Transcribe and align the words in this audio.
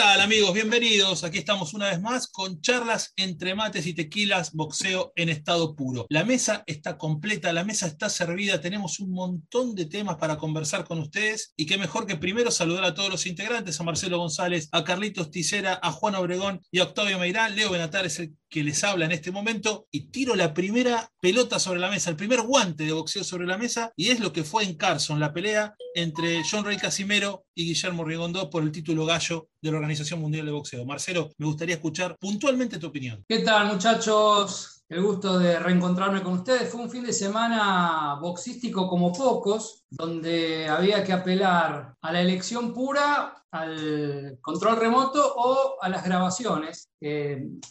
¿Qué 0.00 0.06
tal 0.06 0.20
amigos? 0.22 0.54
Bienvenidos. 0.54 1.24
Aquí 1.24 1.36
estamos 1.36 1.74
una 1.74 1.90
vez 1.90 2.00
más 2.00 2.26
con 2.26 2.62
charlas 2.62 3.12
entre 3.16 3.54
mates 3.54 3.86
y 3.86 3.92
tequilas, 3.92 4.54
boxeo 4.54 5.12
en 5.14 5.28
estado 5.28 5.76
puro. 5.76 6.06
La 6.08 6.24
mesa 6.24 6.64
está 6.66 6.96
completa, 6.96 7.52
la 7.52 7.64
mesa 7.64 7.86
está 7.86 8.08
servida, 8.08 8.62
tenemos 8.62 8.98
un 9.00 9.12
montón 9.12 9.74
de 9.74 9.84
temas 9.84 10.16
para 10.16 10.38
conversar 10.38 10.86
con 10.86 11.00
ustedes 11.00 11.52
y 11.54 11.66
qué 11.66 11.76
mejor 11.76 12.06
que 12.06 12.16
primero 12.16 12.50
saludar 12.50 12.84
a 12.84 12.94
todos 12.94 13.10
los 13.10 13.26
integrantes, 13.26 13.78
a 13.78 13.84
Marcelo 13.84 14.16
González, 14.16 14.70
a 14.72 14.84
Carlitos 14.84 15.30
Ticera, 15.30 15.78
a 15.82 15.92
Juan 15.92 16.14
Obregón 16.14 16.62
y 16.70 16.78
a 16.78 16.84
Octavio 16.84 17.18
Meirán. 17.18 17.54
Leo 17.54 17.70
Benatar 17.70 18.06
es 18.06 18.20
el 18.20 18.34
que 18.50 18.64
les 18.64 18.82
habla 18.84 19.04
en 19.04 19.12
este 19.12 19.30
momento 19.30 19.86
y 19.90 20.10
tiro 20.10 20.34
la 20.34 20.52
primera 20.52 21.10
pelota 21.20 21.58
sobre 21.58 21.78
la 21.78 21.88
mesa, 21.88 22.10
el 22.10 22.16
primer 22.16 22.42
guante 22.42 22.84
de 22.84 22.92
boxeo 22.92 23.22
sobre 23.22 23.46
la 23.46 23.56
mesa 23.56 23.92
y 23.96 24.08
es 24.08 24.20
lo 24.20 24.32
que 24.32 24.44
fue 24.44 24.64
en 24.64 24.74
Carson, 24.74 25.20
la 25.20 25.32
pelea 25.32 25.74
entre 25.94 26.42
John 26.48 26.64
Ray 26.64 26.76
Casimero 26.76 27.46
y 27.54 27.66
Guillermo 27.66 28.04
Rigondó 28.04 28.50
por 28.50 28.62
el 28.62 28.72
título 28.72 29.06
gallo 29.06 29.48
de 29.62 29.70
la 29.70 29.76
Organización 29.76 30.20
Mundial 30.20 30.46
de 30.46 30.52
Boxeo. 30.52 30.84
Marcelo, 30.84 31.30
me 31.38 31.46
gustaría 31.46 31.76
escuchar 31.76 32.16
puntualmente 32.18 32.78
tu 32.78 32.88
opinión. 32.88 33.24
¿Qué 33.28 33.38
tal 33.38 33.72
muchachos? 33.72 34.79
El 34.90 35.02
gusto 35.02 35.38
de 35.38 35.56
reencontrarme 35.60 36.20
con 36.20 36.32
ustedes. 36.32 36.68
Fue 36.68 36.80
un 36.80 36.90
fin 36.90 37.04
de 37.04 37.12
semana 37.12 38.18
boxístico 38.20 38.88
como 38.88 39.12
pocos, 39.12 39.84
donde 39.88 40.68
había 40.68 41.04
que 41.04 41.12
apelar 41.12 41.94
a 42.00 42.12
la 42.12 42.20
elección 42.20 42.74
pura, 42.74 43.40
al 43.52 44.38
control 44.40 44.80
remoto 44.80 45.34
o 45.36 45.76
a 45.80 45.88
las 45.88 46.04
grabaciones. 46.04 46.90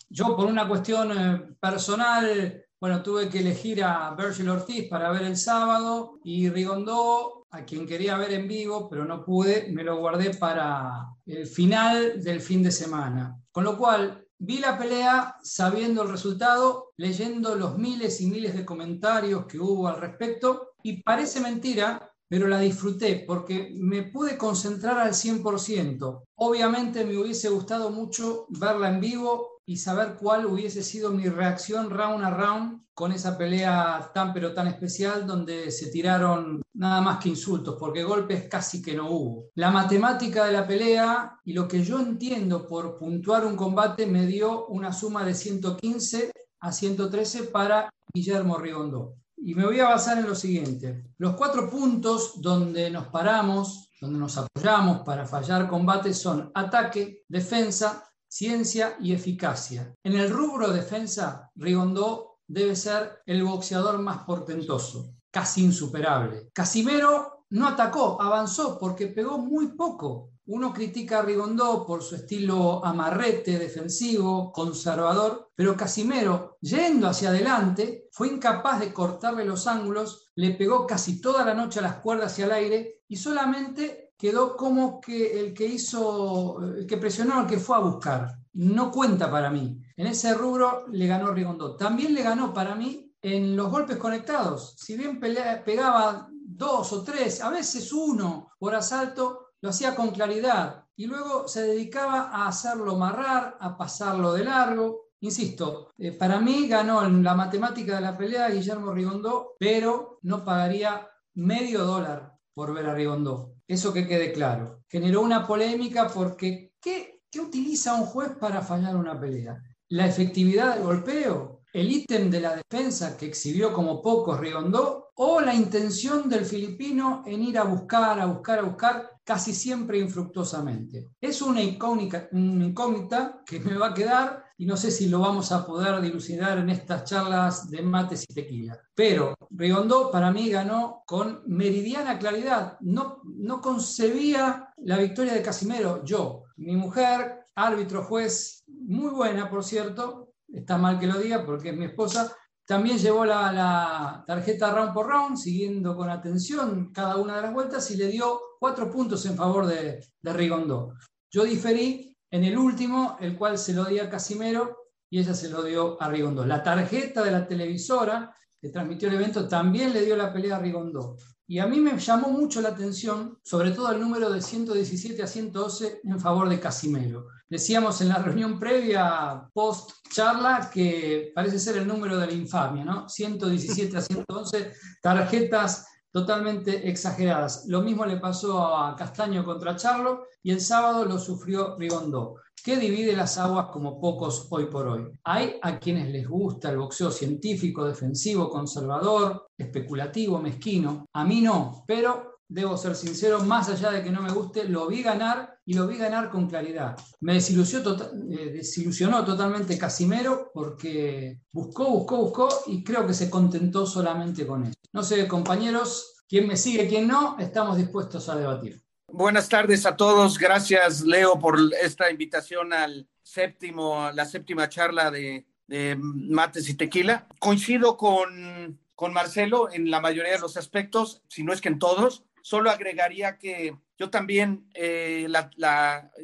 yo 0.09 0.37
por 0.37 0.45
una 0.45 0.65
cuestión 0.65 1.11
eh, 1.11 1.55
personal, 1.59 2.63
bueno, 2.79 3.03
tuve 3.03 3.27
que 3.27 3.39
elegir 3.39 3.83
a 3.83 4.15
Virgil 4.15 4.47
Ortiz 4.47 4.87
para 4.87 5.11
ver 5.11 5.23
el 5.23 5.35
sábado 5.35 6.21
y 6.23 6.49
Rigondó, 6.49 7.45
a 7.51 7.65
quien 7.65 7.85
quería 7.85 8.15
ver 8.15 8.31
en 8.31 8.47
vivo, 8.47 8.87
pero 8.89 9.03
no 9.03 9.25
pude, 9.25 9.69
me 9.73 9.83
lo 9.83 9.97
guardé 9.97 10.35
para 10.35 11.05
el 11.25 11.45
final 11.45 12.23
del 12.23 12.39
fin 12.39 12.63
de 12.63 12.71
semana. 12.71 13.37
Con 13.51 13.65
lo 13.65 13.77
cual, 13.77 14.25
Vi 14.41 14.59
la 14.59 14.77
pelea 14.77 15.35
sabiendo 15.43 16.03
el 16.03 16.09
resultado, 16.09 16.93
leyendo 16.95 17.55
los 17.55 17.77
miles 17.77 18.21
y 18.21 18.27
miles 18.27 18.55
de 18.55 18.63
comentarios 18.63 19.45
que 19.47 19.59
hubo 19.59 19.89
al 19.89 19.99
respecto 19.99 20.71
y 20.81 21.03
parece 21.03 21.41
mentira, 21.41 22.09
pero 22.29 22.47
la 22.47 22.59
disfruté 22.59 23.25
porque 23.27 23.73
me 23.75 24.03
pude 24.03 24.37
concentrar 24.37 24.97
al 24.97 25.13
100%. 25.13 26.23
Obviamente 26.35 27.03
me 27.03 27.17
hubiese 27.17 27.49
gustado 27.49 27.89
mucho 27.89 28.45
verla 28.49 28.89
en 28.89 29.01
vivo 29.01 29.58
y 29.69 29.77
saber 29.77 30.15
cuál 30.19 30.47
hubiese 30.47 30.81
sido 30.81 31.11
mi 31.11 31.29
reacción 31.29 31.91
round 31.91 32.25
a 32.25 32.31
round 32.31 32.87
con 32.91 33.11
esa 33.11 33.37
pelea 33.37 34.09
tan 34.15 34.33
pero 34.33 34.51
tan 34.51 34.65
especial 34.65 35.27
donde 35.27 35.69
se 35.69 35.91
tiraron 35.91 36.59
nada 36.73 37.01
más 37.01 37.19
que 37.19 37.29
insultos, 37.29 37.75
porque 37.79 38.03
golpes 38.03 38.49
casi 38.49 38.81
que 38.81 38.95
no 38.95 39.11
hubo. 39.11 39.49
La 39.53 39.69
matemática 39.69 40.45
de 40.45 40.53
la 40.53 40.65
pelea 40.65 41.39
y 41.45 41.53
lo 41.53 41.67
que 41.67 41.83
yo 41.83 41.99
entiendo 41.99 42.65
por 42.65 42.97
puntuar 42.97 43.45
un 43.45 43.55
combate 43.55 44.07
me 44.07 44.25
dio 44.25 44.65
una 44.69 44.91
suma 44.91 45.23
de 45.23 45.35
115 45.35 46.31
a 46.61 46.71
113 46.71 47.43
para 47.43 47.91
Guillermo 48.11 48.57
Rigondó. 48.57 49.17
Y 49.37 49.53
me 49.53 49.65
voy 49.65 49.79
a 49.81 49.89
basar 49.89 50.17
en 50.17 50.25
lo 50.27 50.33
siguiente. 50.33 51.11
Los 51.19 51.35
cuatro 51.35 51.69
puntos 51.69 52.41
donde 52.41 52.89
nos 52.89 53.09
paramos, 53.09 53.91
donde 54.01 54.17
nos 54.17 54.35
apoyamos 54.35 55.01
para 55.01 55.27
fallar 55.27 55.69
combates 55.69 56.19
son 56.19 56.51
ataque, 56.55 57.23
defensa, 57.27 58.08
ciencia 58.29 58.95
y 59.01 59.11
eficacia. 59.11 59.93
En 60.03 60.13
el 60.13 60.29
rubro 60.29 60.71
defensa, 60.71 61.51
Rigondó 61.55 62.37
debe 62.47 62.75
ser 62.75 63.21
el 63.25 63.43
boxeador 63.43 63.99
más 63.99 64.19
portentoso, 64.19 65.13
casi 65.31 65.65
insuperable. 65.65 66.49
Casimero 66.53 67.45
no 67.49 67.67
atacó, 67.67 68.21
avanzó 68.21 68.77
porque 68.79 69.07
pegó 69.07 69.37
muy 69.39 69.69
poco. 69.69 70.29
Uno 70.45 70.73
critica 70.73 71.19
a 71.19 71.21
Rigondó 71.21 71.85
por 71.85 72.01
su 72.01 72.15
estilo 72.15 72.83
amarrete, 72.83 73.59
defensivo, 73.59 74.51
conservador, 74.51 75.51
pero 75.55 75.75
Casimero, 75.75 76.57
yendo 76.61 77.07
hacia 77.07 77.29
adelante, 77.29 78.07
fue 78.11 78.29
incapaz 78.29 78.79
de 78.79 78.91
cortarle 78.91 79.45
los 79.45 79.67
ángulos, 79.67 80.31
le 80.35 80.51
pegó 80.51 80.87
casi 80.87 81.21
toda 81.21 81.45
la 81.45 81.53
noche 81.53 81.79
a 81.79 81.83
las 81.83 81.95
cuerdas 81.97 82.39
y 82.39 82.41
al 82.41 82.51
aire 82.51 83.01
y 83.07 83.17
solamente 83.17 84.08
quedó 84.19 84.57
como 84.57 84.99
que 84.99 85.39
el 85.39 85.53
que 85.53 85.65
hizo, 85.65 86.61
el 86.61 86.85
que 86.85 86.97
presionó 86.97 87.39
al 87.39 87.47
que 87.47 87.57
fue 87.57 87.77
a 87.77 87.79
buscar. 87.79 88.37
No 88.51 88.91
cuenta 88.91 89.31
para 89.31 89.49
mí. 89.49 89.81
En 89.95 90.07
ese 90.07 90.33
rubro 90.33 90.85
le 90.91 91.07
ganó 91.07 91.31
Rigondó. 91.31 91.77
También 91.77 92.13
le 92.13 92.21
ganó 92.21 92.53
para 92.53 92.75
mí 92.75 93.13
en 93.21 93.55
los 93.55 93.71
golpes 93.71 93.95
conectados. 93.95 94.75
Si 94.77 94.97
bien 94.97 95.21
pegaba 95.21 96.27
dos 96.31 96.91
o 96.91 97.01
tres, 97.01 97.41
a 97.41 97.49
veces 97.49 97.93
uno 97.93 98.51
por 98.59 98.75
asalto, 98.75 99.51
lo 99.61 99.69
hacía 99.69 99.95
con 99.95 100.11
claridad. 100.11 100.83
Y 100.97 101.05
luego 101.05 101.47
se 101.47 101.61
dedicaba 101.61 102.29
a 102.29 102.49
hacerlo 102.49 102.97
marrar, 102.97 103.55
a 103.61 103.77
pasarlo 103.77 104.33
de 104.33 104.43
largo. 104.43 105.05
Insisto, 105.21 105.91
eh, 105.97 106.11
para 106.11 106.41
mí 106.41 106.67
ganó 106.67 107.05
en 107.05 107.23
la 107.23 107.35
matemática 107.35 107.95
de 107.95 108.01
la 108.01 108.17
pelea 108.17 108.49
Guillermo 108.49 108.91
Rigondó, 108.91 109.53
pero 109.57 110.19
no 110.23 110.43
pagaría 110.43 111.07
medio 111.35 111.85
dólar 111.85 112.33
por 112.53 112.73
ver 112.73 112.87
a 112.87 112.93
Rigondó. 112.93 113.58
Eso 113.69 113.93
que 113.93 114.07
quede 114.07 114.33
claro. 114.33 114.81
Generó 114.89 115.21
una 115.21 115.45
polémica 115.45 116.07
porque 116.07 116.73
¿qué, 116.81 117.21
¿qué 117.29 117.39
utiliza 117.39 117.93
un 117.93 118.07
juez 118.07 118.31
para 118.39 118.63
fallar 118.63 118.95
una 118.95 119.19
pelea? 119.19 119.61
¿La 119.89 120.07
efectividad 120.07 120.73
del 120.73 120.85
golpeo? 120.85 121.61
¿El 121.71 121.91
ítem 121.91 122.31
de 122.31 122.41
la 122.41 122.55
defensa 122.55 123.15
que 123.15 123.27
exhibió 123.27 123.71
como 123.71 124.01
pocos 124.01 124.39
Rigondó? 124.39 125.11
¿O 125.13 125.39
la 125.39 125.53
intención 125.53 126.27
del 126.27 126.45
filipino 126.45 127.21
en 127.27 127.43
ir 127.43 127.59
a 127.59 127.63
buscar, 127.63 128.19
a 128.19 128.25
buscar, 128.25 128.57
a 128.57 128.63
buscar, 128.63 129.11
casi 129.23 129.53
siempre 129.53 129.99
infructuosamente? 129.99 131.09
Es 131.21 131.39
una 131.43 131.61
incógnita, 131.61 132.27
una 132.31 132.65
incógnita 132.65 133.43
que 133.45 133.59
me 133.59 133.77
va 133.77 133.89
a 133.89 133.93
quedar 133.93 134.45
y 134.59 134.65
no 134.65 134.75
sé 134.75 134.91
si 134.91 135.07
lo 135.07 135.21
vamos 135.21 135.53
a 135.53 135.65
poder 135.65 136.01
dilucidar 136.01 136.57
en 136.57 136.69
estas 136.69 137.05
charlas 137.05 137.69
de 137.69 137.81
mates 137.81 138.25
y 138.27 138.33
tequila. 138.33 138.77
Pero 138.93 139.33
Rigondó 139.51 140.11
para 140.11 140.31
mí 140.31 140.49
ganó 140.49 141.01
con 141.05 141.43
meridiana 141.47 142.19
claridad. 142.19 142.77
No, 142.81 143.21
no 143.23 143.61
concebía 143.61 144.73
la 144.79 144.97
victoria 144.97 145.33
de 145.33 145.41
Casimero. 145.41 146.03
Yo, 146.03 146.43
mi 146.57 146.75
mujer, 146.75 147.45
árbitro, 147.55 148.03
juez, 148.03 148.65
muy 148.67 149.11
buena, 149.11 149.49
por 149.49 149.63
cierto, 149.63 150.33
está 150.49 150.77
mal 150.77 150.99
que 150.99 151.07
lo 151.07 151.17
diga 151.17 151.45
porque 151.45 151.69
es 151.69 151.77
mi 151.77 151.85
esposa, 151.85 152.35
también 152.65 152.97
llevó 152.97 153.23
la, 153.23 154.25
tarjeta 154.27 154.73
round 154.75 154.93
por 154.93 155.07
round, 155.07 155.37
siguiendo 155.37 155.95
con 155.95 156.09
atención 156.09 156.91
cada 156.91 157.15
una 157.15 157.37
de 157.37 157.43
las 157.43 157.53
vueltas 157.53 157.89
y 157.91 157.95
le 157.95 158.07
dio 158.07 158.41
cuatro 158.59 158.91
puntos 158.91 159.25
en 159.25 159.37
favor 159.37 159.67
de, 159.67 160.05
de 160.21 160.33
Rigondó. 160.33 160.95
Yo 161.31 161.45
diferí 161.45 162.08
en 162.31 162.43
el 162.43 162.57
último, 162.57 163.17
el 163.19 163.37
cual 163.37 163.57
se 163.57 163.73
lo 163.73 163.85
dio 163.85 164.03
a 164.03 164.09
Casimero 164.09 164.77
y 165.09 165.19
ella 165.19 165.33
se 165.33 165.49
lo 165.49 165.63
dio 165.63 166.01
a 166.01 166.09
Rigondó. 166.09 166.45
La 166.45 166.63
tarjeta 166.63 167.23
de 167.23 167.31
la 167.31 167.47
televisora 167.47 168.35
que 168.61 168.69
transmitió 168.69 169.07
el 169.07 169.15
evento 169.15 169.47
también 169.47 169.93
le 169.93 170.03
dio 170.03 170.15
la 170.15 170.31
pelea 170.31 170.57
a 170.57 170.59
Rigondó. 170.59 171.17
Y 171.47 171.57
a 171.57 171.65
mí 171.65 171.79
me 171.79 171.97
llamó 171.97 172.29
mucho 172.29 172.61
la 172.61 172.69
atención, 172.69 173.39
sobre 173.41 173.71
todo 173.71 173.91
el 173.91 173.99
número 173.99 174.29
de 174.29 174.39
117 174.39 175.23
a 175.23 175.27
112 175.27 176.01
en 176.03 176.19
favor 176.19 176.47
de 176.47 176.59
Casimero. 176.59 177.25
Decíamos 177.49 178.01
en 178.01 178.09
la 178.09 178.19
reunión 178.19 178.59
previa, 178.59 179.49
post 179.51 180.07
charla, 180.13 180.69
que 180.71 181.31
parece 181.33 181.57
ser 181.57 181.77
el 181.77 181.87
número 181.87 182.19
de 182.19 182.27
la 182.27 182.33
infamia, 182.33 182.85
¿no? 182.85 183.09
117 183.09 183.97
a 183.97 184.01
111 184.01 184.73
tarjetas 185.01 185.87
totalmente 186.11 186.89
exageradas. 186.89 187.65
Lo 187.67 187.81
mismo 187.81 188.05
le 188.05 188.17
pasó 188.17 188.75
a 188.75 188.95
Castaño 188.95 189.43
contra 189.43 189.75
Charlo 189.75 190.25
y 190.41 190.51
el 190.51 190.61
sábado 190.61 191.05
lo 191.05 191.19
sufrió 191.19 191.77
Rigondó, 191.77 192.35
que 192.63 192.77
divide 192.77 193.15
las 193.15 193.37
aguas 193.37 193.67
como 193.71 193.99
pocos 193.99 194.47
hoy 194.49 194.65
por 194.65 194.87
hoy. 194.87 195.07
Hay 195.23 195.55
a 195.61 195.79
quienes 195.79 196.09
les 196.09 196.27
gusta 196.27 196.69
el 196.69 196.77
boxeo 196.77 197.11
científico, 197.11 197.85
defensivo, 197.85 198.49
conservador, 198.49 199.49
especulativo, 199.57 200.39
mezquino. 200.39 201.05
A 201.13 201.23
mí 201.23 201.41
no, 201.41 201.83
pero 201.85 202.38
debo 202.49 202.75
ser 202.77 202.95
sincero, 202.95 203.43
más 203.43 203.69
allá 203.69 203.91
de 203.91 204.03
que 204.03 204.09
no 204.09 204.21
me 204.21 204.31
guste, 204.31 204.65
lo 204.65 204.87
vi 204.87 205.03
ganar 205.03 205.57
y 205.65 205.75
lo 205.75 205.87
vi 205.87 205.97
ganar 205.97 206.29
con 206.29 206.49
claridad. 206.49 206.97
Me 207.21 207.35
desilusionó, 207.35 207.83
tota-, 207.83 208.11
eh, 208.31 208.51
desilusionó 208.51 209.23
totalmente 209.23 209.77
Casimero 209.77 210.51
porque 210.53 211.41
buscó, 211.53 211.89
buscó, 211.91 212.17
buscó 212.17 212.49
y 212.65 212.83
creo 212.83 213.05
que 213.05 213.13
se 213.13 213.29
contentó 213.29 213.85
solamente 213.85 214.47
con 214.47 214.63
eso. 214.63 214.73
No 214.91 215.03
sé, 215.03 215.27
compañeros, 215.27 216.23
quién 216.27 216.47
me 216.47 216.57
sigue, 216.57 216.87
quién 216.87 217.07
no, 217.07 217.37
estamos 217.39 217.77
dispuestos 217.77 218.27
a 218.29 218.35
debatir. 218.35 218.81
Buenas 219.11 219.47
tardes 219.47 219.85
a 219.85 219.95
todos. 219.95 220.39
Gracias, 220.39 221.01
Leo, 221.01 221.39
por 221.39 221.59
esta 221.81 222.09
invitación 222.09 222.73
al 222.73 223.07
séptimo, 223.21 224.09
la 224.11 224.25
séptima 224.25 224.69
charla 224.69 225.11
de, 225.11 225.45
de 225.67 225.95
Mates 225.99 226.67
y 226.67 226.73
Tequila. 226.73 227.27
Coincido 227.39 227.95
con, 227.95 228.79
con 228.95 229.13
Marcelo 229.13 229.71
en 229.71 229.89
la 229.91 230.01
mayoría 230.01 230.33
de 230.33 230.39
los 230.39 230.57
aspectos, 230.57 231.21
si 231.27 231.43
no 231.43 231.53
es 231.53 231.61
que 231.61 231.69
en 231.69 231.79
todos. 231.79 232.23
Solo 232.41 232.71
agregaría 232.71 233.37
que 233.37 233.75
yo 233.97 234.09
también 234.09 234.69
eh, 234.73 235.27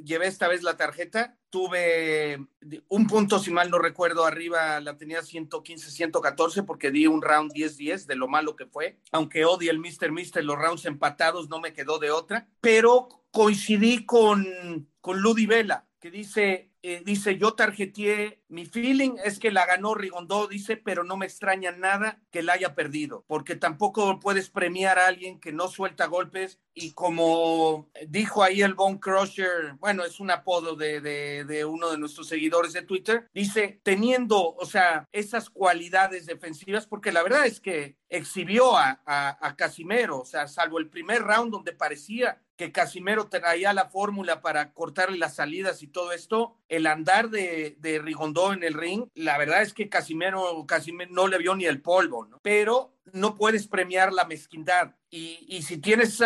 llevé 0.04 0.28
esta 0.28 0.48
vez 0.48 0.64
la 0.64 0.78
tarjeta. 0.78 1.38
Tuve 1.50 2.40
un 2.88 3.08
punto, 3.08 3.40
si 3.40 3.52
mal 3.52 3.70
no 3.70 3.80
recuerdo, 3.80 4.26
arriba 4.26 4.80
la 4.80 4.98
tenía 4.98 5.22
115, 5.22 5.92
114 5.92 6.64
porque 6.64 6.92
di 6.92 7.08
un 7.08 7.22
round 7.22 7.52
10-10 7.52 8.06
de 8.06 8.16
lo 8.16 8.28
malo 8.28 8.56
que 8.56 8.66
fue. 8.66 8.98
Aunque 9.12 9.46
odie 9.46 9.70
el 9.70 9.80
Mr. 9.80 10.12
Mister, 10.12 10.44
los 10.44 10.58
rounds 10.58 10.86
empatados 10.86 11.50
no 11.50 11.60
me 11.60 11.74
quedó 11.74 12.00
de 12.00 12.12
otra. 12.12 12.48
Pero 12.62 13.10
coincidí 13.32 14.06
con, 14.06 14.90
con 15.02 15.20
Ludi 15.20 15.46
Vela, 15.46 15.86
que 16.00 16.10
dice, 16.12 16.72
eh, 16.82 17.02
dice, 17.06 17.38
yo 17.38 17.54
tarjeteé, 17.54 18.42
mi 18.48 18.66
feeling 18.66 19.16
es 19.24 19.40
que 19.40 19.52
la 19.52 19.66
ganó 19.66 19.96
Rigondó, 19.96 20.48
dice, 20.48 20.78
pero 20.78 21.04
no 21.04 21.18
me 21.18 21.26
extraña 21.26 21.72
nada 21.72 22.22
que 22.32 22.44
la 22.44 22.54
haya 22.54 22.76
perdido, 22.76 23.26
porque 23.28 23.56
tampoco 23.56 24.20
puedes 24.20 24.50
premiar 24.50 25.00
a 25.00 25.08
alguien 25.08 25.40
que 25.40 25.52
no 25.52 25.68
suelta 25.68 26.06
golpes 26.06 26.60
y 26.78 26.92
como 26.92 27.90
dijo 28.08 28.44
ahí 28.44 28.62
el 28.62 28.74
Bone 28.74 29.00
Crusher, 29.00 29.76
bueno, 29.80 30.04
es 30.04 30.20
un 30.20 30.30
apodo 30.30 30.76
de, 30.76 31.00
de, 31.02 31.66
uno 31.66 31.90
de 31.90 31.98
nuestros 31.98 32.28
seguidores 32.28 32.74
de 32.74 32.82
Twitter, 32.82 33.30
dice, 33.34 33.80
teniendo, 33.82 34.54
o 34.56 34.66
sea, 34.66 35.08
esas 35.14 35.50
cualidades 35.50 36.26
defensivas, 36.26 36.86
porque 36.86 37.14
la 37.14 37.24
verdad 37.24 37.46
es 37.46 37.62
que 37.62 37.96
exhibió 38.10 38.78
a, 38.78 39.02
a, 39.06 39.56
Casimero, 39.56 40.20
o 40.20 40.26
sea, 40.26 40.48
salvo 40.48 40.78
el 40.78 40.90
primer 40.90 41.24
round 41.24 41.52
donde 41.52 41.72
parecía 41.72 42.42
que 42.58 42.72
Casimero 42.72 43.28
traía 43.28 43.74
la 43.74 43.90
fórmula 43.90 44.42
para 44.42 44.74
cortarle 44.74 45.18
las 45.18 45.36
salidas 45.36 45.82
y 45.82 45.88
todo 45.88 46.12
esto, 46.12 46.58
el 46.70 46.88
andar 46.88 47.30
de, 47.30 47.76
de 47.80 48.00
En 48.36 48.64
el 48.64 48.74
ring, 48.74 49.06
la 49.16 49.38
verdad 49.38 49.62
es 49.62 49.74
que 49.74 49.88
Casimero, 49.88 50.66
Casimero 50.68 51.12
no 51.14 51.28
le 51.28 51.38
vio 51.38 51.56
ni 51.56 51.66
el 51.66 51.82
polvo, 51.82 52.26
¿no? 52.26 52.40
Pero 52.42 52.95
no 53.14 53.36
puedes 53.36 53.68
premiar 53.68 54.12
la 54.12 54.26
mezquindad. 54.26 54.96
Y, 55.10 55.62
si 55.62 55.78
tienes 55.78 56.20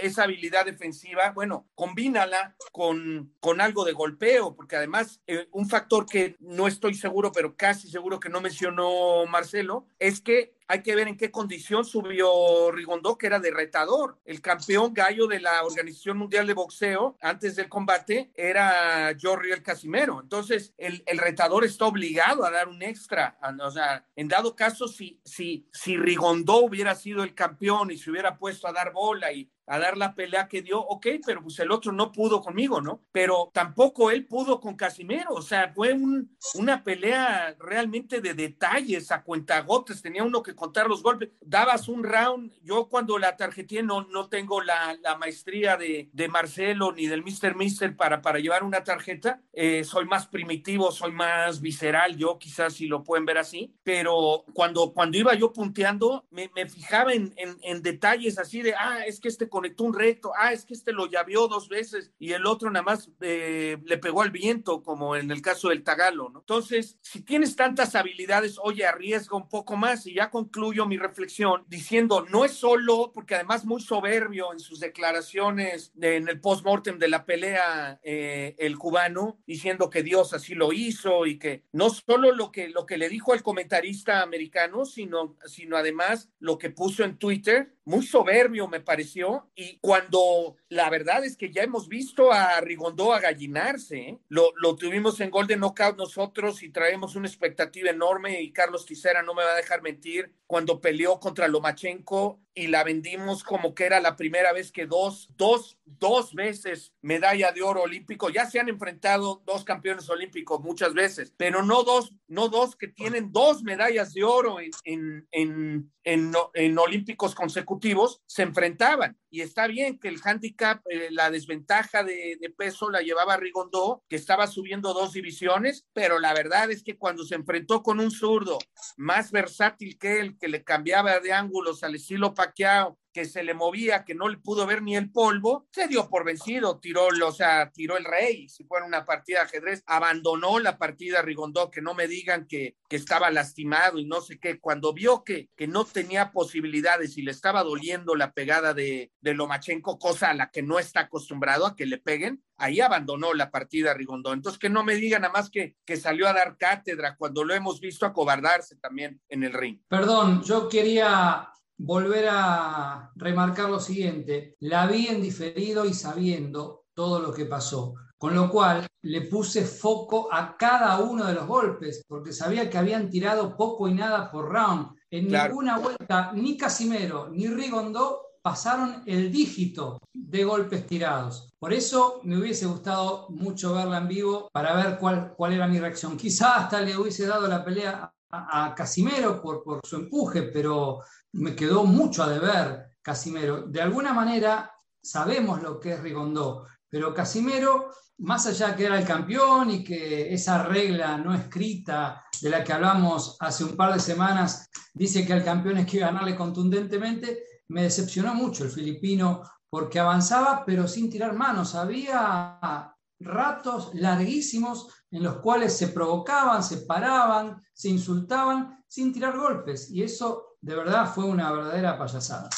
esa 0.00 0.24
habilidad, 0.24 0.64
defensiva, 0.64 1.30
bueno, 1.30 1.68
combínala 1.76 2.56
con, 2.72 3.32
con 3.38 3.60
algo 3.60 3.84
de 3.84 3.92
golpeo, 3.92 4.56
porque 4.56 4.74
además 4.74 5.20
eh, 5.28 5.46
un 5.52 5.68
factor 5.68 6.06
que 6.06 6.34
no 6.40 6.66
estoy 6.66 6.94
seguro, 6.94 7.30
pero 7.30 7.56
casi 7.56 7.88
seguro 7.88 8.18
que 8.18 8.30
no 8.30 8.40
mencionó 8.40 9.26
Marcelo, 9.26 9.86
es 10.00 10.20
que 10.20 10.56
hay 10.66 10.82
que 10.82 10.94
ver 10.96 11.06
en 11.06 11.16
qué 11.16 11.30
condición 11.30 11.84
subió 11.84 12.72
Rigondó, 12.72 13.18
que 13.18 13.26
era 13.26 13.38
de 13.38 13.50
retador. 13.50 14.18
El 14.24 14.40
campeón 14.40 14.94
gallo 14.94 15.26
de 15.26 15.38
la 15.38 15.62
Organización 15.64 16.16
Mundial 16.16 16.46
de 16.46 16.54
Boxeo 16.54 17.16
antes 17.20 17.56
del 17.56 17.68
combate 17.68 18.32
era 18.34 19.14
Jorge 19.20 19.52
El 19.52 19.62
Casimero. 19.62 20.20
Entonces, 20.22 20.72
el, 20.78 21.02
el, 21.06 21.18
retador 21.18 21.64
está 21.64 21.84
obligado 21.84 22.44
a 22.44 22.50
dar 22.50 22.68
un 22.68 22.82
extra. 22.82 23.38
O 23.60 23.70
sea, 23.70 24.06
en 24.16 24.28
dado 24.28 24.56
caso, 24.56 24.88
si, 24.88 25.20
si, 25.24 25.68
si 25.72 25.96
Rigondó 25.98 26.21
hubiera 26.60 26.94
sido 26.94 27.22
el 27.22 27.34
campeón 27.34 27.90
y 27.90 27.98
se 27.98 28.10
hubiera 28.10 28.38
puesto 28.38 28.68
a 28.68 28.72
dar 28.72 28.92
bola 28.92 29.32
y 29.32 29.50
a 29.66 29.78
dar 29.78 29.96
la 29.96 30.14
pelea 30.14 30.48
que 30.48 30.62
dio, 30.62 30.80
ok, 30.80 31.06
pero 31.24 31.42
pues 31.42 31.58
el 31.60 31.70
otro 31.70 31.92
no 31.92 32.12
pudo 32.12 32.40
conmigo, 32.40 32.80
¿no? 32.80 33.02
Pero 33.12 33.50
tampoco 33.52 34.10
él 34.10 34.26
pudo 34.26 34.60
con 34.60 34.76
Casimero, 34.76 35.34
o 35.34 35.42
sea, 35.42 35.72
fue 35.74 35.92
un, 35.92 36.36
una 36.54 36.82
pelea 36.82 37.54
realmente 37.58 38.20
de 38.20 38.34
detalles, 38.34 39.12
a 39.12 39.22
cuentagotes, 39.22 40.02
tenía 40.02 40.24
uno 40.24 40.42
que 40.42 40.54
contar 40.54 40.88
los 40.88 41.02
golpes, 41.02 41.30
dabas 41.40 41.88
un 41.88 42.04
round, 42.04 42.52
yo 42.62 42.88
cuando 42.88 43.18
la 43.18 43.36
tarjeté 43.36 43.82
no, 43.82 44.02
no 44.02 44.28
tengo 44.28 44.60
la, 44.60 44.96
la 45.02 45.16
maestría 45.16 45.76
de, 45.76 46.08
de, 46.12 46.28
Marcelo 46.28 46.92
ni 46.92 47.06
del 47.06 47.22
Mr. 47.22 47.54
Mister 47.56 47.96
para, 47.96 48.22
para 48.22 48.38
llevar 48.38 48.64
una 48.64 48.84
tarjeta, 48.84 49.42
eh, 49.52 49.84
soy 49.84 50.06
más 50.06 50.26
primitivo, 50.26 50.90
soy 50.90 51.12
más 51.12 51.60
visceral, 51.60 52.16
yo 52.16 52.38
quizás 52.38 52.74
si 52.74 52.86
lo 52.86 53.04
pueden 53.04 53.26
ver 53.26 53.38
así, 53.38 53.74
pero 53.82 54.44
cuando, 54.54 54.92
cuando 54.92 55.18
iba 55.18 55.34
yo 55.34 55.52
punteando, 55.52 56.24
me, 56.30 56.50
me 56.54 56.68
fijaba 56.68 57.12
en, 57.12 57.32
en, 57.36 57.56
en 57.62 57.82
detalles 57.82 58.38
así 58.38 58.62
de, 58.62 58.74
ah, 58.74 59.04
es 59.06 59.20
que 59.20 59.28
este 59.28 59.48
conectó 59.52 59.84
un 59.84 59.94
recto, 59.94 60.32
ah, 60.36 60.52
es 60.52 60.64
que 60.64 60.72
este 60.72 60.92
lo 60.92 61.06
llavió 61.06 61.46
dos 61.46 61.68
veces 61.68 62.10
y 62.18 62.32
el 62.32 62.46
otro 62.46 62.70
nada 62.70 62.82
más 62.82 63.10
eh, 63.20 63.76
le 63.84 63.98
pegó 63.98 64.22
al 64.22 64.30
viento, 64.30 64.82
como 64.82 65.14
en 65.14 65.30
el 65.30 65.42
caso 65.42 65.68
del 65.68 65.84
Tagalo, 65.84 66.30
¿no? 66.30 66.40
Entonces, 66.40 66.98
si 67.02 67.20
tienes 67.20 67.54
tantas 67.54 67.94
habilidades, 67.94 68.58
oye, 68.58 68.86
arriesga 68.86 69.36
un 69.36 69.48
poco 69.48 69.76
más 69.76 70.06
y 70.06 70.14
ya 70.14 70.30
concluyo 70.30 70.86
mi 70.86 70.96
reflexión 70.96 71.64
diciendo, 71.68 72.26
no 72.30 72.46
es 72.46 72.52
solo, 72.52 73.12
porque 73.12 73.34
además 73.34 73.66
muy 73.66 73.82
soberbio 73.82 74.52
en 74.52 74.58
sus 74.58 74.80
declaraciones 74.80 75.92
en 76.00 76.28
el 76.28 76.40
post-mortem 76.40 76.98
de 76.98 77.08
la 77.08 77.26
pelea, 77.26 78.00
eh, 78.02 78.56
el 78.58 78.78
cubano, 78.78 79.38
diciendo 79.46 79.90
que 79.90 80.02
Dios 80.02 80.32
así 80.32 80.54
lo 80.54 80.72
hizo 80.72 81.26
y 81.26 81.38
que 81.38 81.64
no 81.72 81.90
solo 81.90 82.32
lo 82.32 82.50
que, 82.50 82.68
lo 82.70 82.86
que 82.86 82.96
le 82.96 83.10
dijo 83.10 83.34
al 83.34 83.42
comentarista 83.42 84.22
americano, 84.22 84.86
sino, 84.86 85.36
sino 85.44 85.76
además 85.76 86.30
lo 86.38 86.56
que 86.56 86.70
puso 86.70 87.04
en 87.04 87.18
Twitter, 87.18 87.74
muy 87.84 88.06
soberbio 88.06 88.68
me 88.68 88.80
pareció, 88.80 89.41
y 89.54 89.78
cuando 89.78 90.56
la 90.68 90.90
verdad 90.90 91.24
es 91.24 91.36
que 91.36 91.50
ya 91.50 91.62
hemos 91.62 91.88
visto 91.88 92.32
a 92.32 92.60
Rigondó 92.60 93.12
agallinarse, 93.12 93.98
¿eh? 93.98 94.18
lo, 94.28 94.52
lo 94.56 94.76
tuvimos 94.76 95.20
en 95.20 95.30
Golden 95.30 95.60
Knockout 95.60 95.96
nosotros 95.96 96.62
y 96.62 96.70
traemos 96.70 97.16
una 97.16 97.28
expectativa 97.28 97.90
enorme 97.90 98.40
y 98.42 98.52
Carlos 98.52 98.86
Tisera 98.86 99.22
no 99.22 99.34
me 99.34 99.44
va 99.44 99.52
a 99.52 99.56
dejar 99.56 99.82
mentir 99.82 100.32
cuando 100.46 100.80
peleó 100.80 101.18
contra 101.18 101.48
Lomachenko 101.48 102.40
y 102.54 102.66
la 102.66 102.84
vendimos 102.84 103.42
como 103.42 103.74
que 103.74 103.84
era 103.84 104.00
la 104.00 104.16
primera 104.16 104.52
vez 104.52 104.70
que 104.72 104.86
dos, 104.86 105.30
dos, 105.36 105.78
dos 105.84 106.34
veces 106.34 106.92
medalla 107.00 107.52
de 107.52 107.62
oro 107.62 107.82
olímpico. 107.82 108.28
Ya 108.28 108.48
se 108.48 108.60
han 108.60 108.68
enfrentado 108.68 109.42
dos 109.46 109.64
campeones 109.64 110.08
olímpicos 110.10 110.60
muchas 110.60 110.92
veces, 110.92 111.32
pero 111.36 111.62
no 111.62 111.82
dos, 111.82 112.12
no 112.28 112.48
dos 112.48 112.76
que 112.76 112.88
tienen 112.88 113.32
dos 113.32 113.62
medallas 113.62 114.12
de 114.12 114.24
oro 114.24 114.60
en, 114.60 114.70
en, 114.84 115.28
en, 115.32 115.92
en, 116.04 116.32
en 116.54 116.78
olímpicos 116.78 117.34
consecutivos, 117.34 118.20
se 118.26 118.42
enfrentaban. 118.42 119.18
Y 119.34 119.40
está 119.40 119.66
bien 119.66 119.98
que 119.98 120.08
el 120.08 120.20
handicap, 120.22 120.82
eh, 120.90 121.08
la 121.10 121.30
desventaja 121.30 122.04
de, 122.04 122.36
de, 122.38 122.50
peso 122.50 122.90
la 122.90 123.00
llevaba 123.00 123.38
Rigondó, 123.38 124.04
que 124.06 124.16
estaba 124.16 124.46
subiendo 124.46 124.92
dos 124.92 125.14
divisiones, 125.14 125.86
pero 125.94 126.18
la 126.18 126.34
verdad 126.34 126.70
es 126.70 126.82
que 126.82 126.98
cuando 126.98 127.24
se 127.24 127.36
enfrentó 127.36 127.82
con 127.82 127.98
un 127.98 128.10
zurdo 128.10 128.58
más 128.98 129.32
versátil 129.32 129.96
que 129.98 130.20
él, 130.20 130.36
que 130.38 130.48
le 130.48 130.64
cambiaba 130.64 131.18
de 131.18 131.32
ángulos 131.32 131.82
al 131.82 131.94
estilo 131.94 132.34
Pacquiao, 132.34 132.98
que 133.12 133.24
se 133.24 133.42
le 133.42 133.54
movía, 133.54 134.04
que 134.04 134.14
no 134.14 134.28
le 134.28 134.38
pudo 134.38 134.66
ver 134.66 134.82
ni 134.82 134.96
el 134.96 135.10
polvo, 135.10 135.68
se 135.70 135.88
dio 135.88 136.08
por 136.08 136.24
vencido, 136.24 136.80
tiró, 136.80 137.08
o 137.08 137.32
sea, 137.32 137.70
tiró 137.70 137.96
el 137.96 138.04
rey, 138.04 138.48
si 138.48 138.64
fuera 138.64 138.86
una 138.86 139.04
partida 139.04 139.40
de 139.40 139.44
ajedrez, 139.44 139.82
abandonó 139.86 140.58
la 140.58 140.78
partida 140.78 141.22
Rigondó, 141.22 141.70
que 141.70 141.80
no 141.80 141.94
me 141.94 142.08
digan 142.08 142.46
que, 142.46 142.76
que 142.88 142.96
estaba 142.96 143.30
lastimado 143.30 143.98
y 143.98 144.06
no 144.06 144.20
sé 144.20 144.38
qué, 144.38 144.58
cuando 144.58 144.92
vio 144.92 145.24
que, 145.24 145.48
que 145.56 145.66
no 145.66 145.84
tenía 145.84 146.32
posibilidades 146.32 147.16
y 147.18 147.22
le 147.22 147.30
estaba 147.30 147.62
doliendo 147.62 148.14
la 148.14 148.32
pegada 148.32 148.74
de, 148.74 149.12
de 149.20 149.34
Lomachenko, 149.34 149.98
cosa 149.98 150.30
a 150.30 150.34
la 150.34 150.50
que 150.50 150.62
no 150.62 150.78
está 150.78 151.00
acostumbrado 151.00 151.66
a 151.66 151.76
que 151.76 151.86
le 151.86 151.98
peguen, 151.98 152.42
ahí 152.56 152.80
abandonó 152.80 153.34
la 153.34 153.50
partida 153.50 153.94
Rigondó. 153.94 154.32
Entonces, 154.32 154.58
que 154.58 154.70
no 154.70 154.84
me 154.84 154.94
digan 154.94 155.22
nada 155.22 155.32
más 155.32 155.50
que, 155.50 155.76
que 155.84 155.96
salió 155.96 156.28
a 156.28 156.32
dar 156.32 156.56
cátedra 156.56 157.16
cuando 157.16 157.44
lo 157.44 157.54
hemos 157.54 157.80
visto 157.80 158.06
acobardarse 158.06 158.76
también 158.76 159.20
en 159.28 159.42
el 159.42 159.52
ring. 159.52 159.80
Perdón, 159.88 160.42
yo 160.44 160.68
quería 160.68 161.51
volver 161.78 162.28
a 162.30 163.10
remarcar 163.16 163.70
lo 163.70 163.80
siguiente. 163.80 164.56
La 164.60 164.86
vi 164.86 165.08
en 165.08 165.22
diferido 165.22 165.84
y 165.84 165.94
sabiendo 165.94 166.84
todo 166.94 167.20
lo 167.20 167.32
que 167.32 167.46
pasó. 167.46 167.94
Con 168.18 168.34
lo 168.34 168.48
cual 168.48 168.86
le 169.02 169.22
puse 169.22 169.64
foco 169.64 170.28
a 170.32 170.56
cada 170.56 171.00
uno 171.00 171.26
de 171.26 171.34
los 171.34 171.46
golpes, 171.46 172.04
porque 172.06 172.32
sabía 172.32 172.70
que 172.70 172.78
habían 172.78 173.10
tirado 173.10 173.56
poco 173.56 173.88
y 173.88 173.94
nada 173.94 174.30
por 174.30 174.48
round. 174.48 174.90
En 175.10 175.26
claro. 175.26 175.48
ninguna 175.48 175.78
vuelta, 175.78 176.30
ni 176.32 176.56
Casimero 176.56 177.28
ni 177.28 177.48
Rigondó 177.48 178.20
pasaron 178.40 179.02
el 179.06 179.30
dígito 179.30 179.98
de 180.12 180.44
golpes 180.44 180.86
tirados. 180.86 181.50
Por 181.58 181.72
eso 181.72 182.20
me 182.24 182.38
hubiese 182.38 182.66
gustado 182.66 183.28
mucho 183.30 183.74
verla 183.74 183.98
en 183.98 184.08
vivo 184.08 184.48
para 184.52 184.74
ver 184.74 184.98
cuál, 184.98 185.34
cuál 185.36 185.52
era 185.52 185.68
mi 185.68 185.78
reacción. 185.78 186.16
Quizá 186.16 186.56
hasta 186.56 186.80
le 186.80 186.96
hubiese 186.96 187.26
dado 187.26 187.46
la 187.46 187.64
pelea 187.64 188.12
a, 188.30 188.66
a 188.66 188.74
Casimero 188.74 189.40
por, 189.40 189.62
por 189.62 189.80
su 189.84 189.96
empuje, 189.96 190.42
pero 190.42 191.00
me 191.32 191.54
quedó 191.56 191.84
mucho 191.84 192.22
a 192.22 192.28
deber 192.28 192.96
Casimero. 193.02 193.62
De 193.62 193.80
alguna 193.80 194.12
manera 194.12 194.70
sabemos 195.02 195.62
lo 195.62 195.80
que 195.80 195.94
es 195.94 196.00
Rigondó, 196.00 196.66
pero 196.88 197.14
Casimero, 197.14 197.90
más 198.18 198.46
allá 198.46 198.76
que 198.76 198.86
era 198.86 198.98
el 198.98 199.06
campeón 199.06 199.70
y 199.70 199.82
que 199.82 200.32
esa 200.32 200.62
regla 200.62 201.16
no 201.16 201.34
escrita 201.34 202.24
de 202.40 202.50
la 202.50 202.62
que 202.62 202.72
hablamos 202.72 203.36
hace 203.40 203.64
un 203.64 203.76
par 203.76 203.92
de 203.94 204.00
semanas 204.00 204.68
dice 204.94 205.26
que 205.26 205.32
al 205.32 205.44
campeón 205.44 205.78
es 205.78 205.86
que 205.86 205.98
ganarle 205.98 206.36
contundentemente, 206.36 207.42
me 207.68 207.84
decepcionó 207.84 208.34
mucho 208.34 208.64
el 208.64 208.70
filipino 208.70 209.42
porque 209.68 209.98
avanzaba 209.98 210.64
pero 210.66 210.86
sin 210.86 211.08
tirar 211.08 211.34
manos. 211.34 211.74
Había 211.74 212.94
ratos 213.18 213.90
larguísimos 213.94 214.88
en 215.10 215.22
los 215.22 215.36
cuales 215.36 215.76
se 215.76 215.88
provocaban, 215.88 216.62
se 216.62 216.78
paraban, 216.78 217.62
se 217.72 217.88
insultaban 217.88 218.84
sin 218.86 219.12
tirar 219.12 219.38
golpes 219.38 219.90
y 219.90 220.02
eso 220.02 220.51
de 220.62 220.76
verdad 220.76 221.12
fue 221.12 221.24
una 221.24 221.52
verdadera 221.52 221.98
payasada. 221.98 222.48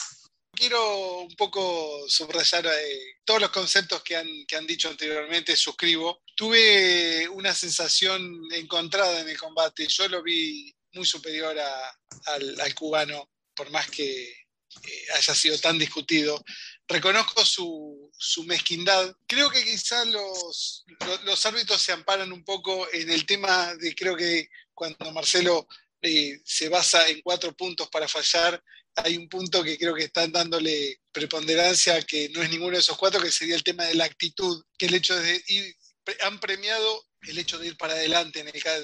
Quiero 0.53 1.21
un 1.21 1.35
poco 1.35 2.05
subrayar 2.07 2.67
eh, 2.67 3.17
todos 3.25 3.41
los 3.41 3.51
conceptos 3.51 4.03
que 4.03 4.17
han, 4.17 4.29
que 4.47 4.57
han 4.57 4.67
dicho 4.67 4.89
anteriormente, 4.89 5.57
suscribo. 5.57 6.23
Tuve 6.37 7.29
una 7.31 7.53
sensación 7.55 8.41
encontrada 8.53 9.21
en 9.21 9.29
el 9.29 9.39
combate, 9.39 9.89
yo 9.89 10.09
lo 10.09 10.23
vi 10.23 10.73
muy 10.93 11.07
superior 11.07 11.59
al, 11.59 12.61
al, 12.61 12.75
cubano, 12.75 13.31
por 13.57 13.71
más 13.71 13.91
que 13.91 14.31
eh, 14.31 15.07
haya 15.17 15.35
sido 15.35 15.59
tan 15.59 15.79
discutido. 15.79 16.45
Reconozco 16.87 17.45
su, 17.45 18.13
su 18.17 18.45
mezquindad. 18.45 19.17
Creo 19.27 19.51
que 19.51 19.65
quizás 19.65 20.07
los, 20.07 20.85
los, 21.05 21.25
los 21.25 21.47
árbitros 21.47 21.83
se 21.83 21.93
amparan 21.93 22.33
un 22.33 22.45
poco 22.45 22.87
en 22.93 23.11
el 23.11 23.25
tema 23.27 23.75
de, 23.75 23.95
creo 23.95 24.15
que 24.15 24.49
cuando 24.75 25.11
Marcelo 25.11 25.67
eh, 26.07 26.41
se 26.45 26.69
basa 26.69 27.09
en 27.09 27.21
cuatro 27.21 27.55
puntos 27.55 27.89
para 27.89 28.09
fallar, 28.09 28.63
hay 28.97 29.17
un 29.17 29.29
punto 29.29 29.63
que 29.63 29.77
creo 29.77 29.95
que 29.95 30.05
están 30.05 30.31
dándole 30.31 31.01
preponderancia, 31.11 32.01
que 32.03 32.29
no 32.31 32.43
es 32.43 32.51
ninguno 32.51 32.77
de 32.77 32.81
esos 32.81 32.97
cuatro, 32.97 33.21
que 33.21 33.33
sería 33.33 33.57
el 33.57 33.65
tema 33.65 33.85
de 33.85 33.95
la 33.95 34.05
actitud, 34.05 34.63
que 34.79 34.87
el 34.87 34.95
hecho 34.95 35.17
de 35.17 35.43
ir, 35.49 35.75
han 36.23 36.39
premiado 36.39 37.05
el 37.29 37.39
hecho 37.39 37.59
de 37.59 37.69
ir 37.69 37.77
para 37.77 37.95
adelante, 37.95 38.41
en 38.41 38.49
el 38.49 38.63
caso 38.63 38.83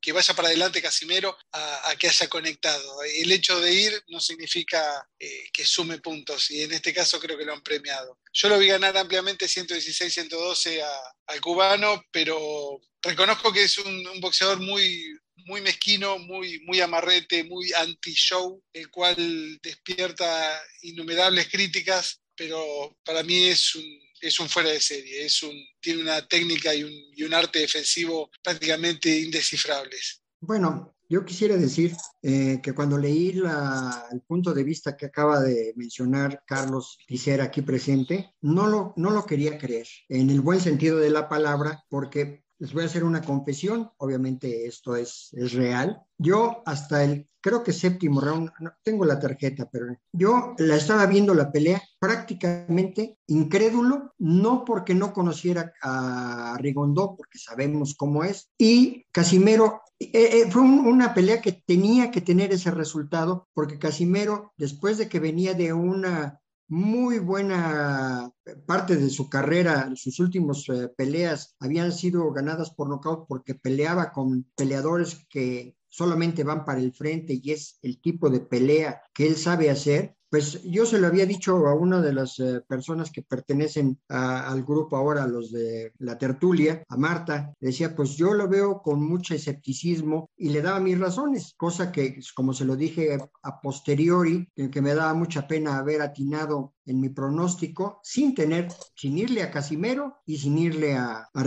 que 0.00 0.12
vaya 0.12 0.34
para 0.34 0.48
adelante 0.48 0.82
Casimero 0.82 1.36
a, 1.52 1.94
que 1.98 2.08
haya 2.08 2.28
conectado. 2.28 3.02
El 3.02 3.30
hecho 3.30 3.60
de 3.60 3.72
ir 3.72 4.04
no 4.08 4.20
significa 4.20 5.06
eh, 5.18 5.48
que 5.52 5.64
sume 5.64 5.98
puntos 5.98 6.50
y 6.50 6.62
en 6.62 6.72
este 6.72 6.92
caso 6.92 7.20
creo 7.20 7.38
que 7.38 7.44
lo 7.44 7.52
han 7.52 7.62
premiado. 7.62 8.18
Yo 8.32 8.48
lo 8.48 8.58
vi 8.58 8.68
ganar 8.68 8.96
ampliamente 8.96 9.46
116-112 9.46 10.84
al 11.26 11.40
cubano, 11.40 12.02
pero 12.10 12.80
reconozco 13.02 13.52
que 13.52 13.64
es 13.64 13.78
un, 13.78 14.20
boxeador 14.20 14.58
muy, 14.60 15.16
muy 15.48 15.62
mezquino, 15.62 16.18
muy, 16.18 16.60
muy 16.66 16.80
amarrete, 16.80 17.42
muy 17.44 17.72
anti-show, 17.72 18.62
el 18.72 18.90
cual 18.90 19.16
despierta 19.62 20.60
innumerables 20.82 21.48
críticas, 21.48 22.20
pero 22.36 22.96
para 23.02 23.22
mí 23.22 23.46
es 23.46 23.74
un, 23.74 23.84
es 24.20 24.38
un 24.38 24.48
fuera 24.48 24.68
de 24.68 24.80
serie, 24.80 25.24
es 25.24 25.42
un, 25.42 25.56
tiene 25.80 26.02
una 26.02 26.26
técnica 26.28 26.74
y 26.74 26.84
un, 26.84 27.34
arte 27.34 27.60
defensivo 27.60 28.30
prácticamente 28.42 29.18
indescifrables. 29.20 30.22
Bueno, 30.40 30.94
yo 31.08 31.24
quisiera 31.24 31.56
decir 31.56 31.96
eh, 32.22 32.60
que 32.62 32.74
cuando 32.74 32.98
leí 32.98 33.30
el 33.30 34.20
punto 34.26 34.52
de 34.52 34.64
vista 34.64 34.96
que 34.96 35.06
acaba 35.06 35.40
de 35.40 35.72
mencionar 35.76 36.42
Carlos 36.46 36.98
Ticera 37.06 37.44
aquí 37.44 37.62
presente, 37.62 38.34
no 38.42 38.66
lo, 38.66 38.92
no 38.96 39.10
lo 39.10 39.24
quería 39.24 39.56
creer, 39.56 39.88
en 40.08 40.28
el 40.30 40.42
buen 40.42 40.60
sentido 40.60 40.98
de 40.98 41.10
la 41.10 41.28
palabra, 41.28 41.84
porque 41.88 42.44
les 42.58 42.72
voy 42.72 42.82
a 42.82 42.86
hacer 42.86 43.04
una 43.04 43.22
confesión, 43.22 43.90
obviamente 43.98 44.66
esto 44.66 44.96
es, 44.96 45.30
es 45.32 45.52
real. 45.52 46.02
Yo 46.18 46.62
hasta 46.66 47.04
el, 47.04 47.28
creo 47.40 47.62
que 47.62 47.72
séptimo 47.72 48.20
round, 48.20 48.50
no, 48.60 48.72
tengo 48.82 49.04
la 49.04 49.20
tarjeta, 49.20 49.68
pero 49.70 49.86
yo 50.12 50.54
la 50.58 50.76
estaba 50.76 51.06
viendo 51.06 51.34
la 51.34 51.52
pelea 51.52 51.80
prácticamente 52.00 53.18
incrédulo, 53.26 54.14
no 54.18 54.64
porque 54.64 54.94
no 54.94 55.12
conociera 55.12 55.72
a 55.82 56.56
Rigondó, 56.58 57.14
porque 57.16 57.38
sabemos 57.38 57.94
cómo 57.94 58.24
es, 58.24 58.50
y 58.58 59.04
Casimiro 59.12 59.82
eh, 60.00 60.10
eh, 60.14 60.50
fue 60.50 60.62
una 60.62 61.12
pelea 61.12 61.40
que 61.40 61.52
tenía 61.52 62.10
que 62.10 62.20
tener 62.20 62.52
ese 62.52 62.70
resultado, 62.70 63.48
porque 63.52 63.78
Casimero, 63.78 64.52
después 64.56 64.98
de 64.98 65.08
que 65.08 65.20
venía 65.20 65.54
de 65.54 65.72
una 65.72 66.40
muy 66.68 67.18
buena 67.18 68.30
parte 68.66 68.96
de 68.96 69.08
su 69.08 69.28
carrera, 69.28 69.90
sus 69.94 70.20
últimas 70.20 70.68
eh, 70.68 70.88
peleas 70.94 71.56
habían 71.58 71.92
sido 71.92 72.30
ganadas 72.32 72.70
por 72.70 72.88
nocaut 72.88 73.26
porque 73.26 73.54
peleaba 73.54 74.12
con 74.12 74.44
peleadores 74.54 75.26
que 75.30 75.76
solamente 75.88 76.44
van 76.44 76.64
para 76.64 76.80
el 76.80 76.92
frente 76.92 77.40
y 77.42 77.52
es 77.52 77.78
el 77.82 78.00
tipo 78.00 78.28
de 78.28 78.40
pelea 78.40 79.02
que 79.14 79.26
él 79.26 79.36
sabe 79.36 79.70
hacer. 79.70 80.17
Pues 80.30 80.62
yo 80.62 80.84
se 80.84 80.98
lo 80.98 81.06
había 81.06 81.24
dicho 81.24 81.66
a 81.66 81.74
una 81.74 82.02
de 82.02 82.12
las 82.12 82.38
eh, 82.38 82.60
personas 82.66 83.10
que 83.10 83.22
pertenecen 83.22 83.98
al 84.08 84.62
grupo 84.62 84.96
ahora, 84.96 85.26
los 85.26 85.50
de 85.50 85.92
la 85.98 86.18
tertulia, 86.18 86.82
a 86.88 86.96
Marta, 86.96 87.54
decía, 87.60 87.96
pues 87.96 88.16
yo 88.16 88.34
lo 88.34 88.48
veo 88.48 88.82
con 88.82 89.02
mucho 89.02 89.34
escepticismo 89.34 90.28
y 90.36 90.50
le 90.50 90.60
daba 90.60 90.80
mis 90.80 90.98
razones, 90.98 91.54
cosa 91.56 91.90
que, 91.90 92.20
como 92.34 92.52
se 92.52 92.64
lo 92.64 92.76
dije 92.76 93.18
a 93.42 93.60
posteriori, 93.60 94.48
que 94.54 94.82
me 94.82 94.94
daba 94.94 95.14
mucha 95.14 95.46
pena 95.46 95.78
haber 95.78 96.02
atinado 96.02 96.74
en 96.88 97.00
mi 97.00 97.10
pronóstico 97.10 98.00
sin 98.02 98.34
tener, 98.34 98.68
sin 98.94 99.18
irle 99.18 99.42
a 99.42 99.50
Casimero 99.50 100.16
y 100.26 100.38
sin 100.38 100.58
irle 100.58 100.96
a, 100.96 101.28
a 101.32 101.44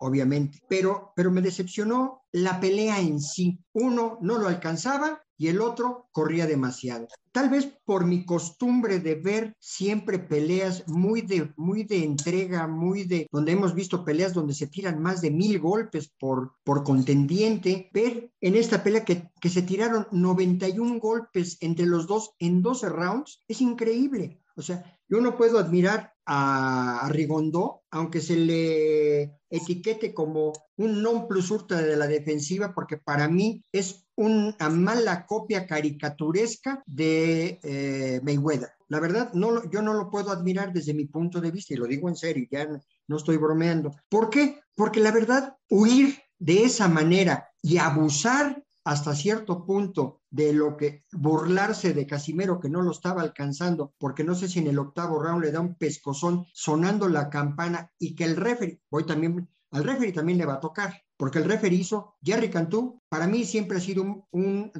obviamente. 0.00 0.62
Pero, 0.68 1.12
pero 1.14 1.30
me 1.30 1.42
decepcionó 1.42 2.17
la 2.32 2.60
pelea 2.60 3.00
en 3.00 3.20
sí. 3.20 3.60
Uno 3.72 4.18
no 4.20 4.38
lo 4.38 4.48
alcanzaba 4.48 5.22
y 5.38 5.48
el 5.48 5.60
otro 5.60 6.08
corría 6.10 6.46
demasiado. 6.46 7.06
Tal 7.30 7.48
vez 7.48 7.72
por 7.84 8.04
mi 8.04 8.24
costumbre 8.24 8.98
de 8.98 9.14
ver 9.14 9.54
siempre 9.60 10.18
peleas 10.18 10.88
muy 10.88 11.22
de, 11.22 11.52
muy 11.56 11.84
de 11.84 12.02
entrega, 12.02 12.66
muy 12.66 13.04
de, 13.04 13.28
donde 13.30 13.52
hemos 13.52 13.74
visto 13.74 14.04
peleas 14.04 14.34
donde 14.34 14.54
se 14.54 14.66
tiran 14.66 15.00
más 15.00 15.20
de 15.20 15.30
mil 15.30 15.60
golpes 15.60 16.12
por, 16.18 16.54
por 16.64 16.82
contendiente, 16.82 17.88
ver 17.92 18.32
en 18.40 18.56
esta 18.56 18.82
pelea 18.82 19.04
que, 19.04 19.30
que 19.40 19.48
se 19.48 19.62
tiraron 19.62 20.08
91 20.10 20.98
golpes 20.98 21.56
entre 21.60 21.86
los 21.86 22.08
dos 22.08 22.32
en 22.40 22.60
12 22.60 22.88
rounds 22.88 23.44
es 23.46 23.60
increíble. 23.60 24.42
O 24.56 24.62
sea, 24.62 24.98
yo 25.08 25.20
no 25.20 25.36
puedo 25.36 25.60
admirar 25.60 26.14
a, 26.28 27.08
Rigondó, 27.10 27.82
aunque 27.90 28.20
se 28.20 28.36
le 28.36 29.40
etiquete 29.48 30.12
como 30.12 30.52
un 30.76 31.02
non 31.02 31.26
plus 31.26 31.50
ultra 31.50 31.80
de 31.80 31.96
la 31.96 32.06
defensiva, 32.06 32.74
porque 32.74 32.98
para 32.98 33.28
mí 33.28 33.64
es 33.72 34.04
una 34.14 34.68
mala 34.68 35.24
copia 35.24 35.66
caricaturesca 35.66 36.82
de 36.86 37.58
eh, 37.62 38.20
Mayweather. 38.22 38.70
La 38.88 39.00
verdad, 39.00 39.32
no, 39.32 39.68
yo 39.70 39.80
no 39.80 39.94
lo 39.94 40.10
puedo 40.10 40.30
admirar 40.30 40.72
desde 40.72 40.94
mi 40.94 41.06
punto 41.06 41.40
de 41.40 41.50
vista, 41.50 41.74
y 41.74 41.78
lo 41.78 41.86
digo 41.86 42.08
en 42.08 42.16
serio, 42.16 42.46
ya 42.50 42.68
no 43.06 43.16
estoy 43.16 43.38
bromeando. 43.38 43.94
¿Por 44.08 44.28
qué? 44.28 44.60
Porque 44.74 45.00
la 45.00 45.12
verdad, 45.12 45.56
huir 45.70 46.18
de 46.38 46.64
esa 46.64 46.88
manera 46.88 47.48
y 47.62 47.78
abusar 47.78 48.62
hasta 48.88 49.14
cierto 49.14 49.66
punto 49.66 50.22
de 50.30 50.54
lo 50.54 50.78
que 50.78 51.04
burlarse 51.12 51.92
de 51.92 52.06
Casimero 52.06 52.58
que 52.58 52.70
no 52.70 52.80
lo 52.80 52.90
estaba 52.90 53.20
alcanzando, 53.20 53.92
porque 53.98 54.24
no 54.24 54.34
sé 54.34 54.48
si 54.48 54.60
en 54.60 54.66
el 54.66 54.78
octavo 54.78 55.22
round 55.22 55.44
le 55.44 55.52
da 55.52 55.60
un 55.60 55.74
pescozón 55.74 56.46
sonando 56.54 57.06
la 57.06 57.28
campana 57.28 57.92
y 57.98 58.14
que 58.14 58.24
el 58.24 58.34
referee, 58.36 58.80
voy 58.90 59.04
también, 59.04 59.46
al 59.72 59.84
referee 59.84 60.14
también 60.14 60.38
le 60.38 60.46
va 60.46 60.54
a 60.54 60.60
tocar, 60.60 61.02
porque 61.18 61.36
el 61.36 61.44
referee 61.44 61.76
hizo, 61.76 62.16
Jerry 62.22 62.48
Cantú, 62.48 63.02
para 63.10 63.26
mí 63.26 63.44
siempre 63.44 63.76
ha 63.76 63.80
sido 63.80 64.02
un, 64.02 64.24
un 64.30 64.72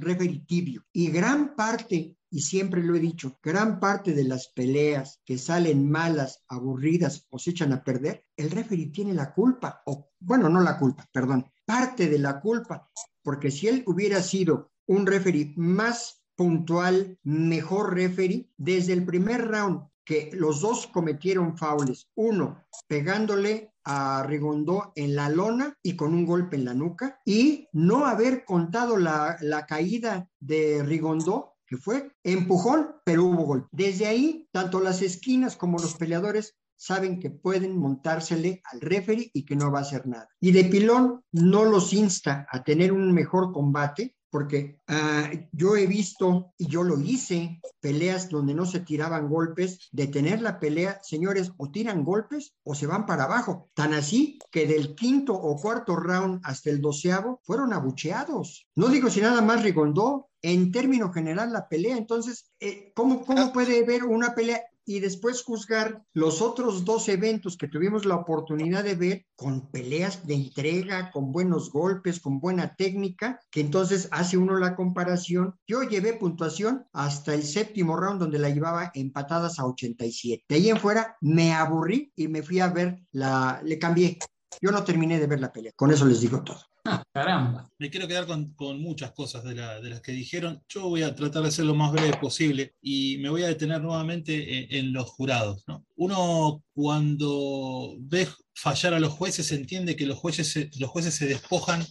tibio 0.46 0.86
y 0.90 1.10
gran 1.10 1.54
parte 1.54 2.16
y 2.30 2.40
siempre 2.40 2.82
lo 2.82 2.96
he 2.96 3.00
dicho, 3.00 3.38
gran 3.42 3.78
parte 3.78 4.14
de 4.14 4.24
las 4.24 4.48
peleas 4.48 5.20
que 5.26 5.36
salen 5.36 5.90
malas, 5.90 6.44
aburridas 6.48 7.26
o 7.28 7.38
se 7.38 7.50
echan 7.50 7.74
a 7.74 7.84
perder, 7.84 8.24
el 8.36 8.50
referee 8.50 8.86
tiene 8.86 9.12
la 9.12 9.34
culpa, 9.34 9.82
o 9.84 10.08
bueno, 10.18 10.48
no 10.48 10.62
la 10.62 10.78
culpa, 10.78 11.06
perdón, 11.12 11.50
parte 11.66 12.08
de 12.08 12.18
la 12.18 12.40
culpa, 12.40 12.88
porque 13.28 13.50
si 13.50 13.68
él 13.68 13.82
hubiera 13.84 14.22
sido 14.22 14.70
un 14.86 15.04
referee 15.04 15.52
más 15.54 16.24
puntual, 16.34 17.18
mejor 17.24 17.92
referee, 17.94 18.48
desde 18.56 18.94
el 18.94 19.04
primer 19.04 19.46
round 19.48 19.82
que 20.02 20.30
los 20.32 20.62
dos 20.62 20.86
cometieron 20.86 21.58
faules, 21.58 22.08
uno 22.14 22.64
pegándole 22.86 23.74
a 23.84 24.22
Rigondó 24.26 24.92
en 24.94 25.14
la 25.14 25.28
lona 25.28 25.76
y 25.82 25.94
con 25.94 26.14
un 26.14 26.24
golpe 26.24 26.56
en 26.56 26.64
la 26.64 26.72
nuca, 26.72 27.20
y 27.26 27.68
no 27.72 28.06
haber 28.06 28.46
contado 28.46 28.96
la, 28.96 29.36
caída 29.68 30.30
de 30.40 30.82
Rigondó, 30.82 31.58
que 31.66 31.76
fue 31.76 32.10
empujón, 32.24 32.96
pero 33.04 33.24
hubo 33.24 33.44
gol. 33.44 33.68
Desde 33.72 34.06
ahí, 34.06 34.48
tanto 34.52 34.80
las 34.80 35.02
esquinas 35.02 35.54
como 35.54 35.76
los 35.78 35.96
peleadores 35.96 36.56
saben 36.78 37.20
que 37.20 37.30
pueden 37.30 37.76
montársele 37.76 38.62
al 38.72 38.80
referee 38.80 39.30
y 39.34 39.44
que 39.44 39.56
no 39.56 39.70
va 39.70 39.80
a 39.80 39.82
hacer 39.82 40.06
nada. 40.06 40.28
Y 40.40 40.52
de 40.52 40.64
pilón 40.64 41.22
no 41.32 41.64
los 41.64 41.92
insta 41.92 42.46
a 42.50 42.62
tener 42.62 42.92
un 42.92 43.12
mejor 43.12 43.52
combate, 43.52 44.14
porque 44.30 44.80
ah, 44.88 45.30
yo 45.52 45.76
he 45.76 45.86
visto, 45.86 46.52
y 46.58 46.66
yo 46.66 46.82
lo 46.82 47.00
hice, 47.00 47.60
peleas 47.80 48.28
donde 48.28 48.54
no 48.54 48.66
se 48.66 48.80
tiraban 48.80 49.28
golpes, 49.28 49.88
detener 49.90 50.42
la 50.42 50.60
pelea, 50.60 51.00
señores, 51.02 51.52
o 51.56 51.70
tiran 51.70 52.04
golpes 52.04 52.54
o 52.62 52.74
se 52.74 52.86
van 52.86 53.06
para 53.06 53.24
abajo. 53.24 53.70
Tan 53.74 53.94
así 53.94 54.38
que 54.50 54.66
del 54.66 54.94
quinto 54.94 55.34
o 55.34 55.56
cuarto 55.56 55.96
round 55.96 56.40
hasta 56.44 56.70
el 56.70 56.80
doceavo 56.80 57.40
fueron 57.42 57.72
abucheados. 57.72 58.68
No 58.74 58.88
digo 58.88 59.10
si 59.10 59.20
nada 59.20 59.40
más 59.40 59.62
Rigondó, 59.62 60.28
en 60.42 60.70
término 60.70 61.12
general 61.12 61.52
la 61.52 61.68
pelea. 61.68 61.96
Entonces, 61.96 62.50
eh, 62.60 62.92
¿cómo, 62.94 63.24
¿cómo 63.24 63.52
puede 63.52 63.82
haber 63.82 64.04
una 64.04 64.34
pelea 64.34 64.62
y 64.88 65.00
después 65.00 65.42
juzgar 65.42 66.02
los 66.14 66.40
otros 66.40 66.86
dos 66.86 67.10
eventos 67.10 67.58
que 67.58 67.68
tuvimos 67.68 68.06
la 68.06 68.16
oportunidad 68.16 68.82
de 68.82 68.94
ver 68.94 69.26
con 69.36 69.70
peleas 69.70 70.26
de 70.26 70.32
entrega, 70.32 71.10
con 71.10 71.30
buenos 71.30 71.70
golpes, 71.70 72.20
con 72.20 72.40
buena 72.40 72.74
técnica, 72.74 73.38
que 73.50 73.60
entonces 73.60 74.08
hace 74.12 74.38
uno 74.38 74.56
la 74.56 74.74
comparación. 74.74 75.54
Yo 75.66 75.82
llevé 75.82 76.14
puntuación 76.14 76.86
hasta 76.94 77.34
el 77.34 77.42
séptimo 77.42 77.96
round 77.96 78.18
donde 78.18 78.38
la 78.38 78.48
llevaba 78.48 78.90
empatadas 78.94 79.58
a 79.58 79.66
87. 79.66 80.44
De 80.48 80.54
ahí 80.54 80.70
en 80.70 80.78
fuera 80.78 81.18
me 81.20 81.52
aburrí 81.52 82.10
y 82.16 82.28
me 82.28 82.42
fui 82.42 82.60
a 82.60 82.68
ver 82.68 82.98
la, 83.12 83.60
le 83.62 83.78
cambié. 83.78 84.18
Yo 84.62 84.70
no 84.70 84.84
terminé 84.84 85.20
de 85.20 85.26
ver 85.26 85.40
la 85.40 85.52
pelea. 85.52 85.72
Con 85.76 85.92
eso 85.92 86.06
les 86.06 86.22
digo 86.22 86.42
todo. 86.42 86.60
caramba. 87.12 87.68
Me 87.78 87.90
quiero 87.90 88.08
quedar 88.08 88.26
con, 88.26 88.54
muchas 88.80 89.12
cosas 89.12 89.44
de, 89.44 89.54
las 89.54 90.00
que 90.00 90.12
dijeron. 90.12 90.62
Yo 90.68 90.88
voy 90.88 91.02
a 91.02 91.14
tratar 91.14 91.42
de 91.42 91.50
ser 91.50 91.64
lo 91.64 91.74
más 91.74 91.92
breve 91.92 92.16
posible 92.18 92.74
y 92.80 93.18
me 93.18 93.30
voy 93.30 93.42
a 93.42 93.48
detener 93.48 93.80
nuevamente 93.80 94.78
en, 94.78 94.92
los 94.92 95.08
jurados. 95.08 95.64
Uno 95.96 96.62
cuando 96.72 97.96
ve 98.00 98.28
fallar 98.54 98.94
a 98.94 99.00
los 99.00 99.12
jueces 99.12 99.52
entiende 99.52 99.96
que 99.96 100.06
los 100.06 100.18
jueces, 100.18 100.50
se, 100.50 100.70
los 100.78 100.90
jueces 100.90 101.14
se 101.14 101.26
despojan 101.26 101.84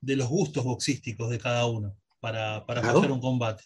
de 0.00 0.16
los 0.16 0.28
gustos 0.28 0.64
boxísticos 0.64 1.30
de 1.30 1.38
cada 1.38 1.66
uno 1.66 1.96
para, 2.20 2.64
para 2.66 2.82
fallar 2.82 3.10
un 3.10 3.20
combate. 3.20 3.64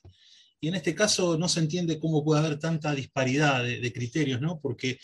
Y 0.60 0.68
en 0.68 0.74
este 0.74 0.94
caso 0.94 1.36
no 1.38 1.48
se 1.48 1.60
entiende 1.60 2.00
cómo 2.00 2.24
puede 2.24 2.40
haber 2.40 2.58
tanta 2.58 2.94
disparidad 2.94 3.62
de, 3.62 3.92
criterios, 3.92 4.40
¿no? 4.40 4.58
Porque 4.60 4.98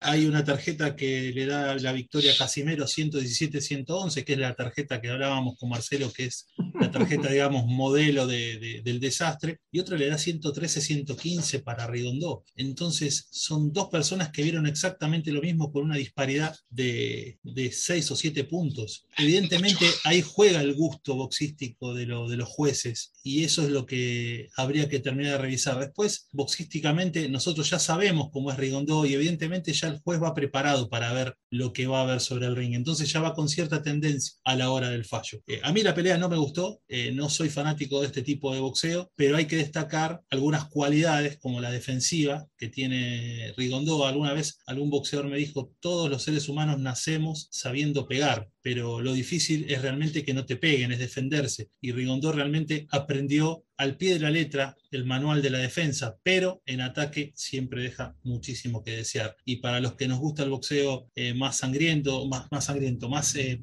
Hay 0.00 0.26
una 0.26 0.44
tarjeta 0.44 0.94
que 0.94 1.32
le 1.32 1.46
da 1.46 1.74
la 1.76 1.92
victoria 1.92 2.32
a 2.32 2.36
Casimero 2.36 2.86
117-111, 2.86 4.24
que 4.24 4.34
es 4.34 4.38
la 4.38 4.54
tarjeta 4.54 5.00
que 5.00 5.10
hablábamos 5.10 5.58
con 5.58 5.70
Marcelo, 5.70 6.12
que 6.12 6.26
es 6.26 6.46
la 6.80 6.90
tarjeta, 6.90 7.28
digamos, 7.32 7.66
modelo 7.66 8.26
del 8.28 9.00
desastre, 9.00 9.58
y 9.72 9.80
otra 9.80 9.96
le 9.96 10.06
da 10.06 10.16
113-115 10.16 11.64
para 11.64 11.88
Rigondó. 11.88 12.44
Entonces, 12.54 13.26
son 13.30 13.72
dos 13.72 13.88
personas 13.88 14.30
que 14.30 14.44
vieron 14.44 14.68
exactamente 14.68 15.32
lo 15.32 15.42
mismo 15.42 15.72
con 15.72 15.84
una 15.84 15.96
disparidad 15.96 16.56
de, 16.70 17.40
de 17.42 17.72
6 17.72 18.12
o 18.12 18.16
7 18.16 18.44
puntos. 18.44 19.04
Evidentemente, 19.16 19.84
ahí 20.04 20.22
juega 20.22 20.60
el 20.60 20.74
gusto 20.74 21.16
boxístico 21.16 21.92
de, 21.92 22.06
lo, 22.06 22.28
de 22.28 22.36
los 22.36 22.48
jueces, 22.48 23.12
y 23.24 23.42
eso 23.42 23.64
es 23.64 23.70
lo 23.70 23.84
que 23.84 24.48
habría 24.56 24.88
que 24.88 25.00
terminar 25.00 25.32
de 25.32 25.38
revisar. 25.38 25.78
Después, 25.80 26.28
boxísticamente, 26.30 27.28
nosotros 27.28 27.68
ya 27.68 27.80
sabemos 27.80 28.30
cómo 28.32 28.52
es 28.52 28.56
Rigondó, 28.56 29.04
y 29.04 29.14
evidentemente 29.14 29.72
ya 29.72 29.87
el 29.88 30.00
juez 30.00 30.22
va 30.22 30.34
preparado 30.34 30.88
para 30.88 31.12
ver 31.12 31.34
lo 31.50 31.72
que 31.72 31.86
va 31.86 32.02
a 32.02 32.06
ver 32.06 32.20
sobre 32.20 32.46
el 32.46 32.56
ring. 32.56 32.74
Entonces 32.74 33.10
ya 33.12 33.20
va 33.20 33.34
con 33.34 33.48
cierta 33.48 33.82
tendencia 33.82 34.38
a 34.44 34.56
la 34.56 34.70
hora 34.70 34.90
del 34.90 35.04
fallo. 35.04 35.40
Eh, 35.46 35.60
a 35.62 35.72
mí 35.72 35.82
la 35.82 35.94
pelea 35.94 36.18
no 36.18 36.28
me 36.28 36.36
gustó, 36.36 36.80
eh, 36.88 37.12
no 37.12 37.28
soy 37.28 37.48
fanático 37.48 38.00
de 38.00 38.06
este 38.06 38.22
tipo 38.22 38.54
de 38.54 38.60
boxeo, 38.60 39.10
pero 39.16 39.36
hay 39.36 39.46
que 39.46 39.56
destacar 39.56 40.20
algunas 40.30 40.66
cualidades 40.66 41.38
como 41.38 41.60
la 41.60 41.70
defensiva 41.70 42.46
que 42.56 42.68
tiene 42.68 43.52
Rigondó. 43.56 44.06
Alguna 44.06 44.32
vez 44.32 44.60
algún 44.66 44.90
boxeador 44.90 45.28
me 45.28 45.38
dijo, 45.38 45.72
todos 45.80 46.10
los 46.10 46.22
seres 46.22 46.48
humanos 46.48 46.78
nacemos 46.78 47.48
sabiendo 47.50 48.06
pegar 48.06 48.48
pero 48.68 49.00
lo 49.00 49.14
difícil 49.14 49.64
es 49.70 49.80
realmente 49.80 50.22
que 50.22 50.34
no 50.34 50.44
te 50.44 50.56
peguen, 50.56 50.92
es 50.92 50.98
defenderse. 50.98 51.70
Y 51.80 51.92
Rigondó 51.92 52.32
realmente 52.32 52.86
aprendió 52.90 53.64
al 53.78 53.96
pie 53.96 54.14
de 54.14 54.20
la 54.20 54.30
letra 54.30 54.76
el 54.90 55.04
manual 55.04 55.40
de 55.40 55.50
la 55.50 55.58
defensa, 55.58 56.18
pero 56.22 56.62
en 56.66 56.80
ataque 56.80 57.32
siempre 57.36 57.82
deja 57.82 58.14
muchísimo 58.24 58.82
que 58.82 58.96
desear. 58.96 59.36
Y 59.44 59.56
para 59.56 59.80
los 59.80 59.94
que 59.94 60.08
nos 60.08 60.18
gusta 60.18 60.42
el 60.42 60.50
boxeo 60.50 61.08
eh, 61.14 61.32
más 61.32 61.56
sangriento, 61.56 62.26
más, 62.26 62.46
más 62.50 62.64
sangriento, 62.64 63.08
más, 63.08 63.34
eh, 63.36 63.62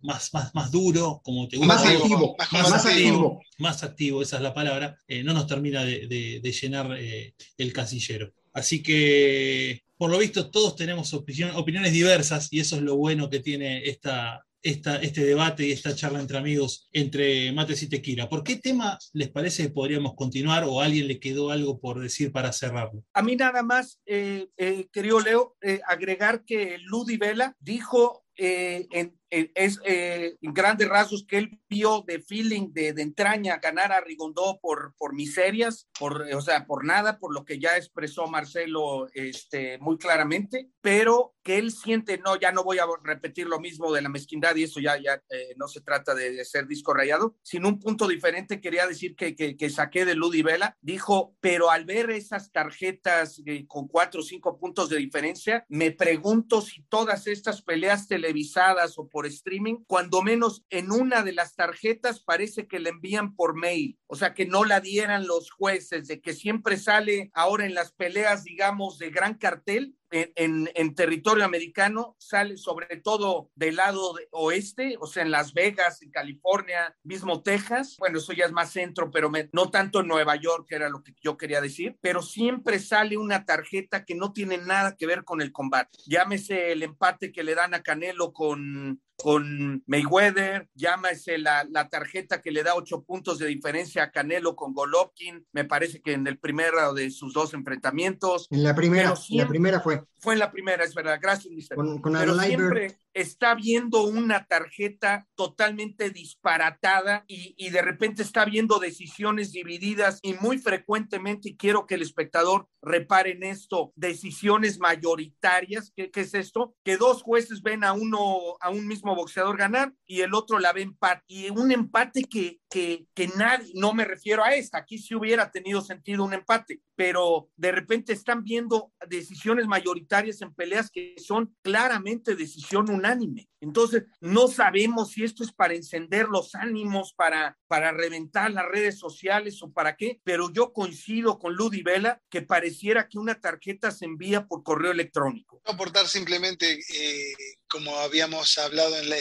más, 0.00 0.32
más, 0.32 0.54
más 0.54 0.70
duro, 0.70 1.20
como 1.24 1.48
te 1.48 1.56
gusta. 1.56 1.74
Más 1.74 1.84
activo, 1.84 2.36
más, 2.52 2.86
activo, 2.86 3.40
más 3.58 3.82
activo, 3.82 4.22
esa 4.22 4.36
es 4.36 4.42
la 4.42 4.54
palabra, 4.54 4.96
eh, 5.08 5.24
no 5.24 5.34
nos 5.34 5.46
termina 5.46 5.84
de, 5.84 6.06
de 6.06 6.52
llenar 6.52 6.96
el 6.96 7.72
casillero. 7.72 8.32
Así 8.52 8.82
que 8.82 9.82
por 9.96 10.10
lo 10.10 10.18
visto 10.18 10.50
todos 10.50 10.76
tenemos 10.76 11.12
opiniones 11.12 11.92
diversas 11.92 12.48
y 12.52 12.60
eso 12.60 12.76
es 12.76 12.82
lo 12.82 12.96
bueno 12.96 13.28
que 13.28 13.40
tiene 13.40 13.84
esta, 13.88 14.46
este 14.62 15.24
debate 15.24 15.66
y 15.66 15.72
esta 15.72 15.94
charla 15.94 16.20
entre 16.20 16.38
amigos 16.38 16.88
entre 16.92 17.52
Mates 17.52 17.82
y 17.82 17.88
Tequila. 17.88 18.28
¿Por 18.28 18.42
qué 18.42 18.56
tema 18.56 18.98
les 19.12 19.28
parece 19.30 19.64
que 19.64 19.70
podríamos 19.70 20.14
continuar 20.14 20.64
o 20.64 20.80
a 20.80 20.84
alguien 20.84 21.08
le 21.08 21.20
quedó 21.20 21.50
algo 21.50 21.80
por 21.80 22.00
decir 22.00 22.32
para 22.32 22.52
cerrarlo? 22.52 23.04
A 23.12 23.22
mí 23.22 23.36
nada 23.36 23.62
más, 23.62 24.00
eh, 24.06 24.48
eh, 24.56 24.88
querido 24.92 25.20
Leo, 25.20 25.56
eh, 25.62 25.80
agregar 25.86 26.44
que 26.44 26.78
Ludi 26.78 27.16
Vela 27.16 27.54
dijo 27.60 28.24
en, 28.40 29.17
es 29.30 29.80
eh, 29.84 30.36
en 30.40 30.54
grandes 30.54 30.88
rasgos 30.88 31.24
que 31.26 31.38
él 31.38 31.60
vio 31.68 32.02
de 32.06 32.20
feeling, 32.20 32.72
de, 32.72 32.92
de, 32.92 33.02
entraña, 33.02 33.58
ganar 33.58 33.92
a 33.92 34.00
Rigondó 34.00 34.58
por, 34.60 34.94
por 34.96 35.14
miserias, 35.14 35.88
por, 35.98 36.22
o 36.22 36.40
sea, 36.40 36.66
por 36.66 36.84
nada, 36.84 37.18
por 37.18 37.34
lo 37.34 37.44
que 37.44 37.58
ya 37.58 37.76
expresó 37.76 38.26
Marcelo 38.26 39.08
este, 39.12 39.78
muy 39.78 39.98
claramente, 39.98 40.70
pero 40.80 41.34
que 41.42 41.58
él 41.58 41.72
siente, 41.72 42.18
no, 42.18 42.38
ya 42.38 42.52
no 42.52 42.62
voy 42.62 42.78
a 42.78 42.86
repetir 43.02 43.46
lo 43.46 43.58
mismo 43.60 43.92
de 43.92 44.02
la 44.02 44.08
mezquindad 44.08 44.54
y 44.56 44.64
eso 44.64 44.80
ya, 44.80 44.98
ya 45.02 45.22
eh, 45.30 45.54
no 45.56 45.66
se 45.66 45.80
trata 45.80 46.14
de, 46.14 46.44
ser 46.44 46.66
disco 46.66 46.92
rayado, 46.92 47.36
sino 47.42 47.68
un 47.68 47.78
punto 47.78 48.06
diferente, 48.06 48.60
quería 48.60 48.86
decir 48.86 49.16
que, 49.16 49.34
que, 49.34 49.70
saqué 49.70 50.04
de 50.04 50.14
Ludi 50.14 50.42
Vela, 50.42 50.76
dijo, 50.80 51.34
pero 51.40 51.70
al 51.70 51.84
ver 51.84 52.10
esas 52.10 52.52
tarjetas 52.52 53.40
eh, 53.46 53.66
con 53.66 53.88
cuatro 53.88 54.20
o 54.20 54.24
cinco 54.24 54.58
puntos 54.58 54.90
de 54.90 54.98
diferencia, 54.98 55.64
me 55.68 55.90
pregunto 55.90 56.60
si 56.60 56.82
todas 56.84 57.26
estas 57.26 57.62
peleas 57.62 58.08
televisadas 58.08 58.98
o 58.98 59.08
por 59.08 59.17
por 59.18 59.26
streaming, 59.26 59.82
cuando 59.88 60.22
menos 60.22 60.64
en 60.70 60.92
una 60.92 61.24
de 61.24 61.32
las 61.32 61.56
tarjetas 61.56 62.20
parece 62.20 62.68
que 62.68 62.78
la 62.78 62.90
envían 62.90 63.34
por 63.34 63.56
mail, 63.56 63.98
o 64.06 64.14
sea, 64.14 64.32
que 64.32 64.46
no 64.46 64.64
la 64.64 64.78
dieran 64.78 65.26
los 65.26 65.50
jueces, 65.50 66.06
de 66.06 66.20
que 66.20 66.34
siempre 66.34 66.76
sale 66.76 67.32
ahora 67.34 67.66
en 67.66 67.74
las 67.74 67.90
peleas, 67.90 68.44
digamos, 68.44 68.96
de 68.98 69.10
gran 69.10 69.34
cartel, 69.34 69.98
en, 70.10 70.70
en, 70.74 70.94
territorio 70.94 71.44
americano, 71.44 72.16
sale 72.18 72.56
sobre 72.56 72.96
todo 72.96 73.50
del 73.54 73.76
lado 73.76 74.14
oeste, 74.30 74.96
o 75.00 75.06
sea, 75.06 75.22
en 75.22 75.30
Las 75.30 75.52
Vegas, 75.52 76.00
en 76.02 76.10
California, 76.10 76.96
mismo 77.02 77.42
Texas. 77.42 77.96
Bueno, 77.98 78.18
eso 78.18 78.32
ya 78.32 78.46
es 78.46 78.52
más 78.52 78.72
centro, 78.72 79.10
pero 79.10 79.30
no 79.52 79.70
tanto 79.70 80.00
en 80.00 80.08
Nueva 80.08 80.36
York, 80.36 80.66
que 80.68 80.76
era 80.76 80.88
lo 80.88 81.02
que 81.02 81.14
yo 81.20 81.36
quería 81.36 81.60
decir, 81.60 81.98
pero 82.00 82.22
siempre 82.22 82.78
sale 82.78 83.18
una 83.18 83.44
tarjeta 83.44 84.04
que 84.04 84.14
no 84.14 84.32
tiene 84.32 84.58
nada 84.58 84.96
que 84.96 85.06
ver 85.06 85.24
con 85.24 85.42
el 85.42 85.52
combate. 85.52 85.98
Llámese 86.06 86.72
el 86.72 86.82
empate 86.82 87.32
que 87.32 87.42
le 87.42 87.54
dan 87.54 87.74
a 87.74 87.82
Canelo 87.82 88.32
con, 88.32 89.02
con 89.20 89.82
Mayweather, 89.86 90.68
llámese 90.74 91.38
la, 91.38 91.66
la, 91.68 91.88
tarjeta 91.88 92.40
que 92.40 92.52
le 92.52 92.62
da 92.62 92.76
ocho 92.76 93.02
puntos 93.02 93.38
de 93.38 93.48
diferencia 93.48 94.04
a 94.04 94.10
Canelo 94.12 94.54
con 94.54 94.72
Golovkin, 94.72 95.44
me 95.52 95.64
parece 95.64 96.00
que 96.00 96.12
en 96.12 96.26
el 96.28 96.38
primero 96.38 96.94
de 96.94 97.10
sus 97.10 97.32
dos 97.32 97.52
enfrentamientos. 97.52 98.46
En 98.50 98.62
la 98.62 98.76
primera, 98.76 99.16
siempre, 99.16 99.44
la 99.44 99.48
primera 99.48 99.80
fue. 99.80 100.04
Fue 100.20 100.34
en 100.34 100.40
la 100.40 100.50
primera, 100.50 100.84
es 100.84 100.94
verdad, 100.94 101.18
gracias, 101.20 101.52
mister. 101.52 101.76
Con, 101.76 102.00
con 102.00 102.12
Pero 102.12 102.38
siempre 102.38 102.98
está 103.12 103.54
viendo 103.54 104.02
una 104.02 104.44
tarjeta 104.46 105.26
totalmente 105.34 106.10
disparatada 106.10 107.24
y, 107.26 107.54
y 107.56 107.70
de 107.70 107.82
repente 107.82 108.22
está 108.22 108.44
viendo 108.44 108.78
decisiones 108.78 109.52
divididas 109.52 110.20
y 110.22 110.34
muy 110.34 110.58
frecuentemente, 110.58 111.50
y 111.50 111.56
quiero 111.56 111.86
que 111.86 111.96
el 111.96 112.02
espectador 112.02 112.68
repare 112.82 113.32
en 113.32 113.42
esto, 113.42 113.92
decisiones 113.96 114.78
mayoritarias, 114.78 115.92
¿qué, 115.96 116.10
¿qué, 116.10 116.20
es 116.20 116.34
esto? 116.34 116.74
Que 116.84 116.96
dos 116.96 117.22
jueces 117.22 117.62
ven 117.62 117.84
a 117.84 117.92
uno, 117.92 118.56
a 118.60 118.70
un 118.70 118.86
mismo 118.86 119.07
boxeador 119.14 119.56
ganar 119.56 119.92
y 120.06 120.20
el 120.20 120.34
otro 120.34 120.58
la 120.58 120.72
ve 120.72 120.82
empate. 120.82 121.24
Y 121.28 121.50
un 121.50 121.70
empate 121.72 122.24
que, 122.24 122.60
que, 122.70 123.06
que 123.14 123.28
nadie, 123.36 123.72
no 123.74 123.92
me 123.92 124.04
refiero 124.04 124.44
a 124.44 124.54
esta, 124.54 124.78
aquí 124.78 124.98
sí 124.98 125.14
hubiera 125.14 125.50
tenido 125.50 125.80
sentido 125.80 126.24
un 126.24 126.34
empate, 126.34 126.80
pero 126.98 127.48
de 127.54 127.70
repente 127.70 128.12
están 128.12 128.42
viendo 128.42 128.92
decisiones 129.06 129.68
mayoritarias 129.68 130.42
en 130.42 130.52
peleas 130.52 130.90
que 130.90 131.14
son 131.16 131.56
claramente 131.62 132.34
decisión 132.34 132.90
unánime. 132.90 133.48
Entonces, 133.60 134.02
no 134.20 134.48
sabemos 134.48 135.12
si 135.12 135.22
esto 135.22 135.44
es 135.44 135.52
para 135.52 135.74
encender 135.74 136.26
los 136.26 136.56
ánimos, 136.56 137.12
para, 137.12 137.56
para 137.68 137.92
reventar 137.92 138.50
las 138.50 138.66
redes 138.66 138.98
sociales 138.98 139.62
o 139.62 139.72
para 139.72 139.94
qué, 139.96 140.20
pero 140.24 140.52
yo 140.52 140.72
coincido 140.72 141.38
con 141.38 141.54
Ludi 141.54 141.84
Vela 141.84 142.20
que 142.28 142.42
pareciera 142.42 143.08
que 143.08 143.18
una 143.18 143.40
tarjeta 143.40 143.92
se 143.92 144.04
envía 144.04 144.48
por 144.48 144.64
correo 144.64 144.90
electrónico. 144.90 145.62
Aportar 145.66 146.08
simplemente, 146.08 146.80
eh, 146.80 147.32
como 147.68 147.96
habíamos 147.98 148.58
hablado 148.58 148.98
en 148.98 149.08
la, 149.08 149.18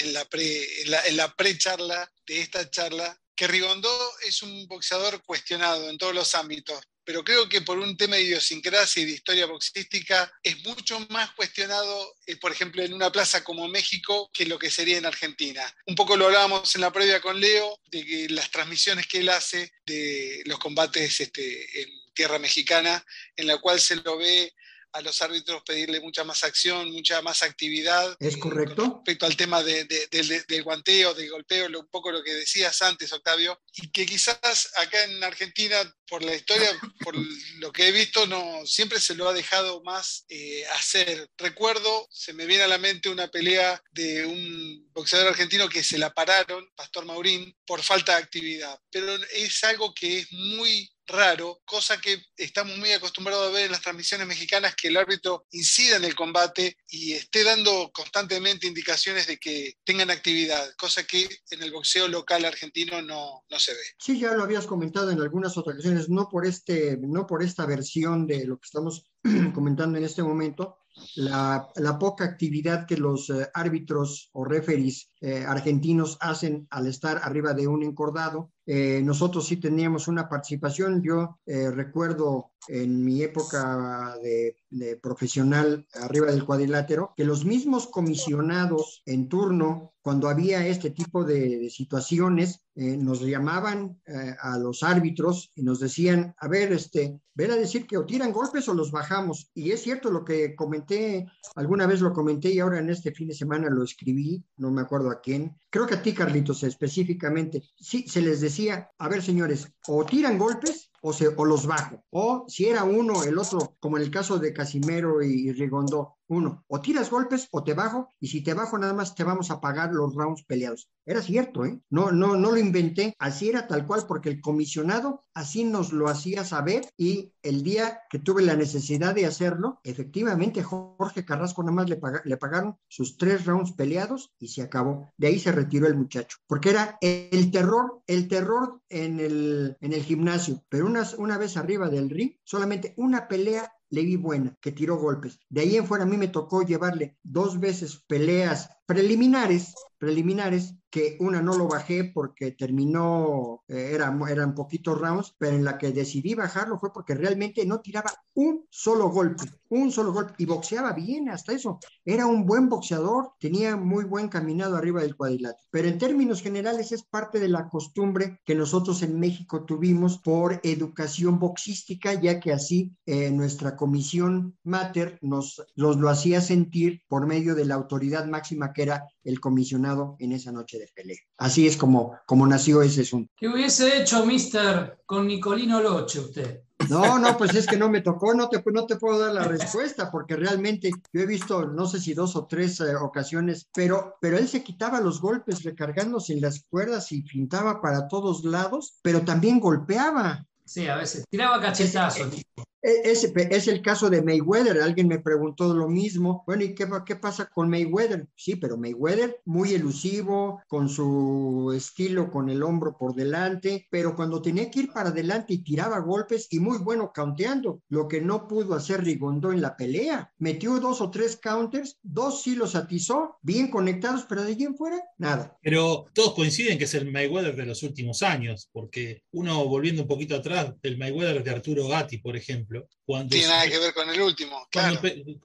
en 1.05 1.15
la 1.15 1.35
pre-charla 1.35 2.11
de 2.25 2.41
esta 2.41 2.67
charla, 2.71 3.21
que 3.35 3.45
Rigondó 3.45 3.95
es 4.27 4.41
un 4.41 4.67
boxeador 4.67 5.21
cuestionado 5.21 5.91
en 5.91 5.99
todos 5.99 6.15
los 6.15 6.33
ámbitos, 6.33 6.81
pero 7.07 7.23
creo 7.23 7.47
que 7.47 7.61
por 7.61 7.79
un 7.79 7.95
tema 7.95 8.17
de 8.17 8.23
idiosincrasia 8.23 9.01
y 9.01 9.05
de 9.05 9.13
historia 9.13 9.45
boxística 9.45 10.29
es 10.43 10.61
mucho 10.65 10.99
más 11.09 11.31
cuestionado, 11.31 12.17
eh, 12.25 12.35
por 12.35 12.51
ejemplo, 12.51 12.83
en 12.83 12.93
una 12.93 13.09
plaza 13.09 13.45
como 13.45 13.69
México 13.69 14.29
que 14.33 14.45
lo 14.45 14.59
que 14.59 14.69
sería 14.69 14.97
en 14.97 15.05
Argentina. 15.05 15.63
Un 15.85 15.95
poco 15.95 16.17
lo 16.17 16.25
hablábamos 16.25 16.75
en 16.75 16.81
la 16.81 16.91
previa 16.91 17.21
con 17.21 17.39
Leo, 17.39 17.79
de 17.85 18.05
que 18.05 18.27
las 18.27 18.51
transmisiones 18.51 19.07
que 19.07 19.19
él 19.19 19.29
hace 19.29 19.71
de 19.85 20.41
los 20.47 20.59
combates 20.59 21.21
este, 21.21 21.81
en 21.81 21.89
tierra 22.13 22.39
mexicana, 22.39 23.05
en 23.37 23.47
la 23.47 23.57
cual 23.59 23.79
se 23.79 23.95
lo 23.95 24.17
ve 24.17 24.53
a 24.97 25.01
los 25.01 25.21
árbitros 25.21 25.61
pedirle 25.63 26.01
mucha 26.01 26.23
más 26.23 26.43
acción, 26.43 26.91
mucha 26.91 27.21
más 27.21 27.43
actividad. 27.43 28.15
¿Es 28.19 28.35
eh, 28.35 28.39
correcto? 28.39 28.95
respecto 28.95 29.25
al 29.27 29.37
tema 29.37 29.63
de, 29.63 29.85
de, 29.85 30.07
de, 30.09 30.43
del 30.47 30.63
guanteo, 30.63 31.13
del 31.13 31.29
golpeo, 31.29 31.69
lo, 31.69 31.81
un 31.81 31.87
poco 31.87 32.11
lo 32.11 32.23
que 32.23 32.33
decías 32.33 32.81
antes, 32.81 33.13
Octavio, 33.13 33.61
y 33.75 33.89
que 33.89 34.05
quizás 34.05 34.71
acá 34.75 35.03
en 35.03 35.23
Argentina, 35.23 35.77
por 36.09 36.23
la 36.23 36.33
historia, 36.33 36.69
por 37.03 37.15
lo 37.59 37.71
que 37.71 37.87
he 37.87 37.91
visto, 37.91 38.25
no 38.25 38.65
siempre 38.65 38.99
se 38.99 39.15
lo 39.15 39.29
ha 39.29 39.33
dejado 39.33 39.83
más 39.83 40.25
eh, 40.29 40.65
hacer. 40.73 41.29
Recuerdo, 41.37 42.07
se 42.11 42.33
me 42.33 42.45
viene 42.45 42.63
a 42.63 42.67
la 42.67 42.79
mente 42.79 43.09
una 43.09 43.27
pelea 43.27 43.81
de 43.91 44.25
un 44.25 44.89
boxeador 44.93 45.27
argentino 45.27 45.69
que 45.69 45.83
se 45.83 45.99
la 45.99 46.13
pararon, 46.13 46.67
Pastor 46.75 47.05
Maurín, 47.05 47.55
por 47.65 47.83
falta 47.83 48.13
de 48.13 48.23
actividad, 48.23 48.79
pero 48.89 49.15
es 49.31 49.63
algo 49.63 49.93
que 49.93 50.19
es 50.19 50.31
muy 50.31 50.89
raro, 51.07 51.61
cosa 51.65 51.99
que 51.99 52.21
estamos 52.35 52.77
muy 52.77 52.91
acostumbrados 52.91 53.47
a 53.47 53.51
ver 53.51 53.65
en 53.65 53.71
las 53.71 53.81
transmisiones 53.81 54.27
mexicanas, 54.27 54.75
que 54.75 54.89
el 54.89 54.97
árbitro 54.97 55.45
incida 55.51 55.95
en 55.95 56.03
el 56.03 56.15
combate 56.15 56.77
y 56.89 57.13
esté 57.13 57.43
dando 57.43 57.91
constantemente 57.93 58.67
indicaciones 58.67 59.27
de 59.27 59.37
que 59.37 59.75
tengan 59.83 60.11
actividad, 60.11 60.69
cosa 60.77 61.03
que 61.03 61.27
en 61.51 61.63
el 61.63 61.71
boxeo 61.71 62.07
local 62.07 62.45
argentino 62.45 63.01
no, 63.01 63.43
no 63.49 63.59
se 63.59 63.73
ve. 63.73 63.79
Sí, 63.99 64.19
ya 64.19 64.33
lo 64.33 64.43
habías 64.43 64.67
comentado 64.67 65.11
en 65.11 65.21
algunas 65.21 65.57
ocasiones, 65.57 66.09
no 66.09 66.27
por, 66.29 66.45
este, 66.45 66.97
no 66.97 67.25
por 67.25 67.43
esta 67.43 67.65
versión 67.65 68.27
de 68.27 68.45
lo 68.45 68.57
que 68.57 68.65
estamos 68.65 69.09
comentando 69.53 69.97
en 69.97 70.03
este 70.03 70.23
momento, 70.23 70.77
la, 71.15 71.67
la, 71.75 71.99
poca 71.99 72.25
actividad 72.25 72.87
que 72.87 72.97
los 72.97 73.29
eh, 73.29 73.47
árbitros 73.53 74.29
o 74.33 74.43
referees 74.43 75.11
eh, 75.19 75.43
argentinos 75.47 76.17
hacen 76.21 76.67
al 76.69 76.85
estar 76.85 77.19
arriba 77.23 77.53
de 77.53 77.67
un 77.67 77.83
encordado, 77.83 78.51
eh, 78.67 79.01
nosotros 79.03 79.47
sí 79.47 79.57
teníamos 79.57 80.07
una 80.07 80.29
participación. 80.29 81.01
Yo 81.01 81.39
eh, 81.45 81.71
recuerdo 81.71 82.51
en 82.67 83.03
mi 83.03 83.23
época 83.23 84.15
de, 84.21 84.55
profesional 85.01 85.87
arriba 85.93 86.27
del 86.27 86.45
cuadrilátero, 86.45 87.13
que 87.15 87.23
los 87.23 87.45
mismos 87.45 87.87
comisionados 87.87 89.01
en 89.05 89.29
turno, 89.29 89.93
cuando 90.01 90.27
había 90.27 90.67
este 90.67 90.89
tipo 90.89 91.23
de, 91.23 91.69
situaciones, 91.69 92.61
nos 92.75 93.21
llamaban 93.21 93.99
a 94.41 94.57
los 94.59 94.83
árbitros 94.83 95.51
y 95.55 95.63
nos 95.63 95.79
decían, 95.79 96.35
a 96.37 96.47
ver, 96.47 96.73
este, 96.73 97.19
ven 97.33 97.51
a 97.51 97.55
decir 97.55 97.85
que 97.87 97.97
o 97.97 98.05
tiran 98.05 98.33
golpes 98.33 98.67
o 98.67 98.73
los 98.73 98.91
bajamos. 98.91 99.49
Y 99.53 99.71
es 99.71 99.81
cierto 99.81 100.09
lo 100.09 100.25
que 100.25 100.55
comenté, 100.55 101.27
alguna 101.55 101.85
vez 101.87 102.01
lo 102.01 102.11
comenté 102.11 102.51
y 102.51 102.59
ahora 102.59 102.79
en 102.79 102.89
este 102.89 103.11
fin 103.11 103.27
de 103.27 103.35
semana 103.35 103.69
lo 103.69 103.83
escribí, 103.83 104.43
no 104.57 104.71
me 104.71 104.81
acuerdo 104.81 105.06
a 105.11 105.21
quién. 105.21 105.57
Creo 105.69 105.87
que 105.87 105.95
a 105.95 106.01
ti, 106.01 106.13
Carlitos, 106.13 106.63
específicamente. 106.63 107.63
Sí, 107.75 108.07
se 108.07 108.21
les 108.21 108.41
decía, 108.41 108.89
a 108.97 109.07
ver, 109.07 109.21
señores, 109.21 109.67
o 109.87 110.05
tiran 110.05 110.37
golpes 110.37 110.91
o, 111.01 111.13
se, 111.13 111.27
o 111.27 111.45
los 111.45 111.65
bajo. 111.65 112.03
O 112.09 112.45
si 112.47 112.65
era 112.65 112.83
uno, 112.83 113.23
el 113.23 113.37
otro, 113.37 113.75
como 113.79 113.97
en 113.97 114.03
el 114.03 114.11
caso 114.11 114.39
de 114.39 114.53
Casimero 114.53 115.21
y, 115.21 115.51
Rigondó, 115.53 116.16
uno, 116.27 116.65
o 116.67 116.81
tiras 116.81 117.09
golpes 117.09 117.47
o 117.51 117.63
te 117.63 117.73
bajo, 117.73 118.13
y 118.19 118.27
si 118.27 118.41
te 118.41 118.53
bajo 118.53 118.77
nada 118.77 118.93
más 118.93 119.15
te 119.15 119.23
vamos 119.23 119.51
a 119.51 119.61
pagar 119.61 119.93
los 119.93 120.13
rounds 120.15 120.43
peleados. 120.43 120.89
Era 121.05 121.21
cierto, 121.21 121.65
¿eh? 121.65 121.79
No, 121.89 122.11
no, 122.11 122.35
no 122.35 122.51
lo 122.51 122.57
inventé, 122.57 123.15
así 123.19 123.49
era 123.49 123.67
tal 123.67 123.85
cual, 123.85 124.03
porque 124.07 124.29
el 124.29 124.41
comisionado 124.41 125.23
así 125.33 125.63
nos 125.63 125.93
lo 125.93 126.09
hacía 126.09 126.43
saber 126.43 126.89
y 126.97 127.33
el 127.43 127.63
día 127.63 128.01
que 128.09 128.19
tuve 128.19 128.41
la 128.41 128.55
necesidad 128.55 129.15
de 129.15 129.25
hacerlo, 129.25 129.79
efectivamente 129.83 130.63
Jorge 130.63 131.23
Carrasco 131.25 131.63
nada 131.63 131.75
más 131.75 131.89
le, 131.89 131.99
le 132.25 132.37
pagaron 132.37 132.77
sus 132.87 133.17
tres 133.17 133.45
rounds 133.45 133.71
peleados 133.73 134.33
y 134.39 134.49
se 134.49 134.61
acabó. 134.61 135.11
De 135.17 135.27
ahí 135.27 135.39
se 135.39 135.51
retiró 135.51 135.87
el 135.87 135.95
muchacho, 135.95 136.37
porque 136.47 136.71
era 136.71 136.97
el 137.01 137.51
terror, 137.51 138.01
el 138.07 138.27
terror 138.27 138.81
en 138.89 139.19
el, 139.19 139.77
en 139.79 139.93
el 139.93 140.03
gimnasio, 140.03 140.63
pero 140.69 140.85
una, 140.85 141.07
una 141.17 141.37
vez 141.37 141.55
arriba 141.57 141.89
del 141.89 142.09
ring, 142.09 142.33
solamente 142.43 142.93
una 142.97 143.27
pelea 143.27 143.71
le 143.89 144.03
vi 144.03 144.15
buena, 144.15 144.57
que 144.61 144.71
tiró 144.71 144.97
golpes. 144.97 145.39
De 145.49 145.61
ahí 145.61 145.75
en 145.75 145.85
fuera 145.85 146.03
a 146.03 146.07
mí 146.07 146.17
me 146.17 146.27
tocó 146.27 146.63
llevarle 146.63 147.17
dos 147.23 147.59
veces 147.59 148.03
peleas 148.07 148.69
preliminares, 148.87 149.75
preliminares, 149.99 150.73
que 150.89 151.17
una 151.19 151.41
no 151.41 151.57
lo 151.57 151.67
bajé 151.67 152.05
porque 152.13 152.51
terminó, 152.51 153.63
eh, 153.67 153.91
era, 153.93 154.17
eran 154.29 154.55
poquitos 154.55 154.99
rounds, 154.99 155.35
pero 155.37 155.55
en 155.55 155.63
la 155.63 155.77
que 155.77 155.91
decidí 155.91 156.33
bajarlo 156.33 156.79
fue 156.79 156.93
porque 156.93 157.13
realmente 157.13 157.65
no 157.65 157.81
tiraba 157.81 158.11
un 158.35 158.65
solo 158.69 159.09
golpe, 159.09 159.43
un 159.69 159.91
solo 159.91 160.13
golpe, 160.13 160.33
y 160.37 160.45
boxeaba 160.45 160.93
bien 160.93 161.29
hasta 161.29 161.53
eso. 161.53 161.79
Era 162.05 162.25
un 162.25 162.45
buen 162.45 162.69
boxeador, 162.69 163.31
tenía 163.39 163.75
muy 163.75 164.05
buen 164.05 164.29
caminado 164.29 164.77
arriba 164.77 165.01
del 165.01 165.15
cuadrilátero. 165.15 165.67
Pero 165.71 165.87
en 165.89 165.97
términos 165.97 166.41
generales 166.41 166.91
es 166.91 167.03
parte 167.03 167.39
de 167.39 167.49
la 167.49 167.67
costumbre 167.67 168.39
que 168.45 168.55
nosotros 168.55 169.03
en 169.03 169.19
México 169.19 169.65
tuvimos 169.65 170.19
por 170.19 170.59
educación 170.63 171.37
boxística, 171.37 172.13
ya 172.13 172.39
que 172.39 172.53
así 172.53 172.95
eh, 173.05 173.29
nuestra 173.31 173.75
comisión 173.75 174.57
mater 174.63 175.19
nos, 175.21 175.65
nos 175.75 175.97
lo 175.97 176.09
hacía 176.09 176.39
sentir 176.39 177.01
por 177.07 177.27
medio 177.27 177.55
de 177.55 177.65
la 177.65 177.75
autoridad 177.75 178.25
máxima 178.25 178.71
que 178.77 178.83
era 178.83 179.07
el 179.23 179.39
comisionado 179.39 180.15
en 180.19 180.33
esa 180.33 180.51
noche 180.51 180.77
de 180.77 180.87
pelea. 180.93 181.17
Así 181.37 181.65
es 181.65 181.75
como, 181.75 182.15
como 182.27 182.45
nació 182.45 182.83
ese 182.83 183.01
asunto. 183.01 183.33
¿Qué 183.35 183.47
hubiese 183.47 183.99
hecho, 183.99 184.23
mister, 184.23 184.99
con 185.07 185.25
Nicolino 185.27 185.81
Loche 185.81 186.19
usted? 186.19 186.61
No, 186.89 187.17
no, 187.17 187.35
pues 187.35 187.55
es 187.55 187.65
que 187.65 187.75
no 187.75 187.89
me 187.89 188.01
tocó, 188.01 188.35
no 188.35 188.47
te, 188.49 188.61
no 188.71 188.85
te 188.85 188.97
puedo 188.97 189.17
dar 189.17 189.33
la 189.33 189.45
respuesta, 189.45 190.11
porque 190.11 190.35
realmente 190.35 190.91
yo 191.11 191.21
he 191.21 191.25
visto, 191.25 191.65
no 191.65 191.87
sé 191.87 191.99
si 191.99 192.13
dos 192.13 192.35
o 192.35 192.45
tres 192.45 192.79
eh, 192.79 192.95
ocasiones, 192.95 193.67
pero, 193.73 194.15
pero 194.21 194.37
él 194.37 194.47
se 194.47 194.63
quitaba 194.63 195.01
los 195.01 195.19
golpes 195.19 195.63
recargándose 195.63 196.33
en 196.33 196.41
las 196.41 196.63
cuerdas 196.69 197.11
y 197.11 197.23
pintaba 197.23 197.81
para 197.81 198.07
todos 198.07 198.45
lados, 198.45 198.99
pero 199.01 199.23
también 199.23 199.59
golpeaba. 199.59 200.45
Sí, 200.65 200.87
a 200.87 200.97
veces 200.97 201.25
tiraba 201.29 201.59
cachetazos. 201.59 202.43
E, 202.81 203.11
es, 203.11 203.67
el 203.67 203.81
caso 203.81 204.09
de 204.09 204.21
Mayweather. 204.21 204.81
Alguien 204.81 205.07
me 205.07 205.19
preguntó 205.19 205.73
lo 205.73 205.87
mismo. 205.87 206.43
Bueno, 206.45 206.63
¿y 206.63 206.75
qué, 206.75 207.15
pasa 207.15 207.49
con 207.49 207.69
Mayweather? 207.69 208.27
Sí, 208.35 208.55
pero 208.55 208.77
Mayweather 208.77 209.41
muy 209.45 209.73
elusivo, 209.73 210.61
con 210.67 210.89
su 210.89 211.73
estilo, 211.75 212.31
con 212.31 212.49
el 212.49 212.63
hombro 212.63 212.97
por 212.97 213.15
delante, 213.15 213.87
pero 213.89 214.15
cuando 214.15 214.41
tenía 214.41 214.69
que 214.69 214.81
ir 214.81 214.91
para 214.91 215.09
adelante 215.09 215.53
y 215.53 215.63
tiraba 215.63 215.99
golpes 215.99 216.47
y 216.51 216.59
muy 216.59 216.77
bueno 216.77 217.11
counteando, 217.13 217.81
lo 217.89 218.07
que 218.07 218.21
no 218.21 218.47
pudo 218.47 218.75
hacer 218.75 219.03
Rigondo 219.03 219.51
en 219.51 219.61
la 219.61 219.75
pelea. 219.75 220.31
Metió 220.37 220.79
dos 220.79 221.01
o 221.01 221.09
tres 221.09 221.37
counters, 221.37 221.97
dos 222.03 222.41
sí 222.43 222.55
los 222.55 222.75
atizó, 222.75 223.37
bien 223.41 223.69
conectados, 223.69 224.25
pero 224.27 224.43
de 224.43 224.51
allí 224.51 224.65
en 224.65 224.75
fuera, 224.75 225.01
nada. 225.17 225.57
Pero 225.61 226.05
todos 226.13 226.33
coinciden 226.33 226.77
que 226.77 226.85
es 226.85 226.93
el 226.93 227.11
Mayweather 227.11 227.55
de 227.55 227.65
los 227.65 227.83
últimos 227.83 228.21
años, 228.23 228.69
porque 228.71 229.23
uno 229.31 229.67
volviendo 229.67 230.03
un 230.03 230.07
poquito 230.07 230.35
atrás, 230.35 230.73
el 230.83 230.97
Mayweather 230.97 231.43
de 231.43 231.51
Arturo 231.51 231.87
Gatti, 231.87 232.19
por 232.19 232.35
ejemplo, 232.35 232.76
cuando 233.05 233.29
Tiene 233.29 233.47
nada 233.47 233.69
que 233.69 233.79
ver 233.79 233.93
con 233.93 234.09
el 234.09 234.21
último, 234.21 234.67
claro. 234.69 234.99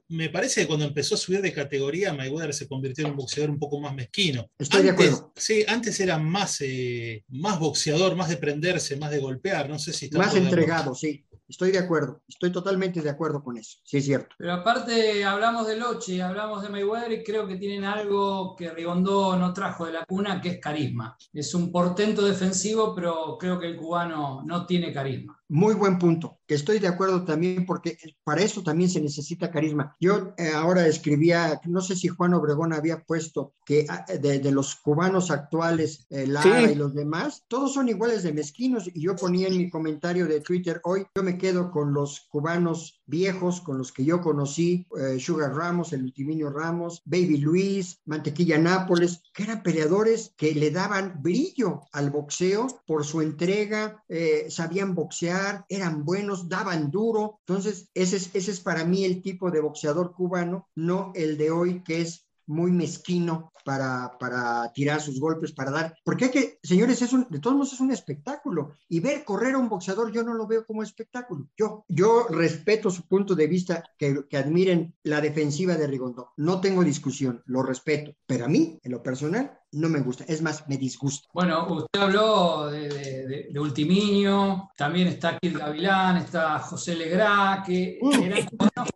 Me 0.08 0.30
parece 0.30 0.62
que 0.62 0.66
cuando 0.66 0.84
empezó 0.84 1.14
a 1.14 1.18
subir 1.18 1.40
de 1.40 1.52
categoría, 1.52 2.12
Mayweather 2.12 2.52
se 2.52 2.66
convirtió 2.66 3.04
en 3.04 3.12
un 3.12 3.16
boxeador 3.16 3.50
un 3.50 3.58
poco 3.58 3.80
más 3.80 3.94
mezquino. 3.94 4.50
Estoy 4.58 4.82
de 4.82 4.90
acuerdo. 4.90 5.32
Sí, 5.36 5.64
antes 5.68 5.98
era 6.00 6.18
más, 6.18 6.60
eh, 6.60 7.24
más 7.28 7.58
boxeador, 7.60 8.16
más 8.16 8.28
de 8.28 8.36
prenderse, 8.36 8.96
más 8.96 9.10
de 9.10 9.20
golpear. 9.20 9.68
No 9.68 9.78
sé 9.78 9.92
si 9.92 10.10
Más 10.10 10.34
entregado, 10.34 10.94
sí. 10.94 11.24
Estoy 11.52 11.70
de 11.70 11.80
acuerdo, 11.80 12.22
estoy 12.26 12.50
totalmente 12.50 13.02
de 13.02 13.10
acuerdo 13.10 13.42
con 13.44 13.58
eso, 13.58 13.78
sí 13.84 13.98
es 13.98 14.06
cierto. 14.06 14.34
Pero 14.38 14.54
aparte 14.54 15.22
hablamos 15.22 15.66
de 15.66 15.76
Loche, 15.76 16.22
hablamos 16.22 16.62
de 16.62 16.70
Mayweather 16.70 17.12
y 17.12 17.22
creo 17.22 17.46
que 17.46 17.56
tienen 17.56 17.84
algo 17.84 18.56
que 18.56 18.70
Rigondó 18.70 19.36
no 19.36 19.52
trajo 19.52 19.84
de 19.84 19.92
la 19.92 20.06
cuna, 20.06 20.40
que 20.40 20.48
es 20.48 20.60
carisma. 20.60 21.14
Es 21.30 21.54
un 21.54 21.70
portento 21.70 22.24
defensivo, 22.24 22.94
pero 22.94 23.36
creo 23.38 23.60
que 23.60 23.66
el 23.66 23.76
cubano 23.76 24.42
no 24.46 24.64
tiene 24.64 24.94
carisma. 24.94 25.41
Muy 25.54 25.74
buen 25.74 25.98
punto, 25.98 26.38
que 26.46 26.54
estoy 26.54 26.78
de 26.78 26.88
acuerdo 26.88 27.26
también 27.26 27.66
porque 27.66 27.98
para 28.24 28.40
eso 28.40 28.62
también 28.62 28.88
se 28.88 29.02
necesita 29.02 29.50
carisma. 29.50 29.94
Yo 30.00 30.32
eh, 30.38 30.50
ahora 30.54 30.86
escribía, 30.86 31.60
no 31.66 31.82
sé 31.82 31.94
si 31.94 32.08
Juan 32.08 32.32
Obregón 32.32 32.72
había 32.72 33.04
puesto 33.04 33.52
que 33.66 33.84
ah, 33.86 34.06
de, 34.06 34.50
los 34.50 34.76
cubanos 34.76 35.30
actuales, 35.30 36.06
eh, 36.08 36.26
Lara 36.26 36.62
y 36.62 36.74
los 36.74 36.94
demás, 36.94 37.44
todos 37.48 37.74
son 37.74 37.90
iguales 37.90 38.22
de 38.22 38.32
mezquinos 38.32 38.88
y 38.94 39.02
yo 39.02 39.14
ponía 39.14 39.48
en 39.48 39.58
mi 39.58 39.68
comentario 39.68 40.26
de 40.26 40.40
Twitter 40.40 40.80
hoy, 40.84 41.04
yo 41.14 41.22
me 41.22 41.36
quedo 41.36 41.70
con 41.70 41.92
los 41.92 42.20
cubanos 42.30 43.01
viejos 43.12 43.60
con 43.60 43.76
los 43.76 43.92
que 43.92 44.06
yo 44.06 44.22
conocí, 44.22 44.86
eh, 44.98 45.20
Sugar 45.20 45.54
Ramos, 45.54 45.92
el 45.92 46.02
Ultiminio 46.02 46.48
Ramos, 46.48 47.02
Baby 47.04 47.36
Luis, 47.36 48.00
Mantequilla 48.06 48.56
Nápoles, 48.56 49.22
que 49.34 49.42
eran 49.42 49.62
peleadores 49.62 50.32
que 50.34 50.54
le 50.54 50.70
daban 50.70 51.20
brillo 51.22 51.82
al 51.92 52.08
boxeo 52.08 52.68
por 52.86 53.04
su 53.04 53.20
entrega, 53.20 54.02
eh, 54.08 54.46
sabían 54.48 54.94
boxear, 54.94 55.66
eran 55.68 56.06
buenos, 56.06 56.48
daban 56.48 56.90
duro. 56.90 57.38
Entonces, 57.46 57.90
ese 57.92 58.16
es, 58.16 58.30
ese 58.32 58.50
es 58.50 58.60
para 58.60 58.86
mí 58.86 59.04
el 59.04 59.20
tipo 59.20 59.50
de 59.50 59.60
boxeador 59.60 60.14
cubano, 60.14 60.70
no 60.74 61.12
el 61.14 61.36
de 61.36 61.50
hoy 61.50 61.82
que 61.84 62.00
es 62.00 62.26
muy 62.52 62.70
mezquino 62.70 63.52
para, 63.64 64.16
para 64.18 64.72
tirar 64.72 65.00
sus 65.00 65.18
golpes, 65.20 65.52
para 65.52 65.70
dar, 65.70 65.94
porque 66.04 66.26
hay 66.26 66.30
que, 66.30 66.58
señores, 66.62 67.00
es 67.02 67.12
un, 67.12 67.26
de 67.30 67.38
todos 67.38 67.56
modos 67.56 67.72
es 67.72 67.80
un 67.80 67.92
espectáculo 67.92 68.72
y 68.88 69.00
ver 69.00 69.24
correr 69.24 69.54
a 69.54 69.58
un 69.58 69.68
boxeador 69.68 70.12
yo 70.12 70.22
no 70.22 70.34
lo 70.34 70.46
veo 70.46 70.66
como 70.66 70.82
espectáculo. 70.82 71.48
Yo, 71.56 71.84
yo 71.88 72.26
respeto 72.28 72.90
su 72.90 73.06
punto 73.06 73.34
de 73.34 73.46
vista, 73.46 73.84
que, 73.96 74.26
que 74.28 74.36
admiren 74.36 74.94
la 75.04 75.20
defensiva 75.20 75.76
de 75.76 75.86
Rigondo, 75.86 76.32
no 76.36 76.60
tengo 76.60 76.84
discusión, 76.84 77.42
lo 77.46 77.62
respeto, 77.62 78.12
pero 78.26 78.44
a 78.44 78.48
mí, 78.48 78.78
en 78.82 78.92
lo 78.92 79.02
personal, 79.02 79.58
no 79.72 79.88
me 79.88 80.00
gusta, 80.00 80.24
es 80.28 80.42
más, 80.42 80.68
me 80.68 80.76
disgusta. 80.76 81.28
Bueno, 81.32 81.66
usted 81.72 82.00
habló 82.00 82.70
de, 82.70 83.48
de, 83.50 83.60
Ultiminio, 83.60 84.70
también 84.76 85.08
está 85.08 85.38
Kid 85.38 85.56
Gavilán, 85.56 86.18
está 86.18 86.58
José 86.58 86.94
Legrá, 86.94 87.62
que 87.64 87.98
mm. 88.00 88.22
eran 88.22 88.46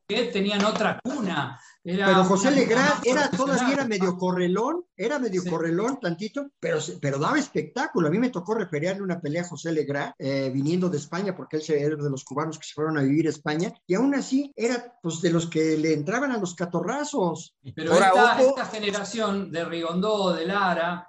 que 0.07 0.25
tenían 0.25 0.65
otra 0.65 1.01
cuna. 1.03 1.59
Pero 1.95 2.25
José 2.25 2.51
Legrá 2.51 3.01
era 3.05 3.31
todavía 3.31 3.75
era 3.75 3.85
medio 3.85 4.17
correlón, 4.17 4.85
era 4.97 5.19
medio 5.19 5.45
correlón 5.49 6.01
tantito, 6.01 6.51
pero, 6.59 6.79
pero 7.01 7.19
daba 7.19 7.39
espectáculo. 7.39 8.09
A 8.09 8.11
mí 8.11 8.19
me 8.19 8.31
tocó 8.31 8.55
referirle 8.55 9.03
una 9.03 9.21
pelea 9.21 9.43
a 9.43 9.49
José 9.49 9.73
Legrá, 9.73 10.15
eh, 10.19 10.51
viniendo 10.53 10.89
de 10.89 10.99
España, 10.99 11.37
porque 11.37 11.59
él 11.59 11.63
era 11.69 11.97
de 11.97 12.11
los 12.11 12.25
cubanos 12.25 12.59
que 12.59 12.67
se 12.67 12.75
fueron 12.75 12.99
a 12.99 13.03
vivir 13.03 13.27
a 13.27 13.31
España, 13.31 13.73
y 13.87 13.95
aún 13.95 14.15
así 14.15 14.53
era 14.57 14.99
pues 15.03 15.21
de 15.21 15.31
los 15.31 15.47
que 15.47 15.77
le 15.77 15.93
entraban 15.93 16.33
a 16.33 16.39
los 16.39 16.55
catorrazos. 16.55 17.57
Pero 17.75 17.93
esta, 17.93 18.41
esta, 18.41 18.65
generación 18.67 19.53
de 19.53 19.65
Rigondó, 19.65 20.33
de 20.33 20.47
la 20.47 20.57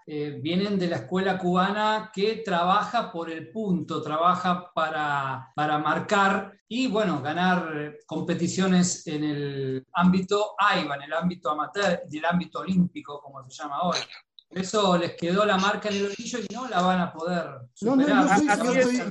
eh, 0.06 0.40
vienen 0.42 0.78
de 0.78 0.88
la 0.88 0.98
escuela 0.98 1.38
cubana 1.38 2.12
que 2.14 2.42
trabaja 2.46 3.12
por 3.12 3.32
el 3.32 3.50
punto, 3.52 4.02
trabaja 4.02 4.72
para, 4.74 5.52
para 5.56 5.80
marcar 5.80 6.58
y 6.70 6.88
bueno, 6.88 7.22
ganar 7.22 7.98
competiciones 8.06 9.08
en 9.08 9.24
el 9.24 9.88
ámbito 9.94 10.56
AIBA, 10.58 10.96
en 10.96 11.02
el 11.04 11.14
ámbito 11.14 11.50
amateur, 11.50 12.02
del 12.08 12.26
ámbito 12.26 12.60
olímpico, 12.60 13.22
como 13.22 13.48
se 13.50 13.64
llama 13.64 13.78
ahora. 13.78 14.00
Eso 14.50 14.98
les 14.98 15.16
quedó 15.16 15.46
la 15.46 15.58
marca 15.58 15.90
en 15.90 15.96
el 15.96 16.06
orillo 16.06 16.40
y 16.40 16.54
no 16.54 16.68
la 16.70 16.82
van 16.82 17.02
a 17.02 17.12
poder 17.12 17.44
superar. 17.74 18.42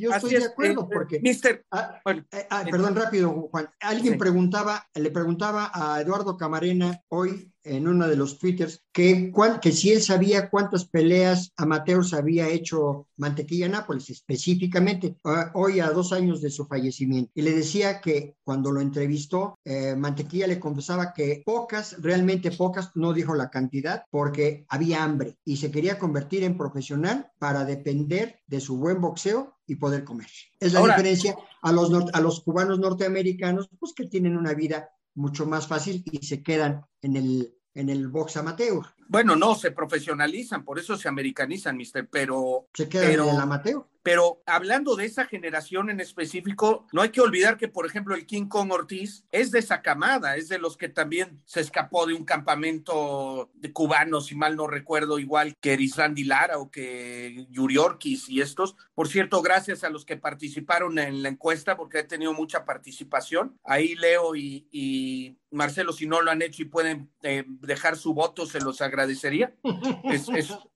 yo 0.01 0.11
estoy, 0.11 0.31
de 0.35 0.47
acuerdo 0.47 0.83
eh, 0.83 0.89
porque... 0.91 1.21
Mister, 1.21 1.65
ah, 1.71 2.01
eh, 2.07 2.47
ah, 2.51 2.65
perdón, 2.71 2.97
rápido, 2.97 3.49
Juan. 3.51 3.69
Alguien 3.81 4.17
preguntaba, 4.17 4.87
le 4.95 5.11
preguntaba 5.11 5.71
a 5.73 6.01
Eduardo 6.01 6.37
Camarena 6.39 7.03
hoy 7.09 7.53
en 7.67 7.89
uno 7.89 8.09
de 8.09 8.17
los 8.17 8.39
twitters 8.39 8.83
que, 8.93 9.33
que 9.61 9.73
si 9.73 9.93
él 9.93 10.01
sabía 10.01 10.49
cuántas 10.49 10.87
peleas 10.87 11.53
amateurs 11.57 12.15
había 12.15 12.49
hecho 12.49 13.09
Mantequilla 13.17 13.69
Nápoles, 13.69 14.09
específicamente, 14.11 15.17
hoy 15.55 15.81
a 15.81 15.91
dos 15.91 16.13
años 16.13 16.41
de 16.41 16.51
su 16.51 16.67
fallecimiento. 16.67 17.31
Y 17.35 17.43
le 17.43 17.53
decía 17.53 18.01
que 18.01 18.37
cuando 18.45 18.71
lo 18.71 18.81
entrevistó, 18.81 19.59
eh, 19.65 19.95
Mantequilla 19.97 20.47
le 20.47 20.61
confesaba 20.61 21.13
que 21.13 21.43
pocas, 21.45 21.97
realmente 22.01 22.51
pocas, 22.51 22.91
no 22.95 23.13
dijo 23.13 23.35
la 23.35 23.51
cantidad, 23.51 24.05
porque 24.11 24.65
había 24.69 25.03
hambre 25.03 25.37
y 25.45 25.57
se 25.57 25.71
quería 25.71 25.99
convertir 25.99 26.45
en 26.45 26.57
profesional 26.57 27.31
para 27.39 27.65
depender 27.65 28.41
de 28.47 28.61
su 28.61 28.79
buen 28.79 29.01
boxeo 29.01 29.57
y 29.67 29.77
poder 29.77 30.05
comer. 30.05 30.29
Es 30.61 30.73
la 30.73 30.81
diferencia 30.81 31.37
a 31.63 31.73
los, 31.73 31.91
a 32.13 32.21
los 32.21 32.41
cubanos 32.41 32.79
norteamericanos, 32.79 33.69
pues 33.79 33.93
que 33.95 34.07
tienen 34.07 34.37
una 34.37 34.55
vida 34.55 34.89
mucho 35.15 35.47
más 35.47 35.67
fácil 35.67 36.05
y 36.11 36.25
se 36.25 36.43
quedan 36.43 36.85
en 37.03 37.17
el, 37.17 37.56
en 37.77 37.91
el 37.91 38.09
box 38.09 38.37
amateur. 38.37 38.96
Bueno, 39.09 39.37
no, 39.37 39.55
se 39.55 39.71
profesionalizan, 39.71 40.65
por 40.65 40.79
eso 40.79 40.97
se 40.97 41.09
americanizan, 41.09 41.77
mister, 41.77 42.09
pero... 42.09 42.69
Se 42.75 42.89
quedan 42.89 43.13
en 43.13 43.21
el 43.21 43.41
amateur. 43.41 43.85
Pero 44.07 44.41
hablando 44.47 44.95
de 44.95 45.05
esa 45.05 45.25
generación 45.25 45.91
en 45.91 45.99
específico, 45.99 46.87
no 46.93 47.03
hay 47.03 47.09
que 47.09 47.21
olvidar 47.21 47.57
que, 47.57 47.67
por 47.67 47.87
ejemplo, 47.87 48.15
el 48.15 48.25
King 48.25 48.47
Kong 48.47 48.71
Ortiz 48.71 49.25
es 49.33 49.51
de 49.51 49.59
esa 49.59 49.83
camada, 49.83 50.37
es 50.37 50.49
de 50.49 50.61
los 50.61 50.77
que 50.77 50.89
también 50.89 51.43
se 51.45 51.59
escapó 51.59 52.07
de 52.07 52.15
un 52.15 52.25
campamento 52.25 53.51
de 53.55 53.73
cubanos, 53.73 54.27
si 54.27 54.37
mal 54.37 54.55
no 54.55 54.69
recuerdo, 54.69 55.19
igual 55.19 55.57
que 55.61 55.73
Erislandy 55.73 56.23
Lara 56.23 56.59
o 56.59 56.71
que 56.71 57.49
Yuri 57.51 57.79
Ortiz 57.79 58.29
y 58.29 58.41
estos. 58.41 58.77
Por 58.95 59.09
cierto, 59.09 59.43
gracias 59.43 59.83
a 59.83 59.91
los 59.91 60.05
que 60.05 60.17
participaron 60.17 61.01
en 61.01 61.25
la 61.25 61.29
encuesta, 61.29 61.77
porque 61.77 61.99
he 61.99 62.05
tenido 62.05 62.33
mucha 62.33 62.65
participación. 62.65 63.59
Ahí 63.65 63.97
Leo 63.97 64.37
y, 64.37 65.37
Marcelo, 65.51 65.93
si 65.93 66.07
no 66.07 66.23
lo 66.23 66.31
han 66.31 66.43
hecho 66.43 66.63
y 66.63 66.67
pueden 66.67 67.11
eh, 67.23 67.43
dejar 67.47 67.97
su 67.97 68.15
voto, 68.15 68.47
se 68.47 68.61
los 68.61 68.81
agradecería. 68.97 69.55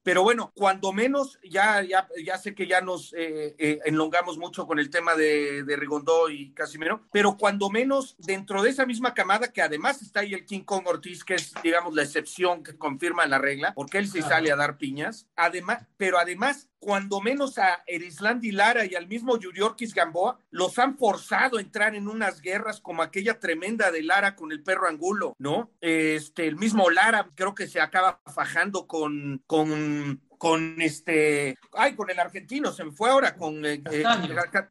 pero 0.03 0.23
bueno, 0.23 0.51
cuando 0.55 0.93
menos, 0.93 1.39
ya, 1.43 1.81
ya, 1.81 2.07
ya 2.23 2.37
sé 2.37 2.55
que 2.55 2.67
ya 2.67 2.81
nos 2.81 3.13
eh, 3.13 3.55
eh, 3.57 3.79
enlongamos 3.85 4.37
mucho 4.37 4.65
con 4.67 4.79
el 4.79 4.89
tema 4.89 5.15
de, 5.15 5.63
de, 5.63 5.75
Rigondó 5.75 6.29
y 6.29 6.51
Casimiro, 6.53 7.01
pero 7.11 7.37
cuando 7.37 7.69
menos 7.69 8.15
dentro 8.19 8.61
de 8.61 8.69
esa 8.69 8.85
misma 8.85 9.13
camada, 9.13 9.51
que 9.51 9.61
además 9.61 10.01
está 10.01 10.21
ahí 10.21 10.33
el 10.33 10.45
King 10.45 10.61
Kong 10.61 10.87
Ortiz, 10.87 11.23
que 11.23 11.35
es, 11.35 11.53
digamos, 11.63 11.93
la 11.93 12.03
excepción 12.03 12.63
que 12.63 12.77
confirma 12.77 13.25
la 13.25 13.39
regla, 13.39 13.73
porque 13.73 13.97
él 13.97 14.07
sí 14.07 14.21
sale 14.21 14.51
a 14.51 14.55
dar 14.55 14.77
piñas, 14.77 15.27
además, 15.35 15.87
pero 15.97 16.17
además 16.17 16.70
cuando 16.81 17.21
menos 17.21 17.59
a 17.59 17.83
Erislandi 17.85 18.51
Lara 18.51 18.85
y 18.85 18.95
al 18.95 19.07
mismo 19.07 19.37
Yuriorkis 19.37 19.93
Gamboa, 19.93 20.39
los 20.49 20.79
han 20.79 20.97
forzado 20.97 21.59
a 21.59 21.61
entrar 21.61 21.93
en 21.95 22.07
unas 22.07 22.41
guerras 22.41 22.81
como 22.81 23.03
aquella 23.03 23.39
tremenda 23.39 23.91
de 23.91 24.01
Lara 24.01 24.35
con 24.35 24.51
el 24.51 24.63
perro 24.63 24.87
Angulo, 24.87 25.35
¿no? 25.37 25.69
Este, 25.79 26.47
el 26.47 26.55
mismo 26.55 26.89
Lara 26.89 27.29
creo 27.35 27.53
que 27.53 27.67
se 27.67 27.79
acaba 27.79 28.19
fajando 28.33 28.87
con, 28.87 29.43
con 29.45 30.21
con 30.41 30.81
este, 30.81 31.55
ay, 31.73 31.93
con 31.93 32.09
el 32.09 32.17
argentino, 32.17 32.71
se 32.71 32.83
me 32.83 32.91
fue 32.91 33.11
ahora 33.11 33.35
con, 33.35 33.63
eh, 33.63 33.79
eh, 33.91 34.03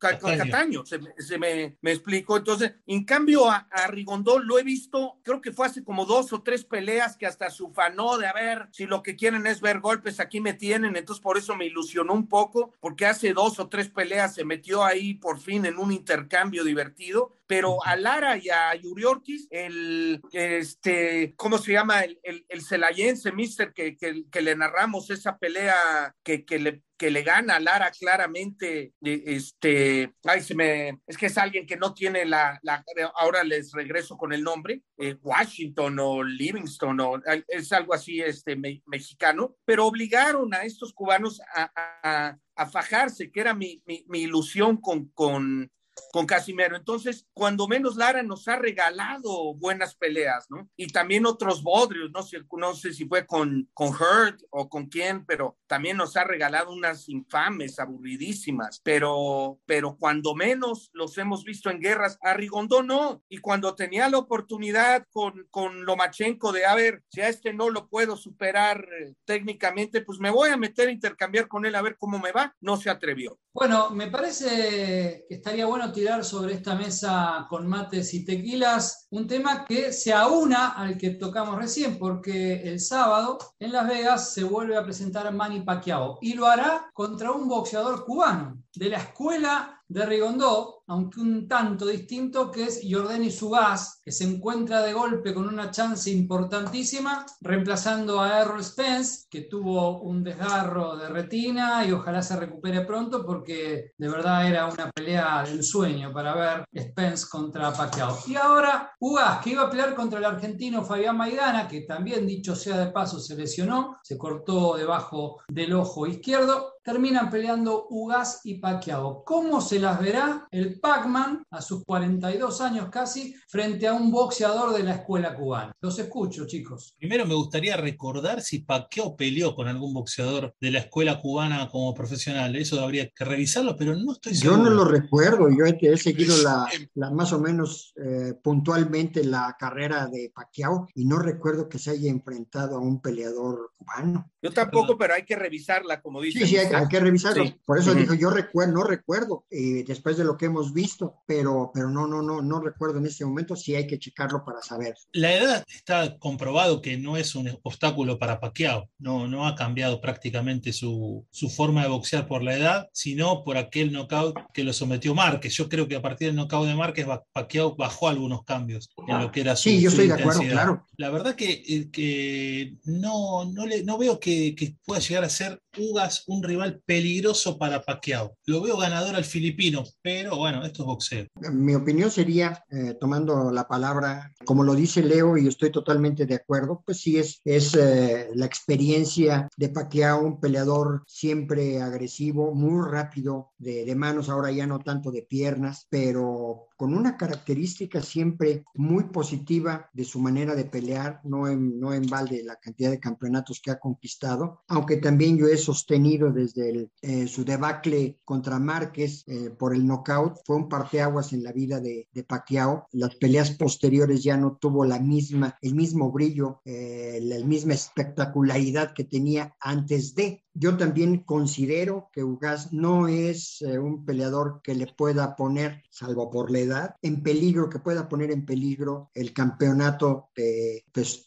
Cataño, 0.00 0.85
se, 0.85 0.98
me, 1.38 1.76
me, 1.80 1.92
explicó. 1.92 2.38
Entonces, 2.38 2.72
en 2.88 3.04
cambio, 3.04 3.48
a, 3.48 3.68
a, 3.70 3.87
Rigondó 3.87 4.40
lo 4.40 4.59
he 4.59 4.64
visto, 4.64 5.20
creo 5.22 5.40
que 5.40 5.52
fue 5.52 5.66
hace 5.66 5.85
como 5.85 6.06
dos 6.06 6.33
o 6.33 6.42
tres 6.42 6.64
peleas 6.64 7.16
que 7.16 7.24
hasta 7.24 7.50
su 7.50 7.70
fanó 7.70 8.18
de 8.18 8.26
a 8.26 8.33
ver 8.33 8.66
si 8.72 8.87
lo 8.87 9.04
que 9.04 9.14
quieren 9.14 9.46
es 9.46 9.61
ver 9.61 9.78
golpes, 9.78 10.18
aquí 10.18 10.40
me 10.40 10.54
tienen. 10.54 10.96
Entonces, 10.96 11.22
por 11.22 11.38
eso 11.38 11.54
me 11.54 11.66
ilusionó 11.66 12.14
un 12.14 12.26
poco, 12.26 12.74
porque 12.80 13.06
hace 13.06 13.33
dos 13.33 13.61
o 13.61 13.68
tres 13.68 13.90
peleas 13.90 14.35
se 14.35 14.44
metió 14.44 14.83
ahí 14.83 15.14
por 15.14 15.38
fin 15.38 15.66
en 15.66 15.78
un 15.78 15.92
intercambio 15.92 16.64
divertido 16.64 17.37
pero 17.50 17.84
a 17.84 17.96
Lara 17.96 18.36
y 18.36 18.48
a 18.48 18.72
Yuriorkis, 18.76 19.48
el, 19.50 20.20
este, 20.30 21.34
¿cómo 21.34 21.58
se 21.58 21.72
llama? 21.72 22.04
El, 22.04 22.16
el, 22.22 22.46
el 22.48 22.62
celayense, 22.62 23.32
mister, 23.32 23.72
que, 23.72 23.96
que, 23.96 24.22
que, 24.30 24.40
le 24.40 24.54
narramos 24.54 25.10
esa 25.10 25.36
pelea 25.36 26.14
que, 26.22 26.44
que 26.44 26.60
le 26.60 26.82
que 27.00 27.10
le 27.10 27.22
gana 27.22 27.56
a 27.56 27.60
Lara 27.60 27.90
claramente, 27.90 28.92
este, 29.00 30.12
ay, 30.22 30.42
se 30.42 30.54
me, 30.54 31.00
es 31.06 31.16
que 31.16 31.26
es 31.26 31.38
alguien 31.38 31.66
que 31.66 31.78
no 31.78 31.94
tiene 31.94 32.26
la, 32.26 32.60
la 32.62 32.84
ahora 33.14 33.42
les 33.42 33.72
regreso 33.72 34.18
con 34.18 34.34
el 34.34 34.42
nombre, 34.42 34.82
eh, 34.98 35.16
Washington 35.22 35.98
o 35.98 36.22
Livingston 36.22 37.00
o 37.00 37.22
es 37.48 37.72
algo 37.72 37.94
así, 37.94 38.20
este, 38.20 38.54
mexicano, 38.84 39.56
pero 39.64 39.86
obligaron 39.86 40.52
a 40.52 40.64
estos 40.64 40.92
cubanos 40.92 41.40
a, 41.54 41.72
a, 42.02 42.36
a 42.54 42.66
fajarse, 42.66 43.32
que 43.32 43.40
era 43.40 43.54
mi, 43.54 43.82
mi, 43.86 44.04
mi 44.06 44.20
ilusión 44.20 44.76
con, 44.76 45.08
con, 45.14 45.72
con 46.12 46.26
Casimero. 46.26 46.76
Entonces, 46.76 47.26
cuando 47.32 47.68
menos 47.68 47.96
Lara 47.96 48.22
nos 48.22 48.48
ha 48.48 48.56
regalado 48.56 49.54
buenas 49.54 49.94
peleas, 49.94 50.46
¿no? 50.50 50.68
Y 50.76 50.88
también 50.88 51.26
otros 51.26 51.62
bodrios, 51.62 52.10
no 52.12 52.22
sé, 52.22 52.38
no 52.52 52.74
sé 52.74 52.92
si 52.92 53.06
fue 53.06 53.26
con, 53.26 53.68
con 53.74 53.88
Hurt 53.88 54.42
o 54.50 54.68
con 54.68 54.86
quién, 54.86 55.24
pero 55.26 55.60
también 55.70 55.96
nos 55.96 56.16
ha 56.16 56.24
regalado 56.24 56.72
unas 56.72 57.09
infames, 57.09 57.78
aburridísimas, 57.78 58.80
pero, 58.83 59.61
pero 59.66 59.96
cuando 59.96 60.35
menos 60.35 60.90
los 60.92 61.16
hemos 61.16 61.44
visto 61.44 61.70
en 61.70 61.78
guerras, 61.78 62.18
a 62.22 62.35
Rigondo 62.35 62.83
no. 62.83 63.22
Y 63.28 63.38
cuando 63.38 63.76
tenía 63.76 64.09
la 64.09 64.18
oportunidad 64.18 65.06
con, 65.12 65.46
con 65.48 65.85
Lomachenko 65.85 66.50
de, 66.50 66.66
a 66.66 66.74
ver, 66.74 67.04
si 67.09 67.20
a 67.20 67.28
este 67.28 67.54
no 67.54 67.70
lo 67.70 67.87
puedo 67.87 68.16
superar 68.16 68.85
eh, 69.00 69.14
técnicamente, 69.24 70.00
pues 70.00 70.18
me 70.18 70.30
voy 70.30 70.50
a 70.50 70.56
meter 70.56 70.88
a 70.88 70.92
intercambiar 70.92 71.46
con 71.46 71.64
él 71.64 71.76
a 71.76 71.83
ver 71.83 71.96
cómo 71.96 72.18
me 72.18 72.33
va, 72.33 72.52
no 72.61 72.76
se 72.76 72.90
atrevió. 72.90 73.38
Bueno, 73.52 73.90
me 73.90 74.09
parece 74.09 75.24
que 75.28 75.35
estaría 75.35 75.66
bueno 75.66 75.92
tirar 75.92 76.24
sobre 76.24 76.54
esta 76.54 76.74
mesa 76.74 77.46
con 77.48 77.66
mates 77.66 78.12
y 78.14 78.24
tequilas 78.24 79.06
un 79.11 79.26
tema 79.26 79.64
que 79.64 79.92
se 79.92 80.12
aúna 80.12 80.70
al 80.70 80.96
que 80.96 81.11
tocamos 81.11 81.59
recién, 81.59 81.98
porque 81.98 82.62
el 82.62 82.80
sábado 82.80 83.38
en 83.59 83.72
Las 83.72 83.88
Vegas 83.88 84.35
se 84.35 84.44
vuelve 84.44 84.76
a 84.76 84.85
presentar 84.85 85.33
Manny 85.33 85.60
Pacquiao 85.64 86.18
y 86.20 86.35
lo 86.35 86.46
hará 86.46 86.90
contra 86.92 87.33
un 87.33 87.49
boxeador 87.49 88.05
cubano 88.05 88.62
de 88.75 88.88
la 88.88 88.99
escuela 88.99 89.80
de 89.90 90.07
Rigondó, 90.07 90.85
aunque 90.87 91.20
un 91.20 91.48
tanto 91.48 91.87
distinto, 91.87 92.50
que 92.50 92.64
es 92.64 92.81
Jordani 92.88 93.31
Sugas, 93.31 94.00
que 94.05 94.12
se 94.12 94.24
encuentra 94.24 94.83
de 94.83 94.92
golpe 94.92 95.35
con 95.35 95.48
una 95.48 95.70
chance 95.70 96.11
importantísima, 96.11 97.26
reemplazando 97.40 98.20
a 98.20 98.40
Errol 98.40 98.62
Spence, 98.62 99.26
que 99.29 99.42
tuvo 99.42 100.00
un 100.00 100.22
desgarro 100.22 100.96
de 100.96 101.09
retina 101.09 101.85
y 101.85 101.92
ojalá 101.92 102.22
se 102.22 102.37
recupere 102.37 102.83
pronto, 102.83 103.26
porque 103.26 103.92
de 103.98 104.09
verdad 104.09 104.46
era 104.46 104.66
una 104.66 104.90
pelea 104.92 105.42
del 105.42 105.64
sueño 105.64 106.12
para 106.12 106.35
ver 106.35 106.64
Spence 106.76 107.26
contra 107.29 107.72
Pacquiao. 107.72 108.16
Y 108.29 108.37
ahora 108.37 108.92
Ugas, 109.00 109.42
que 109.42 109.50
iba 109.50 109.62
a 109.62 109.70
pelear 109.70 109.94
contra 109.96 110.20
el 110.20 110.24
argentino 110.24 110.85
Fabián 110.85 111.16
Maidana, 111.16 111.66
que 111.66 111.81
también, 111.81 112.26
dicho 112.26 112.55
sea 112.55 112.79
de 112.79 112.92
paso, 112.92 113.18
se 113.18 113.35
lesionó, 113.35 113.98
se 114.05 114.16
cortó 114.16 114.76
debajo 114.76 115.40
del 115.48 115.72
ojo 115.74 116.07
izquierdo, 116.07 116.74
terminan 116.83 117.31
peleando 117.31 117.87
Ugas 117.90 118.40
y 118.45 118.55
Pacquiao. 118.55 119.25
¿Cómo 119.25 119.61
se 119.61 119.79
las 119.79 120.01
verá 120.01 120.47
el 120.51 120.81
Pac-Man 120.81 121.45
a 121.51 121.61
sus 121.61 121.85
42 121.85 122.61
años 122.61 122.88
casi 122.90 123.35
frente 123.49 123.87
a 123.87 123.95
un 123.95 124.11
boxeador 124.11 124.77
de 124.77 124.83
la 124.83 124.95
escuela 124.95 125.35
cubana? 125.35 125.73
Los 125.81 125.99
escucho, 125.99 126.47
chicos. 126.47 126.95
Primero 126.99 127.27
me 127.27 127.35
gustaría 127.35 127.77
recordar 127.77 128.40
si 128.40 128.61
Pacquiao 128.61 129.16
peleó 129.16 129.55
con 129.55 129.69
algún 129.69 129.93
boxeador 129.93 130.55
de 130.61 130.71
la 130.71 130.81
escuela 130.81 131.21
cubana 131.21 131.69
como 131.69 131.95
profesional. 131.95 132.57
Eso 132.57 132.81
habría 132.81 133.09
que 133.11 133.25
revisarlo, 133.25 133.77
pero 133.77 133.95
no 133.97 134.12
estoy 134.12 134.35
seguro. 134.35 134.59
Yo 134.59 134.64
no 134.64 134.71
lo 134.71 134.85
recuerdo. 134.85 135.49
Yo 135.51 135.64
he, 135.64 135.97
seguido 135.97 136.37
la, 136.43 136.69
la, 136.95 137.11
más 137.11 137.33
o 137.33 137.40
menos 137.40 137.93
eh, 137.97 138.35
puntualmente 138.43 139.25
la 139.25 139.57
carrera 139.59 140.07
de 140.07 140.33
Pacquiao 140.35 140.88
y 140.95 141.05
no 141.05 141.19
recuerdo 141.19 141.69
que 141.69 141.79
se 141.79 141.90
haya 141.90 142.11
enfrentado 142.11 142.77
a 142.77 142.81
un 142.81 143.01
peleador 143.01 143.73
cubano. 143.77 144.31
Yo 144.43 144.51
tampoco, 144.51 144.97
pero 144.97 145.14
hay 145.14 145.25
que 145.25 145.37
revisarla, 145.37 146.01
como 146.01 146.21
dice. 146.21 146.40
Sí, 146.40 146.47
sí, 146.47 146.57
hay, 146.57 146.69
que 146.88 147.00
revisarlo. 147.00 147.44
Por 147.64 147.78
eso 147.78 147.94
dijo, 147.94 148.14
yo 148.14 148.30
recuerdo, 148.30 148.72
no 148.72 148.85
recuerdo, 148.85 149.44
eh, 149.50 149.85
después 149.87 150.16
de 150.16 150.24
lo 150.24 150.37
que 150.37 150.46
hemos 150.46 150.72
visto, 150.72 151.16
pero, 151.26 151.70
pero 151.72 151.90
no, 151.90 152.06
no, 152.06 152.22
no, 152.22 152.42
no 152.42 152.61
recuerdo 152.61 152.98
en 152.98 153.06
este 153.06 153.24
momento, 153.24 153.56
sí 153.56 153.74
hay 153.74 153.87
que 153.87 153.98
checarlo 153.98 154.44
para 154.44 154.62
saber. 154.62 154.94
La 155.12 155.35
edad 155.35 155.64
está 155.68 156.18
comprobado 156.18 156.80
que 156.80 156.96
no 156.96 157.16
es 157.16 157.35
un 157.35 157.59
obstáculo 157.62 158.18
para 158.18 158.40
Pacquiao, 158.40 158.88
no, 158.98 159.28
no 159.28 159.46
ha 159.46 159.54
cambiado 159.54 160.00
prácticamente 160.00 160.72
su, 160.72 161.26
su 161.30 161.48
forma 161.48 161.83
de 161.83 161.88
boxear 161.88 162.26
por 162.26 162.42
la 162.42 162.56
edad, 162.56 162.88
sino 162.92 163.44
por 163.44 163.56
aquel 163.56 163.92
knockout 163.92 164.37
que 164.52 164.64
lo 164.64 164.72
sometió 164.72 165.14
Márquez. 165.14 165.54
Yo 165.54 165.68
creo 165.68 165.88
que 165.88 165.96
a 165.96 166.02
partir 166.02 166.28
del 166.28 166.37
knockout 166.37 166.66
de 166.66 166.74
Márquez, 166.74 167.06
Pacquiao 167.33 167.76
bajó 167.76 168.09
algunos 168.09 168.44
cambios 168.44 168.90
en 169.06 169.20
lo 169.20 169.30
que 169.30 169.40
era 169.40 169.56
su 169.56 169.68
Sí, 169.68 169.80
yo 169.80 169.90
estoy 169.90 170.09
de 170.09 170.14
acuerdo, 170.14 170.42
claro. 170.42 170.87
La 170.96 171.11
verdad 171.11 171.35
que, 171.35 171.62
eh, 171.66 171.90
que 171.90 172.76
no, 172.85 173.44
no, 173.44 173.66
le, 173.66 173.83
no 173.85 173.98
veo 173.98 174.20
que, 174.20 174.54
que 174.54 174.76
pueda 174.85 175.00
llegar 175.00 175.24
a 175.24 175.28
ser 175.28 175.61
Ugas 175.78 176.24
un 176.26 176.42
rival 176.42 176.60
peligroso 176.85 177.59
para 177.59 177.83
Pacquiao. 177.83 178.37
Lo 178.46 178.62
veo 178.62 178.77
ganador 178.77 179.16
al 179.16 179.25
filipino, 179.25 179.85
pero 180.03 180.37
bueno, 180.37 180.64
esto 180.64 180.83
es 180.83 180.87
boxeo. 180.87 181.27
Mi 181.53 181.75
opinión 181.75 182.11
sería, 182.11 182.64
eh, 182.70 182.96
tomando 182.99 183.51
la 183.51 183.66
palabra, 183.68 184.33
como 184.44 184.62
lo 184.62 184.75
dice 184.75 185.03
Leo, 185.03 185.37
y 185.37 185.49
estoy 185.49 185.70
totalmente 185.70 186.27
de 186.27 186.35
acuerdo, 186.35 186.83
pues 186.85 187.01
sí 187.01 187.18
es, 187.18 187.40
es 187.44 187.75
eh, 187.75 188.29
la 188.35 188.46
experiencia 188.46 189.49
de 189.57 189.68
Pacquiao, 189.68 190.23
un 190.23 190.40
peleador 190.40 191.03
siempre 191.07 191.81
agresivo, 191.81 192.55
muy 192.55 192.88
rápido 192.90 193.53
de 193.59 193.94
manos, 193.94 194.29
ahora 194.29 194.51
ya 194.51 194.66
no 194.66 194.79
tanto 194.79 195.11
de 195.11 195.23
piernas, 195.23 195.87
pero 195.90 196.69
con 196.81 196.95
una 196.95 197.19
característica 197.19 198.01
siempre 198.01 198.64
muy 198.73 199.05
positiva 199.11 199.90
de 199.93 200.03
su 200.03 200.19
manera 200.19 200.55
de 200.55 200.64
pelear, 200.64 201.21
no 201.25 201.47
en, 201.47 201.79
no 201.79 201.93
en 201.93 202.07
balde 202.07 202.43
la 202.43 202.57
cantidad 202.57 202.90
de 202.90 202.99
campeonatos 202.99 203.61
que 203.61 203.71
ha 203.71 203.79
conquistado, 203.79 204.62
aunque 204.66 204.97
también 204.97 205.37
yo 205.37 205.47
he 205.47 205.59
sostenido 205.59 206.33
desde 206.33 206.88
eh, 207.03 207.29
su 207.29 207.45
debacle 207.45 208.19
contra 208.25 208.59
Márquez 208.59 209.25
eh, 209.27 209.51
por 209.51 209.75
el 209.75 209.87
knockout, 209.87 210.38
fue 210.47 210.57
un 210.57 210.71
parteaguas 210.71 211.35
en 211.35 211.43
la 211.43 211.53
vida 211.53 211.81
de, 211.81 212.09
de 212.14 212.25
Pacquiao. 212.25 212.87
Las 212.93 213.14
peleas 213.16 213.51
posteriores 213.51 214.23
ya 214.23 214.38
no 214.38 214.57
tuvo 214.59 214.87
la 214.87 215.01
misma, 215.01 215.59
el 215.61 215.75
mismo 215.75 216.11
brillo, 216.11 216.62
eh, 216.64 217.19
la 217.23 217.45
misma 217.45 217.75
espectacularidad 217.75 218.95
que 218.95 219.05
tenía 219.05 219.55
antes 219.61 220.14
de. 220.14 220.45
Yo 220.61 220.77
también 220.77 221.20
considero 221.20 222.11
que 222.12 222.23
Ugas 222.23 222.70
no 222.70 223.09
es 223.09 223.62
eh, 223.62 223.79
un 223.79 224.05
peleador 224.05 224.61
que 224.62 224.75
le 224.75 224.88
pueda 224.88 225.35
poner, 225.35 225.83
salvo 225.88 226.31
por 226.31 226.51
la 226.51 226.59
edad, 226.59 226.96
en 227.01 227.23
peligro, 227.23 227.70
que 227.70 227.79
pueda 227.79 228.11
poner 228.11 228.31
en 228.31 228.44
peligro 228.44 229.11
el 229.14 229.33
campeonato 229.33 230.29
de, 230.37 230.85
pues, 230.92 231.27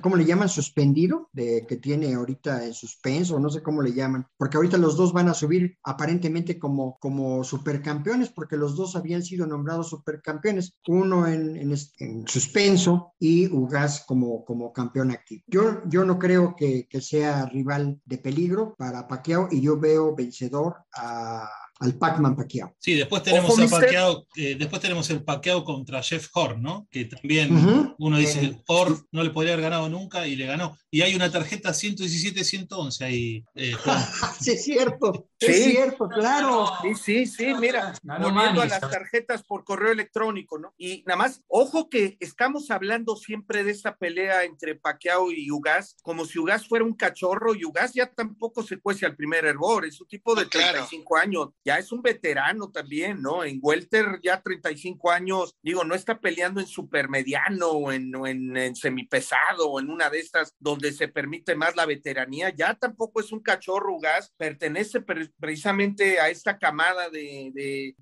¿cómo 0.00 0.14
le 0.14 0.24
llaman? 0.24 0.48
Suspendido, 0.48 1.28
de, 1.32 1.66
que 1.66 1.78
tiene 1.78 2.14
ahorita 2.14 2.66
en 2.66 2.72
suspenso, 2.72 3.40
no 3.40 3.50
sé 3.50 3.64
cómo 3.64 3.82
le 3.82 3.92
llaman, 3.92 4.24
porque 4.36 4.58
ahorita 4.58 4.78
los 4.78 4.96
dos 4.96 5.12
van 5.12 5.28
a 5.28 5.34
subir 5.34 5.76
aparentemente 5.82 6.56
como, 6.56 6.98
como 7.00 7.42
supercampeones, 7.42 8.28
porque 8.28 8.56
los 8.56 8.76
dos 8.76 8.94
habían 8.94 9.24
sido 9.24 9.44
nombrados 9.44 9.88
supercampeones, 9.88 10.78
uno 10.86 11.26
en, 11.26 11.56
en, 11.56 11.74
en 11.98 12.28
suspenso 12.28 13.14
y 13.18 13.48
Ugas 13.52 14.04
como, 14.06 14.44
como 14.44 14.72
campeón 14.72 15.10
activo. 15.10 15.42
Yo, 15.48 15.82
yo 15.88 16.04
no 16.04 16.16
creo 16.16 16.54
que 16.56 16.86
sea 17.00 17.46
rival 17.46 18.00
de 18.04 18.18
peligro 18.18 18.67
para 18.76 19.06
Pacquiao 19.06 19.48
y 19.50 19.60
yo 19.60 19.78
veo 19.78 20.14
vencedor 20.14 20.76
a- 20.94 21.48
al 21.80 21.94
Pac-Man 21.96 22.34
Pacquiao. 22.36 22.74
Sí, 22.78 22.94
después 22.94 23.22
tenemos 23.22 23.50
Ojo, 23.50 23.58
a 23.60 23.62
mister. 23.62 23.80
Pacquiao, 23.80 24.26
eh, 24.36 24.56
después 24.58 24.82
tenemos 24.82 25.08
el 25.10 25.22
Pacquiao 25.22 25.64
contra 25.64 26.02
Jeff 26.02 26.28
Horn, 26.34 26.60
¿no? 26.62 26.88
Que 26.90 27.04
también 27.04 27.94
uno 27.98 28.16
dice, 28.18 28.44
Eh, 28.44 28.62
Horn 28.66 29.00
no 29.12 29.22
le 29.22 29.30
podría 29.30 29.52
haber 29.52 29.64
ganado 29.64 29.88
nunca 29.88 30.26
y 30.26 30.36
le 30.36 30.46
ganó. 30.46 30.76
Y 30.90 31.02
hay 31.02 31.14
una 31.14 31.30
tarjeta 31.30 31.72
117-111 31.72 33.04
ahí, 33.04 33.44
eh. 33.54 33.72
Sí, 34.40 34.52
es 34.52 34.64
cierto, 34.64 35.28
Sí. 35.40 35.46
es 35.52 35.64
cierto, 35.64 36.08
claro. 36.08 36.66
Sí, 36.82 36.94
sí, 36.94 37.26
sí, 37.26 37.54
mira, 37.60 37.92
volviendo 38.02 38.60
a 38.62 38.66
las 38.66 38.80
tarjetas 38.80 39.44
por 39.44 39.62
correo 39.64 39.92
electrónico, 39.92 40.58
¿no? 40.58 40.74
Y 40.76 41.04
nada 41.06 41.16
más, 41.16 41.42
ojo 41.46 41.88
que 41.88 42.16
estamos 42.20 42.70
hablando 42.72 43.14
siempre 43.16 43.62
de 43.62 43.70
esta 43.70 43.96
pelea 43.96 44.42
entre 44.44 44.74
Pacquiao 44.74 45.30
y 45.30 45.48
Ugas, 45.50 45.96
como 46.02 46.24
si 46.24 46.38
Ugas 46.40 46.66
fuera 46.66 46.84
un 46.84 46.94
cachorro 46.94 47.54
y 47.54 47.64
Ugas 47.64 47.92
ya 47.94 48.10
tampoco 48.10 48.62
se 48.64 48.78
cuece 48.80 49.06
al 49.06 49.14
primer 49.14 49.44
hervor, 49.44 49.86
es 49.86 50.00
un 50.00 50.08
tipo 50.08 50.34
de 50.34 50.42
Ah, 50.42 50.48
claro. 50.50 50.72
35 50.86 51.16
años, 51.16 51.48
ya 51.68 51.78
es 51.78 51.92
un 51.92 52.00
veterano 52.00 52.70
también, 52.70 53.20
¿no? 53.20 53.44
En 53.44 53.58
Welter 53.60 54.20
ya 54.22 54.40
35 54.40 55.10
años, 55.10 55.54
digo, 55.60 55.84
no 55.84 55.94
está 55.94 56.18
peleando 56.18 56.60
en 56.62 56.66
supermediano 56.66 57.68
o 57.68 57.92
en, 57.92 58.10
en, 58.56 58.74
semipesado 58.74 59.68
o 59.68 59.78
en 59.78 59.90
una 59.90 60.08
de 60.08 60.18
estas 60.18 60.54
donde 60.58 60.92
se 60.92 61.08
permite 61.08 61.54
más 61.54 61.76
la 61.76 61.84
veteranía, 61.84 62.54
ya 62.56 62.72
tampoco 62.72 63.20
es 63.20 63.32
un 63.32 63.40
cachorro 63.40 63.96
Ugas, 63.96 64.32
pertenece 64.38 65.02
pre- 65.02 65.30
precisamente 65.38 66.18
a 66.18 66.30
esta 66.30 66.56
camada 66.56 67.10
de, 67.10 67.94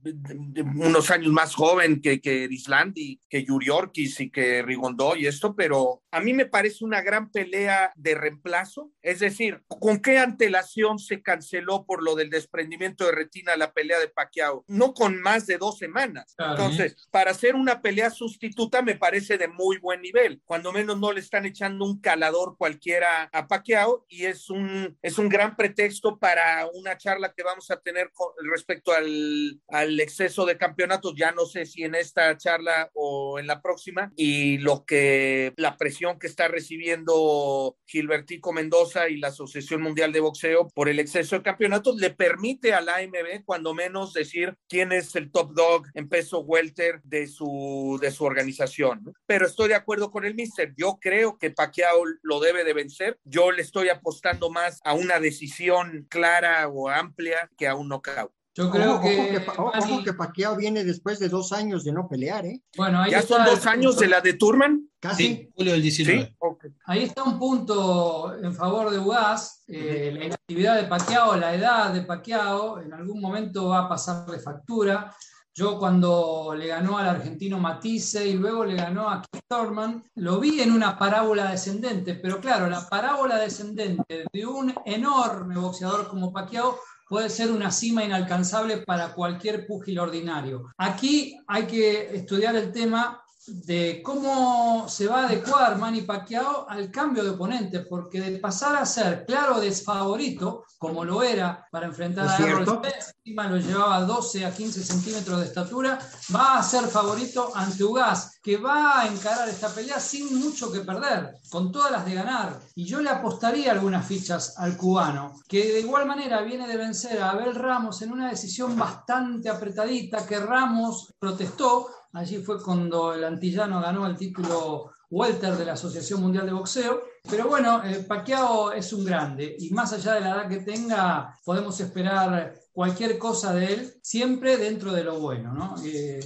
unos 0.76 1.10
años 1.10 1.32
más 1.32 1.52
joven 1.52 2.00
que, 2.00 2.20
que 2.20 2.46
Islandi, 2.48 3.18
que 3.28 3.42
Yuriorkis 3.42 4.20
y 4.20 4.30
que 4.30 4.62
Rigondo 4.62 5.16
y 5.16 5.26
esto, 5.26 5.56
pero 5.56 6.04
a 6.16 6.20
mí 6.20 6.32
me 6.32 6.46
parece 6.46 6.82
una 6.82 7.02
gran 7.02 7.30
pelea 7.30 7.92
de 7.94 8.14
reemplazo, 8.14 8.90
es 9.02 9.20
decir, 9.20 9.62
¿con 9.68 10.00
qué 10.00 10.18
antelación 10.18 10.98
se 10.98 11.20
canceló 11.20 11.84
por 11.84 12.02
lo 12.02 12.14
del 12.14 12.30
desprendimiento 12.30 13.04
de 13.04 13.12
retina 13.12 13.54
la 13.54 13.74
pelea 13.74 13.98
de 13.98 14.08
Pacquiao? 14.08 14.64
No 14.66 14.94
con 14.94 15.20
más 15.20 15.46
de 15.46 15.58
dos 15.58 15.76
semanas. 15.76 16.34
Entonces, 16.38 16.96
para 17.10 17.32
hacer 17.32 17.54
una 17.54 17.82
pelea 17.82 18.08
sustituta 18.08 18.80
me 18.80 18.94
parece 18.94 19.36
de 19.36 19.48
muy 19.48 19.76
buen 19.76 20.00
nivel, 20.00 20.40
cuando 20.46 20.72
menos 20.72 20.98
no 20.98 21.12
le 21.12 21.20
están 21.20 21.44
echando 21.44 21.84
un 21.84 22.00
calador 22.00 22.56
cualquiera 22.56 23.28
a 23.30 23.46
Pacquiao 23.46 24.06
y 24.08 24.24
es 24.24 24.48
un, 24.48 24.96
es 25.02 25.18
un 25.18 25.28
gran 25.28 25.54
pretexto 25.54 26.18
para 26.18 26.66
una 26.72 26.96
charla 26.96 27.34
que 27.36 27.42
vamos 27.42 27.70
a 27.70 27.80
tener 27.80 28.10
con 28.14 28.28
respecto 28.50 28.92
al, 28.92 29.60
al 29.68 30.00
exceso 30.00 30.46
de 30.46 30.56
campeonatos, 30.56 31.12
ya 31.14 31.32
no 31.32 31.44
sé 31.44 31.66
si 31.66 31.82
en 31.82 31.94
esta 31.94 32.34
charla 32.38 32.90
o 32.94 33.38
en 33.38 33.46
la 33.46 33.60
próxima, 33.60 34.12
y 34.16 34.56
lo 34.58 34.86
que 34.86 35.52
la 35.56 35.76
presión 35.76 36.05
que 36.18 36.26
está 36.26 36.48
recibiendo 36.48 37.76
Gilbertico 37.86 38.52
Mendoza 38.52 39.08
y 39.08 39.16
la 39.16 39.28
Asociación 39.28 39.82
Mundial 39.82 40.12
de 40.12 40.20
Boxeo 40.20 40.68
por 40.74 40.88
el 40.88 40.98
exceso 40.98 41.36
de 41.36 41.42
campeonatos 41.42 41.96
le 41.96 42.10
permite 42.10 42.72
a 42.72 42.80
la 42.80 42.96
AMB 42.96 43.44
cuando 43.44 43.74
menos 43.74 44.12
decir 44.12 44.56
quién 44.68 44.92
es 44.92 45.14
el 45.16 45.30
top 45.30 45.52
dog 45.52 45.86
en 45.94 46.08
peso 46.08 46.40
welter 46.40 47.00
de 47.02 47.26
su, 47.26 47.98
de 48.00 48.10
su 48.10 48.24
organización. 48.24 49.14
Pero 49.26 49.46
estoy 49.46 49.68
de 49.68 49.74
acuerdo 49.74 50.10
con 50.10 50.24
el 50.24 50.34
mister. 50.34 50.74
Yo 50.76 50.98
creo 51.00 51.38
que 51.38 51.50
Pacquiao 51.50 52.04
lo 52.22 52.40
debe 52.40 52.64
de 52.64 52.72
vencer. 52.72 53.18
Yo 53.24 53.50
le 53.50 53.62
estoy 53.62 53.88
apostando 53.88 54.50
más 54.50 54.80
a 54.84 54.94
una 54.94 55.20
decisión 55.20 56.06
clara 56.08 56.68
o 56.68 56.88
amplia 56.88 57.50
que 57.56 57.66
a 57.66 57.74
un 57.74 57.88
knockout. 57.88 58.35
Yo 58.56 58.70
creo 58.70 58.94
ojo, 58.94 59.02
que, 59.02 59.18
ojo 59.20 59.28
que, 59.30 59.40
Pa- 59.40 59.52
ojo 59.52 59.72
Manny- 59.74 60.04
que 60.04 60.12
Pacquiao 60.14 60.56
viene 60.56 60.82
después 60.82 61.18
de 61.18 61.28
dos 61.28 61.52
años 61.52 61.84
de 61.84 61.92
no 61.92 62.08
pelear, 62.08 62.46
¿eh? 62.46 62.62
bueno, 62.76 63.00
ahí 63.02 63.10
¿Ya 63.10 63.18
está 63.18 63.36
son 63.36 63.44
dos 63.44 63.66
años 63.66 63.98
de 63.98 64.08
la 64.08 64.20
de 64.22 64.32
Turman? 64.32 64.88
Casi. 64.98 65.22
Sí, 65.26 65.50
julio 65.54 65.72
del 65.72 65.82
19. 65.82 66.24
Sí. 66.26 66.34
Ok. 66.38 66.64
Ahí 66.86 67.02
está 67.04 67.22
un 67.22 67.38
punto 67.38 68.34
en 68.42 68.54
favor 68.54 68.90
de 68.90 68.98
Ugas, 68.98 69.62
eh, 69.68 70.10
la 70.16 70.24
inactividad 70.24 70.76
de 70.76 70.84
Pacquiao, 70.84 71.36
la 71.36 71.54
edad 71.54 71.92
de 71.92 72.02
Pacquiao, 72.02 72.80
en 72.80 72.94
algún 72.94 73.20
momento 73.20 73.68
va 73.68 73.80
a 73.80 73.88
pasar 73.88 74.26
de 74.26 74.38
factura. 74.38 75.14
Yo 75.52 75.78
cuando 75.78 76.54
le 76.56 76.66
ganó 76.66 76.98
al 76.98 77.08
argentino 77.08 77.58
Matisse 77.58 78.26
y 78.26 78.34
luego 78.34 78.64
le 78.64 78.74
ganó 78.74 79.08
a 79.08 79.22
Keith 79.22 79.44
Thurman, 79.48 80.02
lo 80.16 80.38
vi 80.38 80.60
en 80.60 80.70
una 80.72 80.98
parábola 80.98 81.50
descendente, 81.50 82.14
pero 82.14 82.40
claro, 82.40 82.68
la 82.68 82.86
parábola 82.88 83.38
descendente 83.38 84.24
de 84.30 84.46
un 84.46 84.74
enorme 84.84 85.56
boxeador 85.56 86.08
como 86.08 86.30
Pacquiao 86.32 86.78
puede 87.08 87.30
ser 87.30 87.50
una 87.52 87.70
cima 87.70 88.04
inalcanzable 88.04 88.78
para 88.78 89.14
cualquier 89.14 89.66
púgil 89.66 89.98
ordinario. 89.98 90.72
Aquí 90.76 91.38
hay 91.46 91.66
que 91.66 92.16
estudiar 92.16 92.56
el 92.56 92.72
tema 92.72 93.22
de 93.46 94.00
cómo 94.02 94.88
se 94.88 95.06
va 95.06 95.22
a 95.22 95.26
adecuar 95.26 95.78
Manny 95.78 96.02
Pacquiao 96.02 96.68
al 96.68 96.90
cambio 96.90 97.22
de 97.22 97.30
oponente, 97.30 97.80
porque 97.80 98.20
de 98.20 98.38
pasar 98.38 98.76
a 98.76 98.86
ser 98.86 99.24
claro 99.24 99.60
desfavorito, 99.60 100.64
como 100.78 101.04
lo 101.04 101.22
era 101.22 101.66
para 101.70 101.86
enfrentar 101.86 102.26
¿Es 102.26 102.32
a 102.32 102.48
Errol? 102.48 102.66
Spence, 102.66 103.12
encima 103.24 103.48
lo 103.48 103.56
llevaba 103.56 104.00
12 104.02 104.44
a 104.44 104.54
15 104.54 104.84
centímetros 104.84 105.40
de 105.40 105.46
estatura, 105.46 105.98
va 106.34 106.58
a 106.58 106.62
ser 106.62 106.84
favorito 106.84 107.52
ante 107.54 107.84
Ugas, 107.84 108.38
que 108.42 108.56
va 108.56 109.00
a 109.00 109.06
encarar 109.06 109.48
esta 109.48 109.68
pelea 109.68 109.98
sin 109.98 110.38
mucho 110.38 110.70
que 110.70 110.80
perder, 110.80 111.34
con 111.50 111.72
todas 111.72 111.90
las 111.90 112.04
de 112.04 112.14
ganar. 112.14 112.60
Y 112.74 112.84
yo 112.84 113.00
le 113.00 113.10
apostaría 113.10 113.72
algunas 113.72 114.06
fichas 114.06 114.54
al 114.58 114.76
cubano, 114.76 115.34
que 115.48 115.72
de 115.72 115.80
igual 115.80 116.06
manera 116.06 116.42
viene 116.42 116.68
de 116.68 116.76
vencer 116.76 117.20
a 117.20 117.30
Abel 117.30 117.54
Ramos 117.54 118.02
en 118.02 118.12
una 118.12 118.28
decisión 118.28 118.76
bastante 118.76 119.48
apretadita, 119.48 120.26
que 120.26 120.38
Ramos 120.38 121.14
protestó, 121.18 121.88
Allí 122.16 122.38
fue 122.38 122.62
cuando 122.62 123.12
el 123.12 123.22
antillano 123.24 123.78
ganó 123.78 124.06
el 124.06 124.16
título 124.16 124.92
welter 125.10 125.54
de 125.54 125.66
la 125.66 125.74
Asociación 125.74 126.22
Mundial 126.22 126.46
de 126.46 126.52
Boxeo. 126.52 127.02
Pero 127.28 127.46
bueno, 127.46 127.84
eh, 127.84 128.06
Pacquiao 128.08 128.72
es 128.72 128.90
un 128.94 129.04
grande 129.04 129.54
y 129.58 129.68
más 129.74 129.92
allá 129.92 130.14
de 130.14 130.22
la 130.22 130.30
edad 130.30 130.48
que 130.48 130.60
tenga, 130.60 131.38
podemos 131.44 131.78
esperar 131.78 132.54
cualquier 132.72 133.18
cosa 133.18 133.52
de 133.52 133.66
él, 133.66 133.94
siempre 134.02 134.56
dentro 134.56 134.92
de 134.92 135.04
lo 135.04 135.20
bueno. 135.20 135.52
¿no? 135.52 135.74
Eh, 135.84 136.20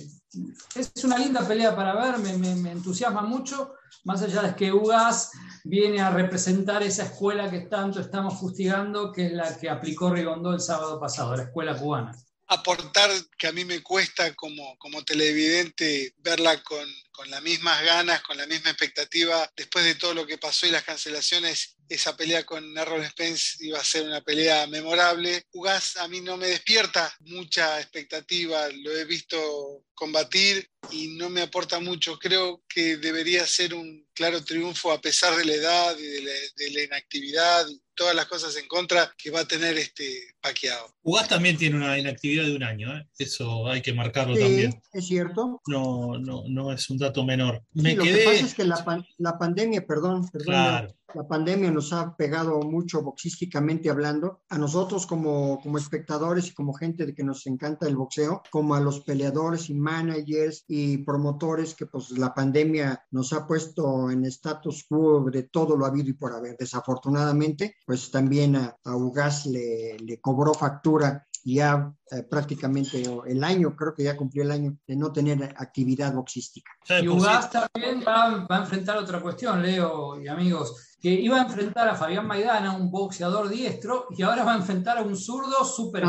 es 0.76 1.04
una 1.04 1.18
linda 1.18 1.40
pelea 1.40 1.74
para 1.74 1.92
ver, 1.96 2.18
me, 2.38 2.70
entusiasma 2.70 3.22
mucho, 3.22 3.72
más 4.04 4.22
allá 4.22 4.42
de 4.42 4.54
que 4.54 4.72
Ugas 4.72 5.32
viene 5.64 6.00
a 6.00 6.10
representar 6.10 6.84
esa 6.84 7.02
escuela 7.02 7.50
que 7.50 7.62
tanto 7.62 7.98
estamos 7.98 8.38
fustigando, 8.38 9.10
que 9.10 9.26
es 9.26 9.32
la 9.32 9.58
que 9.58 9.68
aplicó 9.68 10.10
Rigondó 10.10 10.52
el 10.52 10.60
sábado 10.60 11.00
pasado, 11.00 11.34
la 11.34 11.42
escuela 11.42 11.76
cubana. 11.76 12.16
Aportar 12.50 13.10
que 13.38 13.46
a 13.46 13.52
mí 13.52 13.64
me 13.64 13.80
cuesta 13.80 14.34
como, 14.34 14.76
como 14.78 15.04
televidente 15.04 16.14
verla 16.18 16.60
con, 16.64 16.84
con 17.12 17.30
las 17.30 17.42
mismas 17.42 17.82
ganas, 17.84 18.22
con 18.22 18.36
la 18.36 18.46
misma 18.46 18.70
expectativa, 18.70 19.50
después 19.56 19.84
de 19.84 19.94
todo 19.94 20.14
lo 20.14 20.26
que 20.26 20.36
pasó 20.36 20.66
y 20.66 20.70
las 20.70 20.82
cancelaciones, 20.82 21.76
esa 21.88 22.16
pelea 22.16 22.44
con 22.44 22.76
Errol 22.78 23.04
Spence 23.04 23.64
iba 23.64 23.78
a 23.78 23.84
ser 23.84 24.04
una 24.04 24.20
pelea 24.20 24.66
memorable. 24.68 25.44
Ugas 25.52 25.96
a 25.96 26.08
mí 26.08 26.20
no 26.20 26.36
me 26.36 26.46
despierta 26.46 27.12
mucha 27.20 27.80
expectativa, 27.80 28.68
lo 28.68 28.96
he 28.96 29.04
visto 29.04 29.84
combatir 29.94 30.70
y 30.90 31.08
no 31.08 31.28
me 31.28 31.42
aporta 31.42 31.78
mucho. 31.80 32.18
Creo 32.18 32.62
que 32.68 32.96
debería 32.96 33.46
ser 33.46 33.74
un 33.74 34.08
claro 34.14 34.42
triunfo 34.44 34.92
a 34.92 35.00
pesar 35.00 35.36
de 35.36 35.44
la 35.44 35.54
edad 35.54 35.98
y 35.98 36.02
de 36.02 36.70
la, 36.70 36.82
inactividad 36.82 37.66
todas 38.00 38.14
las 38.16 38.24
cosas 38.24 38.56
en 38.56 38.66
contra 38.66 39.12
que 39.18 39.30
va 39.30 39.40
a 39.40 39.44
tener 39.44 39.76
este 39.76 40.04
Pacquiao. 40.40 40.86
Ugas 41.02 41.28
también 41.28 41.58
tiene 41.58 41.76
una 41.76 41.98
inactividad 41.98 42.44
de 42.46 42.56
un 42.56 42.62
año, 42.62 42.96
¿eh? 42.96 43.06
eso 43.18 43.66
hay 43.68 43.82
que 43.82 43.92
marcarlo 43.92 44.34
Sí, 44.36 44.40
también. 44.40 44.82
es 44.94 45.06
cierto. 45.06 45.60
No, 45.66 46.18
no, 46.18 46.44
no 46.48 46.72
es 46.72 46.88
un 46.88 46.96
dato 46.96 47.26
menor. 47.26 47.62
Me 47.74 47.94
lo 47.94 48.02
que 48.02 48.22
pasa 48.24 48.46
es 48.46 48.54
que 48.54 48.64
la, 48.64 49.04
la 49.18 49.38
pandemia, 49.38 49.84
perdón, 49.86 50.26
perdón 50.30 50.94
la 51.14 51.26
pandemia 51.26 51.70
nos 51.70 51.92
ha 51.92 52.16
pegado 52.16 52.60
mucho 52.60 53.02
boxísticamente 53.02 53.90
hablando, 53.90 54.42
a 54.48 54.58
nosotros 54.58 55.06
como, 55.06 55.60
como 55.60 55.78
espectadores 55.78 56.48
y 56.48 56.54
como 56.54 56.72
gente 56.72 57.06
de 57.06 57.14
que 57.14 57.24
nos 57.24 57.46
encanta 57.46 57.86
el 57.86 57.96
boxeo, 57.96 58.42
como 58.50 58.74
a 58.74 58.80
los 58.80 59.00
peleadores 59.00 59.70
y 59.70 59.74
managers 59.74 60.64
y 60.68 60.98
promotores 60.98 61.74
que 61.74 61.86
pues 61.86 62.10
la 62.12 62.34
pandemia 62.34 63.04
nos 63.10 63.32
ha 63.32 63.46
puesto 63.46 64.10
en 64.10 64.24
status 64.26 64.84
quo 64.88 65.30
de 65.30 65.44
todo 65.44 65.76
lo 65.76 65.86
habido 65.86 66.10
y 66.10 66.14
por 66.14 66.32
haber. 66.32 66.56
Desafortunadamente, 66.58 67.76
pues 67.86 68.10
también 68.10 68.56
a, 68.56 68.76
a 68.84 68.96
Ugas 68.96 69.46
le, 69.46 69.96
le 69.98 70.20
cobró 70.20 70.54
factura 70.54 71.26
ya 71.42 71.92
eh, 72.10 72.22
prácticamente 72.22 73.02
el 73.26 73.42
año, 73.44 73.74
creo 73.74 73.94
que 73.94 74.04
ya 74.04 74.16
cumplió 74.16 74.42
el 74.42 74.50
año 74.50 74.76
de 74.86 74.96
no 74.96 75.12
tener 75.12 75.42
actividad 75.56 76.12
boxística. 76.12 76.70
Y 77.00 77.08
Ugas 77.08 77.50
también 77.50 78.04
va, 78.06 78.46
va, 78.46 78.56
a 78.56 78.60
enfrentar 78.60 78.98
otra 78.98 79.20
cuestión, 79.20 79.62
Leo 79.62 80.20
y 80.20 80.28
amigos 80.28 80.89
que 81.00 81.08
iba 81.08 81.38
a 81.38 81.44
enfrentar 81.44 81.88
a 81.88 81.94
Fabián 81.94 82.26
Maidana, 82.26 82.76
un 82.76 82.90
boxeador 82.90 83.48
diestro, 83.48 84.06
y 84.10 84.22
ahora 84.22 84.44
va 84.44 84.52
a 84.52 84.56
enfrentar 84.56 84.98
a 84.98 85.02
un 85.02 85.16
zurdo 85.16 85.64
súper 85.64 86.04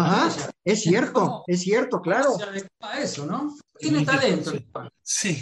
Es 0.65 0.81
cierto, 0.81 1.43
es 1.47 1.61
cierto, 1.61 2.01
claro. 2.01 2.35
Se 2.37 3.01
eso, 3.01 3.25
¿no? 3.25 3.55
Tiene 3.77 4.05
talento. 4.05 4.51
Sí, 5.11 5.35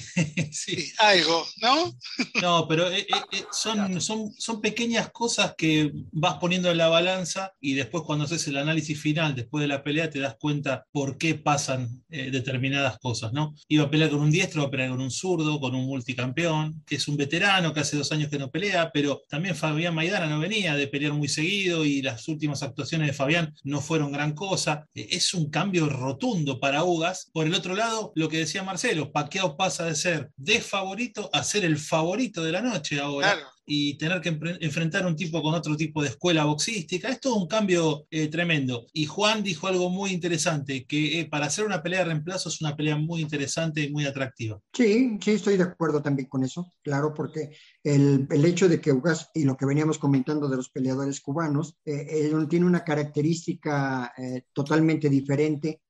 sí. 0.51 0.91
Algo, 0.97 1.45
¿no? 1.61 1.93
No, 2.41 2.67
pero 2.67 2.89
eh, 2.89 3.01
eh, 3.01 3.05
eh, 3.31 3.43
son, 3.51 3.99
son, 4.01 4.31
son 4.37 4.61
pequeñas 4.61 5.11
cosas 5.11 5.53
que 5.57 5.91
vas 6.11 6.35
poniendo 6.35 6.71
en 6.71 6.77
la 6.77 6.87
balanza 6.87 7.53
y 7.59 7.73
después 7.73 8.03
cuando 8.03 8.25
haces 8.25 8.47
el 8.47 8.57
análisis 8.57 8.99
final, 8.99 9.35
después 9.35 9.61
de 9.61 9.67
la 9.67 9.83
pelea, 9.83 10.09
te 10.09 10.19
das 10.19 10.37
cuenta 10.39 10.85
por 10.91 11.17
qué 11.17 11.35
pasan 11.35 12.03
determinadas 12.09 12.97
cosas, 12.99 13.33
¿no? 13.33 13.53
Iba 13.67 13.85
a 13.85 13.89
pelear 13.91 14.09
con 14.09 14.21
un 14.21 14.31
diestro, 14.31 14.61
va 14.61 14.67
a 14.67 14.71
pelear 14.71 14.89
con 14.89 15.01
un 15.01 15.11
zurdo, 15.11 15.59
con 15.59 15.75
un 15.75 15.85
multicampeón, 15.85 16.83
que 16.85 16.95
es 16.95 17.07
un 17.07 17.17
veterano 17.17 17.73
que 17.73 17.81
hace 17.81 17.97
dos 17.97 18.11
años 18.11 18.29
que 18.29 18.39
no 18.39 18.49
pelea, 18.49 18.91
pero 18.91 19.21
también 19.29 19.55
Fabián 19.55 19.93
Maidana 19.93 20.27
no 20.27 20.39
venía 20.39 20.75
de 20.75 20.87
pelear 20.87 21.13
muy 21.13 21.27
seguido 21.27 21.85
y 21.85 22.01
las 22.01 22.27
últimas 22.27 22.63
actuaciones 22.63 23.07
de 23.07 23.13
Fabián 23.13 23.53
no 23.63 23.81
fueron 23.81 24.11
gran 24.11 24.33
cosa. 24.33 24.87
Es 24.93 25.33
un 25.33 25.49
cambio 25.49 25.87
rotundo 25.89 26.59
para 26.59 26.83
Ugas. 26.83 27.29
Por 27.33 27.45
el 27.45 27.53
otro 27.53 27.75
lado, 27.75 28.11
lo 28.15 28.29
que 28.29 28.37
decía 28.37 28.63
Marcelo, 28.63 29.11
Paqueado 29.11 29.48
pasa 29.55 29.85
de 29.85 29.95
ser 29.95 30.31
de 30.35 30.61
favorito 30.61 31.29
a 31.33 31.43
ser 31.43 31.65
el 31.65 31.77
favorito 31.77 32.43
de 32.43 32.51
la 32.51 32.61
noche 32.61 32.99
ahora 32.99 33.37
y 33.69 33.97
tener 33.99 34.19
que 34.19 34.37
enfrentar 34.61 35.05
un 35.05 35.15
tipo 35.15 35.43
con 35.43 35.53
otro 35.53 35.77
tipo 35.77 36.01
de 36.01 36.09
escuela 36.09 36.45
boxística. 36.45 37.07
Es 37.07 37.19
un 37.27 37.47
cambio 37.47 38.07
eh, 38.09 38.27
tremendo. 38.27 38.87
Y 38.93 39.05
Juan 39.05 39.43
dijo 39.43 39.67
algo 39.67 39.91
muy 39.91 40.11
interesante, 40.11 40.85
que 40.85 41.19
eh, 41.19 41.25
para 41.29 41.45
hacer 41.45 41.65
una 41.65 41.83
pelea 41.83 41.99
de 41.99 42.05
reemplazo 42.05 42.49
es 42.49 42.59
una 42.61 42.75
pelea 42.75 42.97
muy 42.97 43.21
interesante 43.21 43.83
y 43.83 43.91
muy 43.91 44.05
atractiva. 44.05 44.59
Sí, 44.73 45.19
sí, 45.21 45.31
estoy 45.31 45.57
de 45.57 45.63
acuerdo 45.63 46.01
también 46.01 46.27
con 46.27 46.43
eso, 46.43 46.73
claro, 46.81 47.13
porque 47.13 47.51
el, 47.83 48.27
el 48.31 48.45
hecho 48.45 48.67
de 48.67 48.81
que 48.81 48.91
Ugas, 48.91 49.29
y 49.35 49.43
lo 49.43 49.55
que 49.55 49.67
veníamos 49.67 49.99
comentando 49.99 50.49
de 50.49 50.57
los 50.57 50.69
peleadores 50.69 51.21
cubanos, 51.21 51.77
eh, 51.85 52.33
tiene 52.49 52.65
una 52.65 52.83
característica 52.83 54.11
totalmente 54.53 55.09
diferente, 55.09 55.81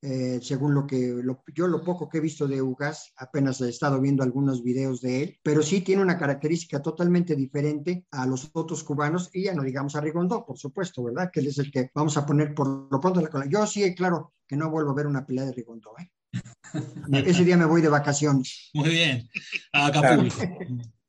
según 0.41 0.73
lo 0.73 0.85
que 0.85 1.15
yo 1.55 1.67
lo 1.67 1.83
poco 1.83 2.09
que 2.09 2.17
he 2.17 2.21
visto 2.21 2.47
de 2.47 2.61
Ugas, 2.61 3.13
apenas 3.15 3.61
he 3.61 3.69
estado 3.69 4.01
viendo 4.01 4.23
algunos 4.23 4.63
videos 4.63 4.99
de 4.99 5.23
él, 5.23 5.37
pero 5.41 5.61
sí 5.61 5.81
tiene 5.81 6.01
una 6.01 6.17
característica 6.17 6.81
totalmente 6.81 7.35
diferente 7.35 7.68
a 8.11 8.25
los 8.25 8.49
otros 8.53 8.83
cubanos 8.83 9.29
y 9.33 9.43
ya 9.43 9.53
no 9.53 9.63
digamos 9.63 9.95
a 9.95 10.01
Rigondo, 10.01 10.45
por 10.45 10.57
supuesto, 10.57 11.03
¿verdad? 11.03 11.29
Que 11.31 11.39
él 11.39 11.47
es 11.47 11.57
el 11.59 11.71
que 11.71 11.91
vamos 11.93 12.17
a 12.17 12.25
poner 12.25 12.53
por 12.53 12.91
lo 12.91 12.99
pronto 12.99 13.21
la 13.21 13.29
cola. 13.29 13.45
Yo 13.47 13.65
sí, 13.65 13.93
claro, 13.95 14.33
que 14.47 14.55
no 14.55 14.69
vuelvo 14.69 14.91
a 14.91 14.95
ver 14.95 15.07
una 15.07 15.25
pelea 15.25 15.45
de 15.45 15.53
Rigondo, 15.53 15.91
¿eh? 15.99 16.11
Ese 17.25 17.43
día 17.43 17.57
me 17.57 17.65
voy 17.65 17.81
de 17.81 17.89
vacaciones. 17.89 18.69
Muy 18.73 18.89
bien. 18.89 19.29
A 19.73 19.87
Acapulco. 19.87 20.35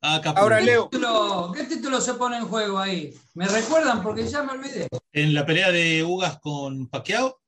Ahora, 0.03 0.61
Leo. 0.61 0.89
¿Qué 1.55 1.65
título, 1.65 2.01
se 2.01 2.15
pone 2.15 2.39
en 2.39 2.47
juego 2.47 2.79
ahí? 2.79 3.15
¿Me 3.35 3.47
recuerdan? 3.47 4.03
Porque 4.03 4.27
ya 4.27 4.43
me 4.43 4.53
olvidé. 4.53 4.89
En 5.13 5.35
la 5.35 5.45
pelea 5.45 5.71
de 5.71 6.03
Ugas 6.05 6.39
con 6.41 6.89
Pacquiao, 6.89 7.40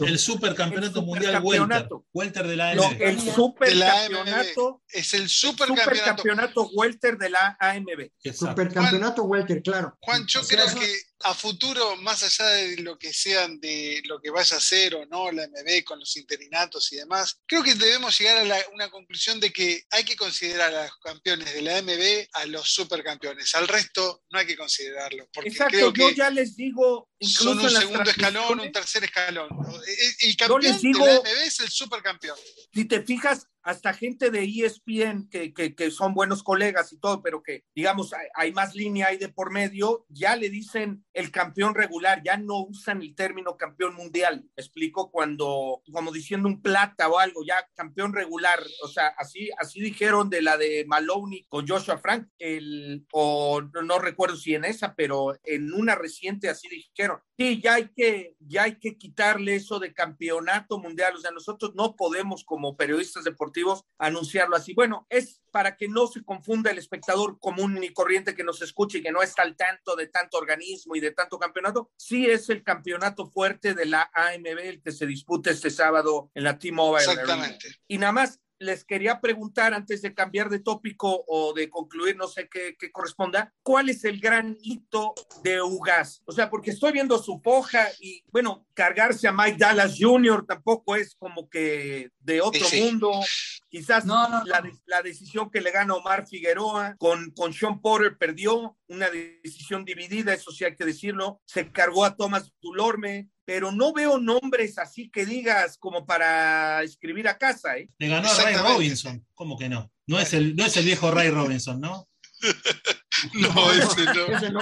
el 0.00 0.18
supercampeonato 0.18 1.02
mundial 1.02 1.42
welter, 1.42 1.88
welter 2.12 2.46
de 2.46 2.56
la 2.56 2.70
AMB. 2.70 3.02
el 3.02 3.20
supercampeonato 3.20 4.82
es 4.88 5.14
el 5.14 5.28
supercampeonato 5.28 6.70
welter 6.74 7.18
de 7.18 7.30
la 7.30 7.56
AMB. 7.58 8.10
Supercampeonato 8.32 9.24
welter, 9.24 9.62
claro. 9.62 9.96
Juan, 10.00 10.26
yo 10.26 10.42
creo 10.46 10.66
que 10.74 10.94
a 11.24 11.34
futuro, 11.34 11.96
más 11.96 12.22
allá 12.22 12.50
de 12.50 12.76
lo 12.78 12.98
que 12.98 13.12
sean, 13.12 13.60
de 13.60 14.02
lo 14.06 14.20
que 14.20 14.30
vaya 14.30 14.56
a 14.56 14.60
ser 14.60 14.94
o 14.94 15.06
no 15.06 15.30
la 15.30 15.46
MB 15.46 15.84
con 15.84 16.00
los 16.00 16.16
interinatos 16.16 16.92
y 16.92 16.96
demás, 16.96 17.40
creo 17.46 17.62
que 17.62 17.74
debemos 17.74 18.18
llegar 18.18 18.38
a 18.38 18.56
una 18.72 18.90
conclusión 18.90 19.38
de 19.40 19.52
que 19.52 19.84
hay 19.90 20.04
que 20.04 20.16
considerar 20.16 20.74
a 20.74 20.84
los 20.84 20.98
campeones 20.98 21.52
de 21.52 21.62
la 21.62 21.80
MB 21.82 22.28
a 22.32 22.46
los 22.46 22.68
supercampeones. 22.68 23.54
Al 23.54 23.68
resto 23.68 24.24
no 24.30 24.38
hay 24.38 24.46
que 24.46 24.56
considerarlo. 24.56 25.28
Porque 25.32 25.50
Exacto, 25.50 25.76
creo 25.76 25.92
que 25.92 26.02
yo 26.02 26.10
ya 26.10 26.30
les 26.30 26.56
digo. 26.56 27.08
Son 27.20 27.58
un 27.58 27.70
segundo 27.70 28.10
escalón, 28.10 28.60
un 28.60 28.72
tercer 28.72 29.04
escalón. 29.04 29.31
El 29.36 30.36
campeón 30.36 30.60
de 30.60 30.68
la 30.68 31.20
MB 31.20 31.26
es 31.46 31.60
el 31.60 31.68
supercampeón. 31.68 32.36
Si 32.72 32.84
te 32.84 33.02
fijas, 33.02 33.48
hasta 33.62 33.92
gente 33.92 34.30
de 34.30 34.44
ESPN 34.44 35.28
que, 35.30 35.52
que, 35.52 35.90
son 35.90 36.14
buenos 36.14 36.42
colegas 36.42 36.92
y 36.92 36.98
todo, 36.98 37.22
pero 37.22 37.42
que 37.42 37.64
digamos 37.74 38.12
hay, 38.34 38.52
más 38.52 38.74
línea 38.74 39.08
ahí 39.08 39.18
de 39.18 39.28
por 39.28 39.52
medio, 39.52 40.04
ya 40.08 40.36
le 40.36 40.50
dicen 40.50 41.04
el 41.12 41.30
campeón 41.30 41.74
regular, 41.74 42.22
ya 42.24 42.36
no 42.36 42.64
usan 42.64 43.02
el 43.02 43.14
término 43.14 43.56
campeón 43.56 43.94
mundial. 43.94 44.44
explico 44.56 45.10
cuando, 45.10 45.82
como 45.92 46.12
diciendo 46.12 46.48
un 46.48 46.60
plata 46.60 47.08
o 47.08 47.18
algo, 47.18 47.44
ya 47.44 47.54
campeón 47.74 48.12
regular, 48.12 48.60
o 48.82 48.88
sea, 48.88 49.08
así, 49.18 49.50
así 49.58 49.80
dijeron 49.80 50.28
de 50.28 50.42
la 50.42 50.56
de 50.56 50.84
Maloney 50.86 51.46
con 51.48 51.66
Joshua 51.66 51.98
Frank, 51.98 52.28
el, 52.38 53.06
o 53.12 53.60
no 53.60 53.98
recuerdo 53.98 54.36
si 54.36 54.54
en 54.54 54.64
esa, 54.64 54.94
pero 54.94 55.38
en 55.44 55.72
una 55.72 55.94
reciente 55.94 56.48
así 56.48 56.68
dijeron. 56.68 57.20
Sí, 57.38 57.60
ya 57.62 57.74
hay 57.74 57.88
que, 57.88 58.36
ya 58.40 58.64
hay 58.64 58.78
que 58.78 58.96
quitarle 58.96 59.56
eso 59.56 59.78
de 59.78 59.94
campeonato 59.94 60.78
mundial, 60.78 61.14
o 61.16 61.18
sea, 61.18 61.30
nosotros 61.30 61.74
no 61.74 61.96
podemos 61.96 62.44
como 62.44 62.76
periodistas 62.76 63.24
deportivos 63.24 63.51
anunciarlo 63.98 64.56
así. 64.56 64.74
Bueno, 64.74 65.06
es 65.08 65.40
para 65.50 65.76
que 65.76 65.86
no 65.86 66.06
se 66.06 66.24
confunda 66.24 66.70
el 66.70 66.78
espectador 66.78 67.38
común 67.38 67.82
y 67.82 67.92
corriente 67.92 68.34
que 68.34 68.42
nos 68.42 68.62
escuche 68.62 68.98
y 68.98 69.02
que 69.02 69.12
no 69.12 69.22
está 69.22 69.42
al 69.42 69.54
tanto 69.54 69.94
de 69.96 70.08
tanto 70.08 70.38
organismo 70.38 70.96
y 70.96 71.00
de 71.00 71.12
tanto 71.12 71.38
campeonato. 71.38 71.90
Sí 71.96 72.26
es 72.26 72.48
el 72.48 72.62
campeonato 72.62 73.26
fuerte 73.26 73.74
de 73.74 73.86
la 73.86 74.10
AMB 74.14 74.58
el 74.58 74.82
que 74.82 74.92
se 74.92 75.06
disputa 75.06 75.50
este 75.50 75.70
sábado 75.70 76.30
en 76.34 76.44
la 76.44 76.58
T-Mobile. 76.58 77.04
Exactamente. 77.04 77.68
Y 77.86 77.98
nada 77.98 78.12
más 78.12 78.40
les 78.62 78.84
quería 78.84 79.20
preguntar 79.20 79.74
antes 79.74 80.02
de 80.02 80.14
cambiar 80.14 80.48
de 80.48 80.60
tópico 80.60 81.24
o 81.26 81.52
de 81.52 81.68
concluir, 81.68 82.16
no 82.16 82.28
sé 82.28 82.48
qué, 82.48 82.76
corresponda, 82.92 83.52
¿cuál 83.62 83.88
es 83.88 84.04
el 84.04 84.20
gran 84.20 84.56
hito 84.62 85.14
de 85.42 85.60
Ugas? 85.60 86.22
O 86.24 86.32
sea, 86.32 86.48
porque 86.48 86.70
estoy 86.70 86.92
viendo 86.92 87.18
su 87.18 87.40
foja 87.40 87.88
y, 88.00 88.22
bueno, 88.30 88.66
cargarse 88.74 89.28
a 89.28 89.32
Mike 89.32 89.58
Dallas 89.58 89.96
Jr. 89.98 90.46
tampoco 90.46 90.96
es 90.96 91.14
como 91.16 91.48
que 91.48 92.10
de 92.20 92.40
otro 92.40 92.66
mundo. 92.80 93.20
Quizás 93.68 94.04
La, 94.06 94.62
la, 94.84 95.02
decisión 95.02 95.50
que 95.50 95.62
le 95.62 95.70
gana 95.70 95.94
Omar 95.94 96.26
Figueroa 96.26 96.94
con, 96.98 97.30
con 97.30 97.54
Sean 97.54 97.80
Porter 97.80 98.18
perdió, 98.18 98.76
una 98.88 99.08
decisión 99.08 99.84
dividida, 99.84 100.34
eso 100.34 100.52
sí 100.52 100.64
hay 100.64 100.76
que 100.76 100.84
decirlo. 100.84 101.40
Se 101.46 101.72
cargó 101.72 102.04
a 102.04 102.14
Thomas 102.14 102.52
Dulorme, 102.60 103.30
pero 103.44 103.72
no 103.72 103.92
veo 103.92 104.18
nombres 104.18 104.78
así 104.78 105.10
que 105.10 105.26
digas 105.26 105.76
como 105.78 106.06
para 106.06 106.82
escribir 106.82 107.28
a 107.28 107.38
casa. 107.38 107.76
¿eh? 107.76 107.88
Le 107.98 108.08
ganó 108.08 108.28
a 108.28 108.42
Ray 108.42 108.56
Robinson, 108.56 109.26
¿cómo 109.34 109.58
que 109.58 109.68
no? 109.68 109.90
No 110.06 110.18
es 110.20 110.32
el, 110.32 110.56
no 110.56 110.64
es 110.64 110.76
el 110.76 110.84
viejo 110.84 111.10
Ray 111.10 111.30
Robinson, 111.30 111.80
¿no? 111.80 112.08
No, 113.34 113.72
ese 113.72 114.04
no. 114.50 114.60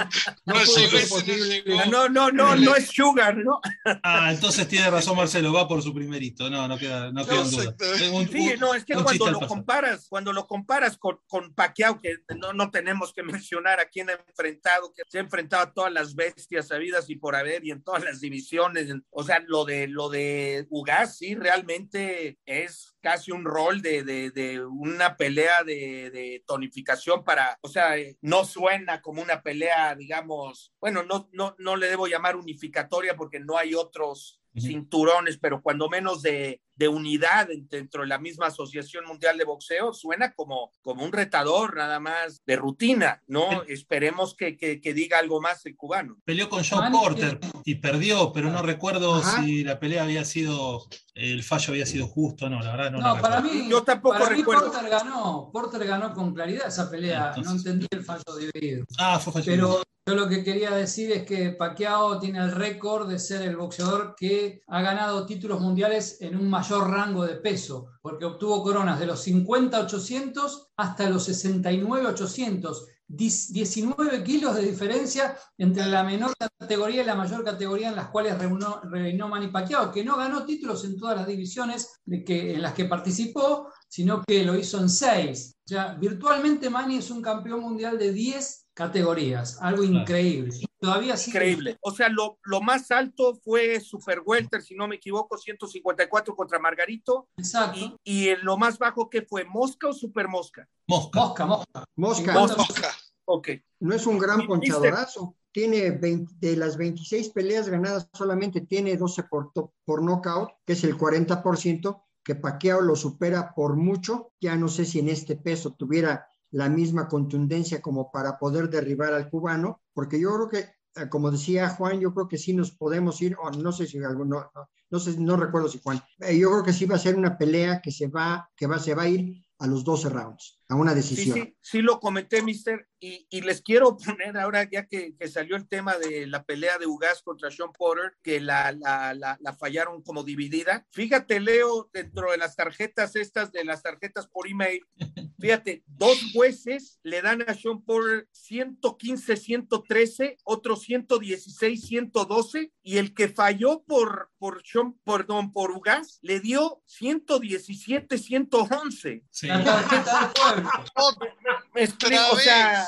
No, 1.89 2.09
no, 2.09 2.31
no, 2.31 2.55
no, 2.55 2.75
es 2.75 2.89
Sugar, 2.89 3.37
¿no? 3.37 3.59
Ah, 4.03 4.31
entonces 4.31 4.67
tiene 4.67 4.89
razón 4.89 5.17
Marcelo, 5.17 5.53
va 5.53 5.67
por 5.67 5.81
su 5.81 5.93
primerito, 5.93 6.49
no, 6.49 6.67
no 6.67 6.77
queda, 6.77 7.11
no 7.11 7.25
queda 7.25 7.43
duda. 7.43 7.75
sí, 7.97 8.53
no, 8.59 8.73
es 8.73 8.85
que 8.85 8.93
cuando 8.95 9.31
lo 9.31 9.47
comparas, 9.47 10.07
cuando 10.09 10.33
lo 10.33 10.47
comparas 10.47 10.97
con, 10.97 11.19
con 11.27 11.53
Pacquiao, 11.53 11.99
que 11.99 12.17
no, 12.37 12.53
no 12.53 12.69
tenemos 12.71 13.13
que 13.13 13.23
mencionar 13.23 13.79
a 13.79 13.85
quién 13.85 14.09
ha 14.09 14.13
enfrentado, 14.13 14.93
que 14.93 15.03
se 15.07 15.17
ha 15.17 15.21
enfrentado 15.21 15.63
a 15.63 15.73
todas 15.73 15.91
las 15.91 16.15
bestias 16.15 16.67
sabidas 16.67 17.09
y 17.09 17.15
por 17.15 17.35
haber 17.35 17.65
y 17.65 17.71
en 17.71 17.83
todas 17.83 18.03
las 18.03 18.21
divisiones, 18.21 18.93
o 19.09 19.23
sea, 19.23 19.43
lo 19.47 19.65
de 19.65 19.87
lo 19.87 20.09
de 20.09 20.67
Ugas 20.69 21.17
sí 21.17 21.35
realmente 21.35 22.37
es 22.45 22.90
casi 23.01 23.31
un 23.31 23.43
rol 23.43 23.81
de, 23.81 24.03
de, 24.03 24.31
de 24.31 24.63
una 24.63 25.17
pelea 25.17 25.63
de, 25.63 26.09
de, 26.11 26.43
tonificación 26.45 27.23
para, 27.23 27.57
o 27.61 27.67
sea, 27.67 27.95
no 28.21 28.45
suena 28.45 29.01
como 29.01 29.21
una 29.21 29.41
pelea, 29.41 29.95
digamos, 29.95 30.73
bueno, 30.79 31.03
no, 31.03 31.29
no, 31.33 31.55
no 31.57 31.75
le 31.75 31.87
debo 31.87 32.07
llamar 32.07 32.35
unificatoria 32.35 33.15
porque 33.15 33.39
no 33.39 33.57
hay 33.57 33.73
otros 33.73 34.40
cinturones, 34.59 35.37
pero 35.37 35.61
cuando 35.61 35.87
menos 35.87 36.21
de, 36.21 36.61
de 36.75 36.87
unidad 36.87 37.47
dentro 37.69 38.01
de 38.01 38.07
la 38.07 38.17
misma 38.17 38.47
Asociación 38.47 39.05
Mundial 39.05 39.37
de 39.37 39.45
Boxeo, 39.45 39.93
suena 39.93 40.33
como, 40.33 40.71
como 40.81 41.05
un 41.05 41.11
retador 41.11 41.77
nada 41.77 41.99
más 41.99 42.41
de 42.45 42.55
rutina, 42.55 43.21
¿no? 43.27 43.63
Esperemos 43.67 44.35
que, 44.35 44.57
que, 44.57 44.81
que, 44.81 44.93
diga 44.93 45.19
algo 45.19 45.39
más 45.39 45.65
el 45.65 45.75
cubano. 45.75 46.17
Peleó 46.25 46.49
con 46.49 46.63
John 46.67 46.91
Porter 46.91 47.39
y 47.65 47.75
perdió, 47.75 48.33
pero 48.33 48.49
no 48.49 48.61
recuerdo 48.61 49.21
si 49.23 49.63
la 49.63 49.79
pelea 49.79 50.03
había 50.03 50.25
sido, 50.25 50.85
el 51.13 51.43
fallo 51.43 51.71
había 51.71 51.85
sido 51.85 52.07
justo 52.07 52.49
no, 52.49 52.61
la 52.61 52.71
verdad 52.71 52.91
no. 52.91 52.99
No, 52.99 53.21
para 53.21 53.41
mí, 53.41 53.67
yo 53.69 53.83
tampoco 53.83 54.19
para 54.19 54.29
recuerdo. 54.29 54.65
Mí 54.65 54.71
Porter 54.71 54.89
ganó, 54.89 55.49
Porter 55.53 55.85
ganó 55.85 56.13
con 56.13 56.33
claridad 56.33 56.67
esa 56.67 56.89
pelea, 56.89 57.33
no 57.43 57.51
entendí 57.51 57.87
el 57.91 58.03
fallo 58.03 58.23
dividido. 58.37 58.85
Ah, 58.97 59.19
fue 59.19 59.33
fallo 59.33 59.45
Pero 59.45 59.83
yo 60.05 60.15
lo 60.15 60.27
que 60.27 60.43
quería 60.43 60.71
decir 60.71 61.11
es 61.11 61.23
que 61.23 61.51
Pacquiao 61.51 62.19
tiene 62.19 62.39
el 62.39 62.51
récord 62.51 63.07
de 63.07 63.19
ser 63.19 63.43
el 63.43 63.55
boxeador 63.55 64.15
que 64.17 64.63
ha 64.67 64.81
ganado 64.81 65.27
títulos 65.27 65.61
mundiales 65.61 66.17
en 66.21 66.37
un 66.37 66.49
mayor 66.49 66.89
rango 66.89 67.23
de 67.25 67.35
peso, 67.35 67.89
porque 68.01 68.25
obtuvo 68.25 68.63
coronas 68.63 68.99
de 68.99 69.05
los 69.05 69.27
50-800 69.27 70.69
hasta 70.77 71.09
los 71.09 71.29
69-800. 71.29 72.77
19 73.13 74.23
kilos 74.23 74.55
de 74.55 74.61
diferencia 74.61 75.37
entre 75.57 75.85
la 75.85 76.01
menor 76.03 76.33
categoría 76.57 77.03
y 77.03 77.05
la 77.05 77.15
mayor 77.15 77.43
categoría 77.43 77.89
en 77.89 77.97
las 77.97 78.07
cuales 78.07 78.37
reinó, 78.39 79.27
Manny 79.27 79.49
Pacquiao, 79.49 79.91
que 79.91 80.03
no 80.03 80.15
ganó 80.15 80.45
títulos 80.45 80.85
en 80.85 80.97
todas 80.97 81.17
las 81.17 81.27
divisiones 81.27 81.99
en 82.07 82.61
las 82.61 82.73
que 82.73 82.85
participó, 82.85 83.67
sino 83.89 84.23
que 84.25 84.45
lo 84.45 84.55
hizo 84.55 84.79
en 84.79 84.89
seis. 84.89 85.57
O 85.65 85.67
sea, 85.67 85.93
virtualmente 85.95 86.69
Manny 86.69 86.97
es 86.97 87.11
un 87.11 87.21
campeón 87.21 87.59
mundial 87.59 87.99
de 87.99 88.13
10 88.13 88.60
categorías, 88.73 89.61
algo 89.61 89.83
increíble. 89.83 90.53
Todavía 90.79 91.15
Increíble. 91.27 91.77
O 91.81 91.91
sea, 91.91 92.09
lo, 92.09 92.39
lo, 92.43 92.59
más 92.61 92.89
alto 92.89 93.35
fue 93.35 93.79
Super 93.79 94.21
Welter, 94.25 94.63
si 94.63 94.73
no 94.73 94.87
me 94.87 94.95
equivoco, 94.95 95.37
154 95.37 96.35
contra 96.35 96.57
Margarito. 96.57 97.27
Exacto. 97.37 97.99
Y, 98.03 98.29
y 98.29 98.35
lo 98.37 98.57
más 98.57 98.79
bajo 98.79 99.07
que 99.07 99.21
fue 99.21 99.45
Mosca 99.45 99.89
o 99.89 99.93
Super 99.93 100.27
Mosca? 100.27 100.67
Mosca. 100.87 101.19
Mosca, 101.19 101.85
Mosca. 101.95 102.33
Mosca. 102.33 102.91
Ok. 103.25 103.49
No 103.79 103.93
es 103.93 104.07
un 104.07 104.17
gran 104.17 104.47
ponchadorazo. 104.47 105.35
Tiene 105.51 105.91
20, 105.91 106.33
de 106.39 106.55
las 106.55 106.77
26 106.77 107.29
peleas 107.29 107.69
ganadas, 107.69 108.07
solamente 108.13 108.61
tiene 108.61 108.97
12 108.97 109.23
por, 109.23 109.51
por 109.85 110.01
knockout, 110.01 110.49
que 110.65 110.73
es 110.73 110.83
el 110.83 110.97
40%, 110.97 112.03
que 112.23 112.35
Paqueo 112.35 112.81
lo 112.81 112.95
supera 112.95 113.53
por 113.53 113.75
mucho. 113.75 114.31
Ya 114.39 114.55
no 114.55 114.67
sé 114.67 114.85
si 114.85 114.99
en 114.99 115.09
este 115.09 115.35
peso 115.35 115.73
tuviera 115.73 116.30
la 116.51 116.69
misma 116.69 117.07
contundencia 117.07 117.81
como 117.81 118.11
para 118.11 118.37
poder 118.37 118.69
derribar 118.69 119.13
al 119.13 119.29
cubano, 119.29 119.81
porque 119.93 120.19
yo 120.19 120.33
creo 120.35 120.49
que, 120.49 121.01
eh, 121.01 121.09
como 121.09 121.31
decía 121.31 121.69
Juan, 121.69 121.99
yo 121.99 122.13
creo 122.13 122.27
que 122.27 122.37
sí 122.37 122.53
nos 122.53 122.71
podemos 122.71 123.21
ir, 123.21 123.35
o 123.41 123.49
no 123.51 123.71
sé 123.71 123.87
si 123.87 123.97
alguno, 124.03 124.51
no, 124.89 124.99
sé, 124.99 125.17
no 125.17 125.37
recuerdo 125.37 125.69
si 125.69 125.79
Juan, 125.81 126.01
eh, 126.19 126.37
yo 126.37 126.51
creo 126.51 126.63
que 126.63 126.73
sí 126.73 126.85
va 126.85 126.95
a 126.95 126.99
ser 126.99 127.15
una 127.15 127.37
pelea 127.37 127.81
que 127.81 127.91
se 127.91 128.07
va, 128.07 128.49
que 128.55 128.67
va, 128.67 128.79
se 128.79 128.93
va 128.93 129.03
a 129.03 129.09
ir 129.09 129.43
a 129.61 129.67
los 129.67 129.83
12 129.83 130.09
rounds, 130.09 130.59
a 130.69 130.75
una 130.75 130.95
decisión. 130.95 131.35
Sí, 131.35 131.41
sí, 131.43 131.57
sí 131.61 131.81
lo 131.83 131.99
comenté, 131.99 132.41
mister, 132.41 132.89
y, 132.99 133.27
y, 133.29 133.41
les 133.41 133.61
quiero 133.61 133.95
poner 134.17 134.35
ahora, 134.37 134.67
ya 134.69 134.87
que, 134.87 135.15
que, 135.15 135.27
salió 135.27 135.55
el 135.55 135.67
tema 135.67 135.97
de 135.97 136.25
la 136.25 136.43
pelea 136.43 136.79
de 136.79 136.87
Ugas 136.87 137.21
contra 137.21 137.51
Sean 137.51 137.71
Porter, 137.71 138.13
que 138.23 138.41
la, 138.41 138.71
la, 138.71 139.13
la, 139.13 139.37
la, 139.39 139.53
fallaron 139.53 140.01
como 140.01 140.23
dividida. 140.23 140.87
Fíjate, 140.89 141.39
Leo, 141.39 141.91
dentro 141.93 142.31
de 142.31 142.37
las 142.37 142.55
tarjetas 142.55 143.15
estas, 143.15 143.51
de 143.51 143.63
las 143.63 143.83
tarjetas 143.83 144.27
por 144.27 144.47
email, 144.47 144.81
fíjate, 145.41 145.83
dos 145.87 146.17
jueces 146.31 146.99
le 147.03 147.21
dan 147.21 147.43
a 147.47 147.55
Sean 147.55 147.83
Porter 147.83 148.27
115, 148.31 149.35
113, 149.35 150.37
otro 150.43 150.75
116, 150.75 151.87
112, 151.87 152.71
y 152.83 152.97
el 152.97 153.13
que 153.13 153.29
falló 153.29 153.83
por, 153.83 154.31
por 154.37 154.63
Sean, 154.65 154.95
perdón, 155.05 155.53
por 155.53 155.71
Ugas, 155.71 156.19
le 156.21 156.39
dio 156.39 156.81
117, 156.85 158.17
111. 158.17 159.23
Sí. 159.29 159.47
Me 161.73 161.83
explico, 161.83 162.21
o 162.33 162.37
sea, 162.37 162.85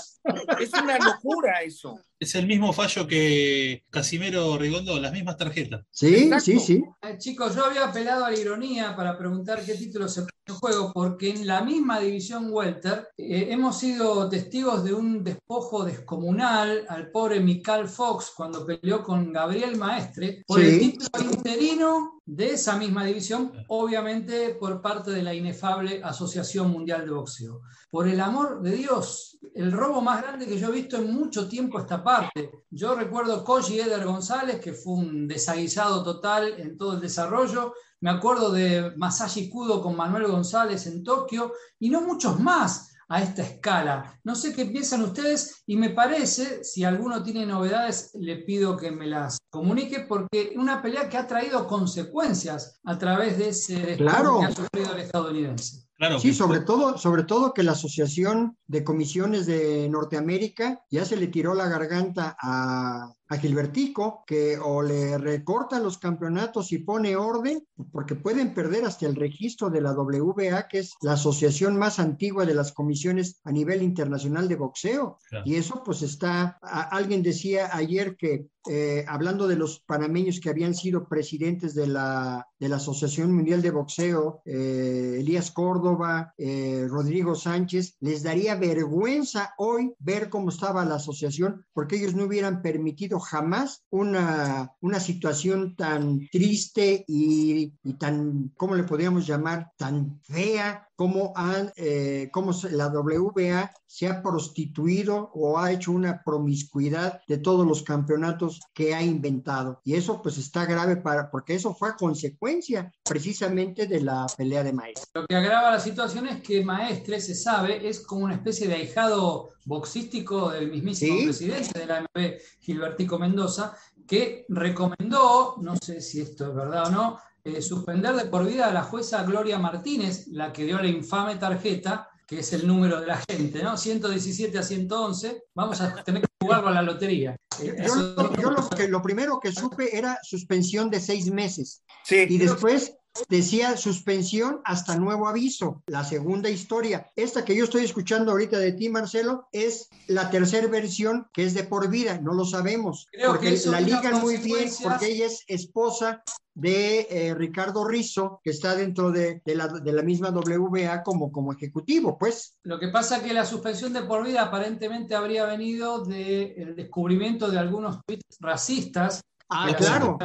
es 0.59 0.73
una 0.73 0.99
locura 0.99 1.61
eso. 1.61 1.99
Es 2.19 2.35
el 2.35 2.47
mismo 2.47 2.73
fallo 2.73 3.07
que 3.07 3.85
Casimero 3.89 4.57
Rigondo, 4.57 4.99
las 4.99 5.13
mismas 5.13 5.37
tarjetas. 5.37 5.85
Sí, 5.91 6.29
sí, 6.39 6.59
sí. 6.59 6.83
Eh, 7.01 7.17
chicos, 7.17 7.55
yo 7.55 7.65
había 7.65 7.85
apelado 7.85 8.25
a 8.25 8.31
la 8.31 8.39
ironía 8.39 8.95
para 8.95 9.17
preguntar 9.17 9.63
qué 9.65 9.75
título 9.75 10.07
se 10.07 10.25
en 10.45 10.55
juego, 10.55 10.91
porque 10.93 11.29
en 11.29 11.47
la 11.47 11.61
misma 11.61 11.99
división 11.99 12.47
Welter 12.51 13.07
eh, 13.17 13.47
hemos 13.51 13.79
sido 13.79 14.27
testigos 14.27 14.83
de 14.83 14.93
un 14.93 15.23
despojo 15.23 15.85
descomunal 15.85 16.85
al 16.89 17.11
pobre 17.11 17.39
Michael 17.39 17.87
Fox 17.87 18.33
cuando 18.35 18.65
peleó 18.65 19.03
con 19.03 19.31
Gabriel 19.31 19.77
Maestre 19.83 20.45
por 20.47 20.61
el 20.61 20.79
título 20.79 21.31
interino 21.33 22.21
de 22.25 22.53
esa 22.53 22.77
misma 22.77 23.03
división, 23.03 23.51
obviamente 23.67 24.55
por 24.55 24.81
parte 24.81 25.11
de 25.11 25.21
la 25.21 25.33
inefable 25.33 26.01
Asociación 26.01 26.71
Mundial 26.71 27.03
de 27.03 27.11
Boxeo. 27.11 27.61
Por 27.91 28.07
el 28.07 28.21
amor 28.21 28.61
de 28.61 28.77
Dios, 28.77 29.37
el 29.53 29.73
robo 29.73 29.99
más 29.99 30.21
grande 30.21 30.47
que 30.47 30.57
yo 30.57 30.69
he 30.69 30.71
visto 30.81 30.95
en 30.95 31.13
mucho 31.13 31.49
tiempo 31.49 31.79
esta 31.79 32.01
parte. 32.01 32.63
Yo 32.69 32.95
recuerdo 32.95 33.43
Koji 33.43 33.81
Eder 33.81 34.05
González, 34.05 34.61
que 34.61 34.71
fue 34.71 34.93
un 34.93 35.27
desaguisado 35.27 36.01
total 36.01 36.53
en 36.57 36.77
todo 36.77 36.93
el 36.93 37.01
desarrollo. 37.01 37.73
Me 37.99 38.09
acuerdo 38.09 38.53
de 38.53 38.93
Masashi 38.95 39.49
Kudo 39.49 39.81
con 39.81 39.97
Manuel 39.97 40.27
González 40.27 40.87
en 40.87 41.03
Tokio 41.03 41.51
y 41.77 41.89
no 41.89 41.99
muchos 41.99 42.39
más 42.39 42.92
a 43.13 43.21
esta 43.21 43.43
escala. 43.43 44.19
No 44.23 44.33
sé 44.33 44.53
qué 44.55 44.65
piensan 44.65 45.03
ustedes 45.03 45.63
y 45.67 45.75
me 45.75 45.91
parece, 45.91 46.63
si 46.63 46.83
alguno 46.83 47.21
tiene 47.21 47.45
novedades, 47.45 48.09
le 48.19 48.37
pido 48.37 48.75
que 48.75 48.89
me 48.89 49.05
las 49.05 49.37
comunique 49.51 49.99
porque 50.09 50.53
una 50.55 50.81
pelea 50.81 51.07
que 51.09 51.17
ha 51.17 51.27
traído 51.27 51.67
consecuencias 51.67 52.79
a 52.83 52.97
través 52.97 53.37
de 53.37 53.49
ese 53.49 53.97
claro. 53.97 54.39
que 54.39 54.45
ha 54.45 54.51
sufrido 54.51 54.95
el 54.95 55.01
estadounidense 55.01 55.83
sí, 56.19 56.33
sobre 56.33 56.61
todo, 56.61 56.97
sobre 56.97 57.23
todo 57.23 57.53
que 57.53 57.63
la 57.63 57.73
Asociación 57.73 58.57
de 58.67 58.83
Comisiones 58.83 59.45
de 59.45 59.87
Norteamérica 59.89 60.83
ya 60.89 61.05
se 61.05 61.15
le 61.15 61.27
tiró 61.27 61.53
la 61.53 61.67
garganta 61.67 62.35
a, 62.41 63.13
a 63.33 63.37
Gilbertico, 63.37 64.23
que 64.25 64.57
o 64.57 64.81
le 64.81 65.17
recorta 65.17 65.79
los 65.79 65.97
campeonatos 65.97 66.71
y 66.71 66.79
pone 66.79 67.15
orden, 67.15 67.65
porque 67.91 68.15
pueden 68.15 68.53
perder 68.53 68.85
hasta 68.85 69.05
el 69.05 69.15
registro 69.15 69.69
de 69.69 69.81
la 69.81 69.93
WBA, 69.93 70.67
que 70.67 70.79
es 70.79 70.93
la 71.01 71.13
asociación 71.13 71.77
más 71.77 71.99
antigua 71.99 72.45
de 72.45 72.53
las 72.53 72.71
comisiones 72.71 73.41
a 73.43 73.51
nivel 73.51 73.81
internacional 73.81 74.47
de 74.47 74.55
boxeo. 74.55 75.17
Y 75.45 75.55
eso 75.55 75.81
pues 75.83 76.01
está, 76.01 76.57
alguien 76.61 77.23
decía 77.23 77.69
ayer 77.75 78.15
que 78.15 78.47
eh, 78.69 79.03
hablando 79.09 79.47
de 79.47 79.57
los 79.57 79.81
panameños 79.81 80.39
que 80.39 80.49
habían 80.49 80.73
sido 80.73 81.09
presidentes 81.09 81.75
de 81.75 81.87
la, 81.87 82.47
de 82.57 82.69
la 82.69 82.77
Asociación 82.77 83.33
Mundial 83.33 83.61
de 83.61 83.71
Boxeo, 83.71 84.41
eh, 84.45 85.17
Elías 85.19 85.51
Córdoba, 85.51 86.33
eh, 86.37 86.87
Rodrigo 86.89 87.35
Sánchez, 87.35 87.97
les 87.99 88.23
daría 88.23 88.55
vergüenza 88.55 89.53
hoy 89.57 89.93
ver 89.99 90.29
cómo 90.29 90.49
estaba 90.49 90.85
la 90.85 90.95
asociación, 90.95 91.65
porque 91.73 91.97
ellos 91.97 92.15
no 92.15 92.23
hubieran 92.23 92.61
permitido 92.61 93.19
jamás 93.23 93.85
una, 93.89 94.71
una 94.81 94.99
situación 94.99 95.75
tan 95.75 96.27
triste 96.31 97.03
y, 97.07 97.73
y 97.83 97.93
tan, 97.93 98.51
¿cómo 98.55 98.75
le 98.75 98.83
podríamos 98.83 99.25
llamar? 99.25 99.71
Tan 99.77 100.21
fea 100.23 100.87
cómo, 100.95 101.33
han, 101.35 101.71
eh, 101.75 102.29
cómo 102.31 102.51
la 102.71 102.87
WBA 102.87 103.73
se 103.85 104.07
ha 104.07 104.21
prostituido 104.21 105.31
o 105.33 105.59
ha 105.59 105.71
hecho 105.71 105.91
una 105.91 106.21
promiscuidad 106.23 107.21
de 107.27 107.37
todos 107.37 107.65
los 107.65 107.83
campeonatos 107.83 108.59
que 108.73 108.93
ha 108.95 109.01
inventado. 109.01 109.81
Y 109.83 109.95
eso 109.95 110.21
pues 110.21 110.37
está 110.37 110.65
grave 110.65 110.97
para, 110.97 111.29
porque 111.29 111.55
eso 111.55 111.73
fue 111.73 111.89
a 111.89 111.95
consecuencia 111.95 112.91
precisamente 113.03 113.87
de 113.87 114.01
la 114.01 114.25
pelea 114.37 114.63
de 114.63 114.73
Maestre. 114.73 115.09
Lo 115.13 115.25
que 115.27 115.35
agrava 115.35 115.71
la 115.71 115.79
situación 115.79 116.27
es 116.27 116.41
que 116.41 116.63
Maestre, 116.63 117.19
se 117.19 117.35
sabe, 117.35 117.87
es 117.87 118.01
como 118.01 118.25
una 118.25 118.35
especie 118.35 118.67
de 118.67 118.75
ahijado 118.75 119.49
boxístico 119.65 120.49
del 120.49 120.69
mismísimo 120.69 121.23
presidente 121.23 121.79
de 121.79 121.85
la 121.85 121.97
AMB, 121.99 122.37
Gilbertico 122.59 123.19
Mendoza, 123.19 123.75
que 124.07 124.45
recomendó, 124.49 125.55
no 125.61 125.75
sé 125.77 126.01
si 126.01 126.21
esto 126.21 126.49
es 126.49 126.55
verdad 126.55 126.87
o 126.87 126.91
no, 126.91 127.19
eh, 127.43 127.61
suspender 127.61 128.15
de 128.15 128.25
por 128.25 128.45
vida 128.45 128.67
a 128.67 128.73
la 128.73 128.83
jueza 128.83 129.23
Gloria 129.23 129.59
Martínez, 129.59 130.27
la 130.27 130.53
que 130.53 130.63
dio 130.63 130.77
la 130.77 130.87
infame 130.87 131.35
tarjeta, 131.35 132.09
que 132.25 132.39
es 132.39 132.53
el 132.53 132.65
número 132.65 133.01
de 133.01 133.07
la 133.07 133.21
gente, 133.29 133.61
¿no? 133.61 133.77
117 133.77 134.57
a 134.57 134.63
111, 134.63 135.43
vamos 135.53 135.81
a 135.81 136.03
tener 136.03 136.21
que 136.21 136.27
jugarlo 136.41 136.69
a 136.69 136.71
la 136.71 136.81
lotería. 136.81 137.35
Eh, 137.61 137.75
yo, 137.85 138.51
lo, 138.51 138.69
que, 138.69 138.87
lo 138.87 139.01
primero 139.01 139.39
que 139.41 139.51
supe 139.51 139.97
era 139.97 140.17
suspensión 140.23 140.89
de 140.89 141.01
seis 141.01 141.29
meses. 141.29 141.83
Sí. 142.05 142.25
Y 142.29 142.37
después 142.37 142.95
decía 143.29 143.77
suspensión 143.77 144.61
hasta 144.65 144.97
nuevo 144.97 145.27
aviso. 145.27 145.83
La 145.87 146.03
segunda 146.03 146.49
historia, 146.49 147.11
esta 147.15 147.45
que 147.45 147.55
yo 147.55 147.63
estoy 147.63 147.83
escuchando 147.83 148.31
ahorita 148.31 148.57
de 148.57 148.73
ti, 148.73 148.89
Marcelo, 148.89 149.47
es 149.51 149.89
la 150.07 150.29
tercera 150.29 150.67
versión 150.67 151.27
que 151.33 151.45
es 151.45 151.53
de 151.53 151.63
por 151.63 151.89
vida, 151.89 152.19
no 152.21 152.33
lo 152.33 152.45
sabemos. 152.45 153.07
porque 153.25 153.59
la 153.65 153.81
ligan 153.81 154.21
muy 154.21 154.37
bien, 154.37 154.69
porque 154.81 155.07
ella 155.07 155.27
es 155.27 155.43
esposa 155.47 156.23
de 156.55 157.07
eh, 157.09 157.33
Ricardo 157.33 157.83
Rizzo, 157.83 158.39
que 158.43 158.51
está 158.51 158.75
dentro 158.75 159.11
de, 159.11 159.41
la, 159.45 159.67
de, 159.67 159.91
la, 159.91 160.03
misma 160.03 160.29
WBA 160.29 161.01
como, 161.01 161.31
como 161.31 161.51
ejecutivo, 161.51 162.15
pues. 162.17 162.57
Lo 162.61 162.79
que 162.79 162.89
pasa 162.89 163.17
es 163.17 163.23
que 163.23 163.33
la 163.33 163.45
suspensión 163.45 163.91
de 163.91 164.03
por 164.03 164.23
vida 164.23 164.43
aparentemente 164.43 165.15
habría 165.15 165.45
venido 165.45 166.05
del 166.05 166.75
descubrimiento 166.75 167.49
de 167.49 167.57
algunos 167.57 168.01
tweets 168.05 168.37
racistas 168.39 169.23
Ah, 169.49 169.73
claro. 169.77 170.17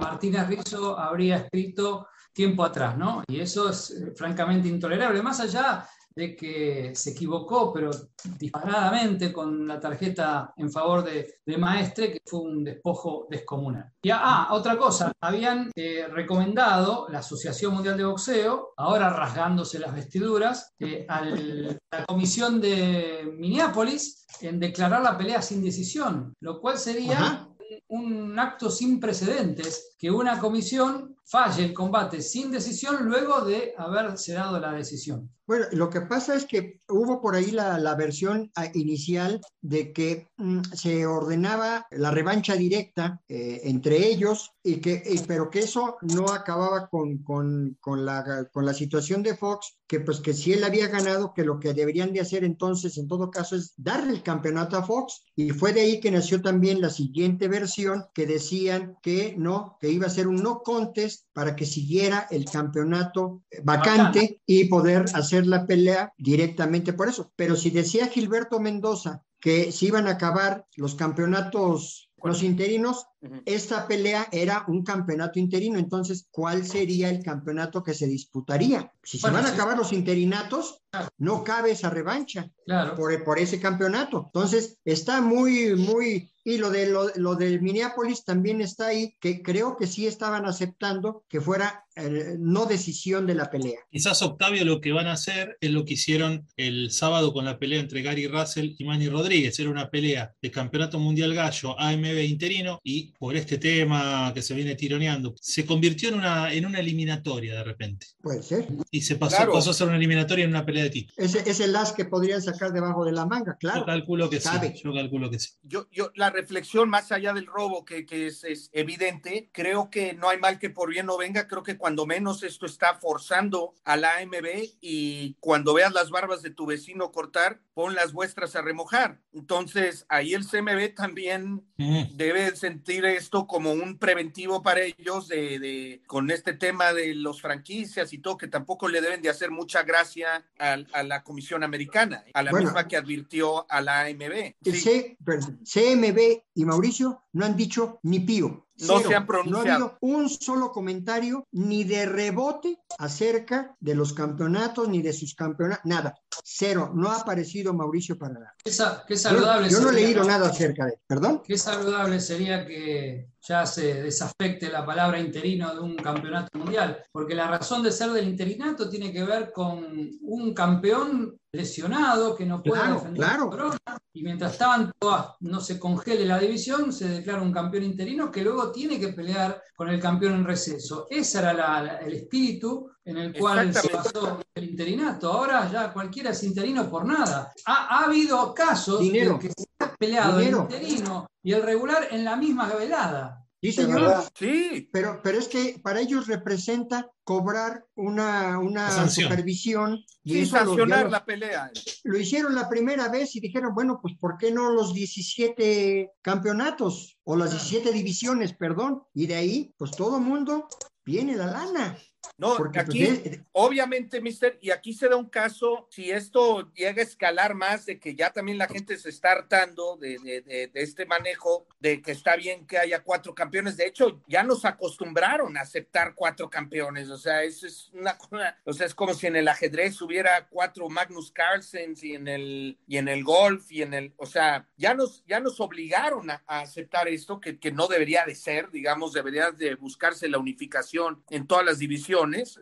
Martínez 0.00 0.46
Rizzo 0.48 0.98
habría 0.98 1.36
escrito 1.36 2.06
tiempo 2.32 2.64
atrás, 2.64 2.96
¿no? 2.96 3.22
Y 3.28 3.40
eso 3.40 3.70
es 3.70 3.90
eh, 3.90 4.12
francamente 4.14 4.68
intolerable. 4.68 5.22
Más 5.22 5.40
allá 5.40 5.86
de 6.14 6.36
que 6.36 6.92
se 6.94 7.10
equivocó, 7.10 7.72
pero 7.72 7.90
disparadamente 8.38 9.32
con 9.32 9.66
la 9.66 9.78
tarjeta 9.78 10.52
en 10.56 10.70
favor 10.70 11.04
de, 11.04 11.40
Maestre, 11.56 12.12
que 12.12 12.20
fue 12.24 12.40
un 12.40 12.64
despojo 12.64 13.26
descomunal. 13.30 13.92
Y 14.02 14.10
ah, 14.10 14.48
otra 14.50 14.76
cosa, 14.76 15.12
habían 15.20 15.70
eh, 15.74 16.06
recomendado 16.08 17.08
la 17.08 17.18
Asociación 17.18 17.74
Mundial 17.74 17.96
de 17.96 18.04
Boxeo, 18.04 18.72
ahora 18.76 19.10
rasgándose 19.10 19.78
las 19.78 19.94
vestiduras, 19.94 20.72
eh, 20.78 21.06
a 21.08 21.22
la 21.22 22.06
comisión 22.06 22.60
de 22.60 23.32
Minneapolis 23.36 24.26
en 24.40 24.60
declarar 24.60 25.02
la 25.02 25.18
pelea 25.18 25.42
sin 25.42 25.62
decisión, 25.62 26.34
lo 26.40 26.60
cual 26.60 26.78
sería 26.78 27.48
un 27.88 28.38
acto 28.38 28.70
sin 28.70 29.00
precedentes 29.00 29.94
que 29.98 30.10
una 30.10 30.38
comisión 30.38 31.09
falle 31.24 31.64
el 31.64 31.72
combate 31.72 32.20
sin 32.20 32.50
decisión 32.50 33.04
luego 33.04 33.42
de 33.42 33.74
haberse 33.76 34.32
dado 34.32 34.58
la 34.58 34.72
decisión. 34.72 35.30
Bueno, 35.50 35.66
lo 35.72 35.90
que 35.90 36.02
pasa 36.02 36.36
es 36.36 36.46
que 36.46 36.80
hubo 36.88 37.20
por 37.20 37.34
ahí 37.34 37.50
la, 37.50 37.94
versión 37.96 38.52
ah, 38.54 38.70
inicial 38.72 39.40
de 39.60 39.92
que 39.92 40.28
mm, 40.36 40.60
se 40.74 41.06
ordenaba 41.06 41.88
la 41.90 42.12
revancha 42.12 42.54
directa 42.54 43.20
eh, 43.26 43.62
entre 43.64 43.96
ellos, 44.06 44.52
y 44.62 44.76
que, 44.76 45.02
pero 45.26 45.50
que 45.50 45.58
eso 45.58 45.96
no 46.02 46.26
acababa 46.28 46.86
con, 46.88 47.24
con, 47.24 47.76
con, 47.80 48.04
la, 48.06 48.48
con 48.52 48.64
la 48.64 48.74
situación 48.74 49.24
de 49.24 49.36
Fox, 49.36 49.76
que 49.88 49.98
pues 49.98 50.20
que 50.20 50.34
si 50.34 50.52
él 50.52 50.62
había 50.62 50.86
ganado, 50.86 51.34
que 51.34 51.44
lo 51.44 51.58
que 51.58 51.74
deberían 51.74 52.12
de 52.12 52.20
hacer 52.20 52.44
entonces 52.44 52.96
en 52.96 53.08
todo 53.08 53.28
caso 53.28 53.56
es 53.56 53.74
darle 53.76 54.12
el 54.12 54.22
campeonato 54.22 54.76
a 54.76 54.84
Fox. 54.84 55.24
Y 55.34 55.50
fue 55.50 55.72
de 55.72 55.80
ahí 55.80 55.98
que 55.98 56.12
nació 56.12 56.40
también 56.42 56.80
la 56.80 56.90
siguiente 56.90 57.48
versión 57.48 58.04
que 58.14 58.24
decían 58.24 58.96
que 59.02 59.34
no, 59.36 59.78
que 59.80 59.90
iba 59.90 60.06
a 60.06 60.10
ser 60.10 60.28
un 60.28 60.44
no 60.44 60.60
contest 60.62 61.26
para 61.40 61.56
que 61.56 61.64
siguiera 61.64 62.26
el 62.30 62.44
campeonato 62.44 63.44
vacante 63.64 64.42
y 64.44 64.66
poder 64.66 65.06
hacer 65.14 65.46
la 65.46 65.66
pelea 65.66 66.12
directamente 66.18 66.92
por 66.92 67.08
eso. 67.08 67.32
Pero 67.34 67.56
si 67.56 67.70
decía 67.70 68.08
Gilberto 68.08 68.60
Mendoza 68.60 69.22
que 69.40 69.72
se 69.72 69.86
iban 69.86 70.06
a 70.06 70.10
acabar 70.10 70.66
los 70.76 70.94
campeonatos 70.96 72.10
los 72.22 72.42
interinos, 72.42 73.06
esta 73.46 73.88
pelea 73.88 74.28
era 74.30 74.66
un 74.68 74.84
campeonato 74.84 75.38
interino, 75.38 75.78
entonces, 75.78 76.26
¿cuál 76.30 76.66
sería 76.66 77.08
el 77.08 77.22
campeonato 77.22 77.82
que 77.82 77.94
se 77.94 78.06
disputaría? 78.06 78.92
Si 79.02 79.18
se 79.18 79.30
van 79.30 79.46
a 79.46 79.48
acabar 79.48 79.78
los 79.78 79.94
interinatos, 79.94 80.82
no 81.16 81.42
cabe 81.42 81.70
esa 81.70 81.88
revancha 81.88 82.50
por, 82.96 83.24
por, 83.24 83.38
ese 83.38 83.58
campeonato. 83.58 84.24
Entonces, 84.26 84.76
está 84.84 85.22
muy, 85.22 85.74
muy... 85.74 86.29
Y 86.42 86.58
lo 86.58 86.70
de 86.70 86.86
lo, 86.86 87.08
lo 87.16 87.34
del 87.34 87.60
Minneapolis 87.60 88.24
también 88.24 88.60
está 88.60 88.86
ahí, 88.86 89.16
que 89.20 89.42
creo 89.42 89.76
que 89.76 89.86
sí 89.86 90.06
estaban 90.06 90.46
aceptando 90.46 91.24
que 91.28 91.40
fuera 91.40 91.84
eh, 91.96 92.36
no 92.38 92.66
decisión 92.66 93.26
de 93.26 93.34
la 93.34 93.50
pelea. 93.50 93.80
Quizás 93.90 94.22
Octavio 94.22 94.64
lo 94.64 94.80
que 94.80 94.92
van 94.92 95.06
a 95.06 95.12
hacer 95.12 95.56
es 95.60 95.70
lo 95.70 95.84
que 95.84 95.94
hicieron 95.94 96.46
el 96.56 96.90
sábado 96.90 97.32
con 97.32 97.44
la 97.44 97.58
pelea 97.58 97.80
entre 97.80 98.02
Gary 98.02 98.26
Russell 98.26 98.74
y 98.78 98.84
Manny 98.84 99.08
Rodríguez. 99.08 99.58
Era 99.58 99.70
una 99.70 99.90
pelea 99.90 100.34
de 100.40 100.50
campeonato 100.50 100.98
mundial 100.98 101.34
gallo 101.34 101.78
AMB 101.78 102.20
interino 102.24 102.80
y 102.84 103.12
por 103.18 103.36
este 103.36 103.58
tema 103.58 104.32
que 104.34 104.42
se 104.42 104.54
viene 104.54 104.74
tironeando, 104.74 105.34
se 105.40 105.66
convirtió 105.66 106.10
en 106.10 106.16
una, 106.16 106.52
en 106.52 106.66
una 106.66 106.80
eliminatoria 106.80 107.54
de 107.54 107.64
repente. 107.64 108.06
Puede 108.22 108.42
ser. 108.42 108.66
Y 108.90 109.02
se 109.02 109.16
pasó, 109.16 109.50
pasó 109.52 109.70
a 109.70 109.74
ser 109.74 109.88
una 109.88 109.96
eliminatoria 109.96 110.44
en 110.44 110.50
una 110.50 110.64
pelea 110.64 110.84
de 110.84 110.90
título. 110.90 111.14
Ese 111.16 111.48
es 111.48 111.60
el 111.60 111.74
as 111.74 111.92
que 111.92 112.04
podrían 112.04 112.40
sacar 112.40 112.72
debajo 112.72 113.04
de 113.04 113.12
la 113.12 113.26
manga, 113.26 113.56
claro. 113.58 113.80
Yo 113.80 113.86
calculo 113.86 114.30
que 114.30 114.40
sí. 114.40 114.48
Yo 114.82 114.92
calculo 114.92 115.30
que 115.30 115.38
sí. 115.38 115.50
Yo, 115.62 115.88
yo, 115.90 116.10
la 116.14 116.30
reflexión 116.30 116.88
más 116.88 117.10
allá 117.12 117.32
del 117.32 117.46
robo 117.46 117.84
que, 117.84 118.06
que 118.06 118.28
es, 118.28 118.44
es 118.44 118.70
evidente, 118.72 119.50
creo 119.52 119.90
que 119.90 120.14
no 120.14 120.28
hay 120.28 120.38
mal 120.38 120.58
que 120.58 120.70
por 120.70 120.90
bien 120.90 121.06
no 121.06 121.18
venga. 121.18 121.48
Creo 121.48 121.62
que 121.62 121.79
cuando 121.80 122.04
menos 122.04 122.42
esto 122.42 122.66
está 122.66 122.94
forzando 122.94 123.74
a 123.84 123.96
la 123.96 124.18
AMB 124.18 124.74
y 124.82 125.34
cuando 125.40 125.72
veas 125.72 125.94
las 125.94 126.10
barbas 126.10 126.42
de 126.42 126.50
tu 126.50 126.66
vecino 126.66 127.10
cortar, 127.10 127.62
pon 127.72 127.94
las 127.94 128.12
vuestras 128.12 128.54
a 128.54 128.60
remojar. 128.60 129.18
Entonces, 129.32 130.04
ahí 130.10 130.34
el 130.34 130.46
CMB 130.46 130.94
también 130.94 131.64
mm. 131.78 132.16
debe 132.16 132.54
sentir 132.54 133.06
esto 133.06 133.46
como 133.46 133.72
un 133.72 133.98
preventivo 133.98 134.62
para 134.62 134.82
ellos 134.82 135.28
de, 135.28 136.02
con 136.06 136.30
este 136.30 136.52
tema 136.52 136.92
de 136.92 137.14
los 137.14 137.40
franquicias 137.40 138.12
y 138.12 138.18
todo, 138.18 138.36
que 138.36 138.48
tampoco 138.48 138.86
le 138.86 139.00
deben 139.00 139.22
de 139.22 139.30
hacer 139.30 139.50
mucha 139.50 139.82
gracia 139.82 140.44
a, 140.58 141.02
la 141.02 141.22
Comisión 141.22 141.64
Americana, 141.64 142.24
a 142.34 142.42
la 142.42 142.52
misma 142.52 142.86
que 142.86 142.98
advirtió 142.98 143.64
a 143.70 143.80
la 143.80 144.02
AMB. 144.02 144.54
Sí. 144.64 145.16
CMB 145.64 146.18
y 146.54 146.64
Mauricio 146.66 147.22
no 147.32 147.46
han 147.46 147.56
dicho 147.56 148.00
ni 148.02 148.20
pío 148.20 148.66
no 148.86 149.00
se 149.00 149.14
han 149.14 149.26
pronunciado. 149.26 149.64
No 149.64 149.70
ha 149.70 149.74
habido 149.74 149.98
un 150.00 150.28
solo 150.28 150.72
comentario 150.72 151.46
ni 151.52 151.84
de 151.84 152.06
rebote 152.06 152.78
acerca 152.98 153.74
de 153.80 153.94
los 153.94 154.12
campeonatos 154.12 154.88
ni 154.88 155.02
de 155.02 155.12
sus 155.12 155.34
campeonatos, 155.34 155.84
nada. 155.84 156.14
Cero. 156.44 156.92
No 156.94 157.10
ha 157.10 157.20
aparecido 157.20 157.72
Mauricio 157.74 158.18
para 158.18 158.34
nada. 158.34 158.54
Qué, 158.64 159.16
saludable. 159.16 159.68
Yo, 159.68 159.78
yo 159.78 159.84
no 159.84 159.90
he 159.90 159.94
leído 159.94 160.24
nada 160.24 160.48
acerca 160.48 160.86
de 160.86 160.92
él. 160.92 160.98
¿Perdón? 161.06 161.42
Qué 161.44 161.56
saludable 161.56 162.20
sería 162.20 162.66
que 162.66 163.30
ya 163.46 163.64
se 163.66 164.02
desafecte 164.02 164.70
la 164.70 164.84
palabra 164.84 165.18
interino 165.18 165.74
de 165.74 165.80
un 165.80 165.96
campeonato 165.96 166.58
mundial, 166.58 167.02
porque 167.10 167.34
la 167.34 167.48
razón 167.48 167.82
de 167.82 167.90
ser 167.90 168.10
del 168.10 168.28
interinato 168.28 168.88
tiene 168.88 169.12
que 169.12 169.24
ver 169.24 169.52
con 169.52 170.10
un 170.20 170.54
campeón 170.54 171.39
lesionado 171.52 172.36
que 172.36 172.46
no 172.46 172.62
puede 172.62 172.92
defender 172.92 173.24
claro. 173.24 173.50
corona 173.50 173.78
y 174.12 174.22
mientras 174.22 174.56
tanto 174.56 175.36
no 175.40 175.60
se 175.60 175.78
congele 175.78 176.24
la 176.24 176.38
división 176.38 176.92
se 176.92 177.08
declara 177.08 177.42
un 177.42 177.52
campeón 177.52 177.84
interino 177.84 178.30
que 178.30 178.42
luego 178.42 178.70
tiene 178.70 179.00
que 179.00 179.08
pelear 179.08 179.62
con 179.74 179.88
el 179.88 180.00
campeón 180.00 180.34
en 180.34 180.44
receso. 180.44 181.06
Ese 181.10 181.38
era 181.38 181.98
el 182.00 182.12
espíritu 182.12 182.90
en 183.04 183.16
el 183.16 183.36
cual 183.36 183.74
se 183.74 183.92
basó 183.92 184.40
el 184.54 184.70
interinato. 184.70 185.32
Ahora 185.32 185.70
ya 185.70 185.92
cualquiera 185.92 186.30
es 186.30 186.42
interino 186.44 186.88
por 186.88 187.04
nada. 187.04 187.52
Ha, 187.66 188.04
habido 188.04 188.54
casos 188.54 189.00
de 189.00 189.38
que 189.40 189.48
se 189.48 189.66
ha 189.80 189.94
peleado 189.94 190.38
el 190.38 190.54
interino 190.54 191.26
y 191.42 191.52
el 191.52 191.62
regular 191.62 192.08
en 192.10 192.24
la 192.24 192.36
misma 192.36 192.68
velada. 192.68 193.39
Sí, 193.60 193.72
señor. 193.72 194.24
Sí. 194.34 194.88
Pero, 194.90 195.20
pero 195.22 195.38
es 195.38 195.48
que 195.48 195.78
para 195.82 196.00
ellos 196.00 196.26
representa 196.26 197.10
cobrar 197.24 197.84
una, 197.94 198.58
una 198.58 199.08
supervisión 199.08 200.02
y 200.24 200.46
sancionar 200.46 201.10
la 201.10 201.24
pelea. 201.24 201.70
Lo 202.04 202.18
hicieron 202.18 202.54
la 202.54 202.68
primera 202.68 203.08
vez 203.08 203.36
y 203.36 203.40
dijeron, 203.40 203.74
bueno, 203.74 204.00
pues 204.00 204.14
¿por 204.18 204.38
qué 204.38 204.50
no 204.50 204.70
los 204.70 204.94
17 204.94 206.10
campeonatos 206.22 207.18
o 207.24 207.36
las 207.36 207.50
17 207.50 207.92
divisiones, 207.92 208.54
perdón? 208.54 209.02
Y 209.12 209.26
de 209.26 209.34
ahí, 209.34 209.74
pues 209.76 209.90
todo 209.90 210.20
mundo 210.20 210.66
viene 211.04 211.36
la 211.36 211.46
lana. 211.46 211.98
No, 212.36 212.56
Porque, 212.56 212.80
aquí, 212.80 213.06
pues, 213.06 213.40
obviamente, 213.52 214.20
mister, 214.20 214.58
y 214.60 214.70
aquí 214.70 214.94
se 214.94 215.08
da 215.08 215.16
un 215.16 215.28
caso, 215.28 215.86
si 215.90 216.10
esto 216.10 216.72
llega 216.72 217.02
a 217.02 217.04
escalar 217.04 217.54
más, 217.54 217.86
de 217.86 217.98
que 217.98 218.14
ya 218.14 218.30
también 218.30 218.58
la 218.58 218.66
gente 218.66 218.96
se 218.96 219.10
está 219.10 219.32
hartando 219.32 219.96
de, 219.96 220.18
de, 220.18 220.40
de, 220.40 220.70
este 220.74 221.06
manejo, 221.06 221.66
de 221.80 222.00
que 222.00 222.12
está 222.12 222.36
bien 222.36 222.66
que 222.66 222.78
haya 222.78 223.02
cuatro 223.02 223.34
campeones. 223.34 223.76
De 223.76 223.86
hecho, 223.86 224.22
ya 224.26 224.42
nos 224.42 224.64
acostumbraron 224.64 225.56
a 225.56 225.62
aceptar 225.62 226.14
cuatro 226.14 226.48
campeones. 226.48 227.10
O 227.10 227.18
sea, 227.18 227.42
eso 227.42 227.66
es 227.66 227.90
una 227.92 228.18
o 228.64 228.72
sea, 228.72 228.86
es 228.86 228.94
como 228.94 229.14
si 229.14 229.26
en 229.26 229.36
el 229.36 229.48
ajedrez 229.48 230.00
hubiera 230.00 230.46
cuatro 230.48 230.88
Magnus 230.88 231.30
Carlsen 231.32 231.94
y 232.00 232.14
en 232.14 232.28
el, 232.28 232.78
y 232.86 232.96
en 232.96 233.08
el 233.08 233.24
golf 233.24 233.70
y 233.70 233.82
en 233.82 233.94
el, 233.94 234.14
o 234.16 234.26
sea, 234.26 234.66
ya 234.76 234.94
nos, 234.94 235.24
ya 235.26 235.40
nos 235.40 235.60
obligaron 235.60 236.30
a, 236.30 236.42
a 236.46 236.60
aceptar 236.60 237.08
esto, 237.08 237.40
que, 237.40 237.58
que 237.58 237.72
no 237.72 237.86
debería 237.86 238.24
de 238.24 238.34
ser, 238.34 238.70
digamos, 238.70 239.12
debería 239.12 239.50
de 239.50 239.74
buscarse 239.74 240.28
la 240.28 240.38
unificación 240.38 241.22
en 241.30 241.46
todas 241.46 241.64
las 241.64 241.78
divisiones 241.78 242.09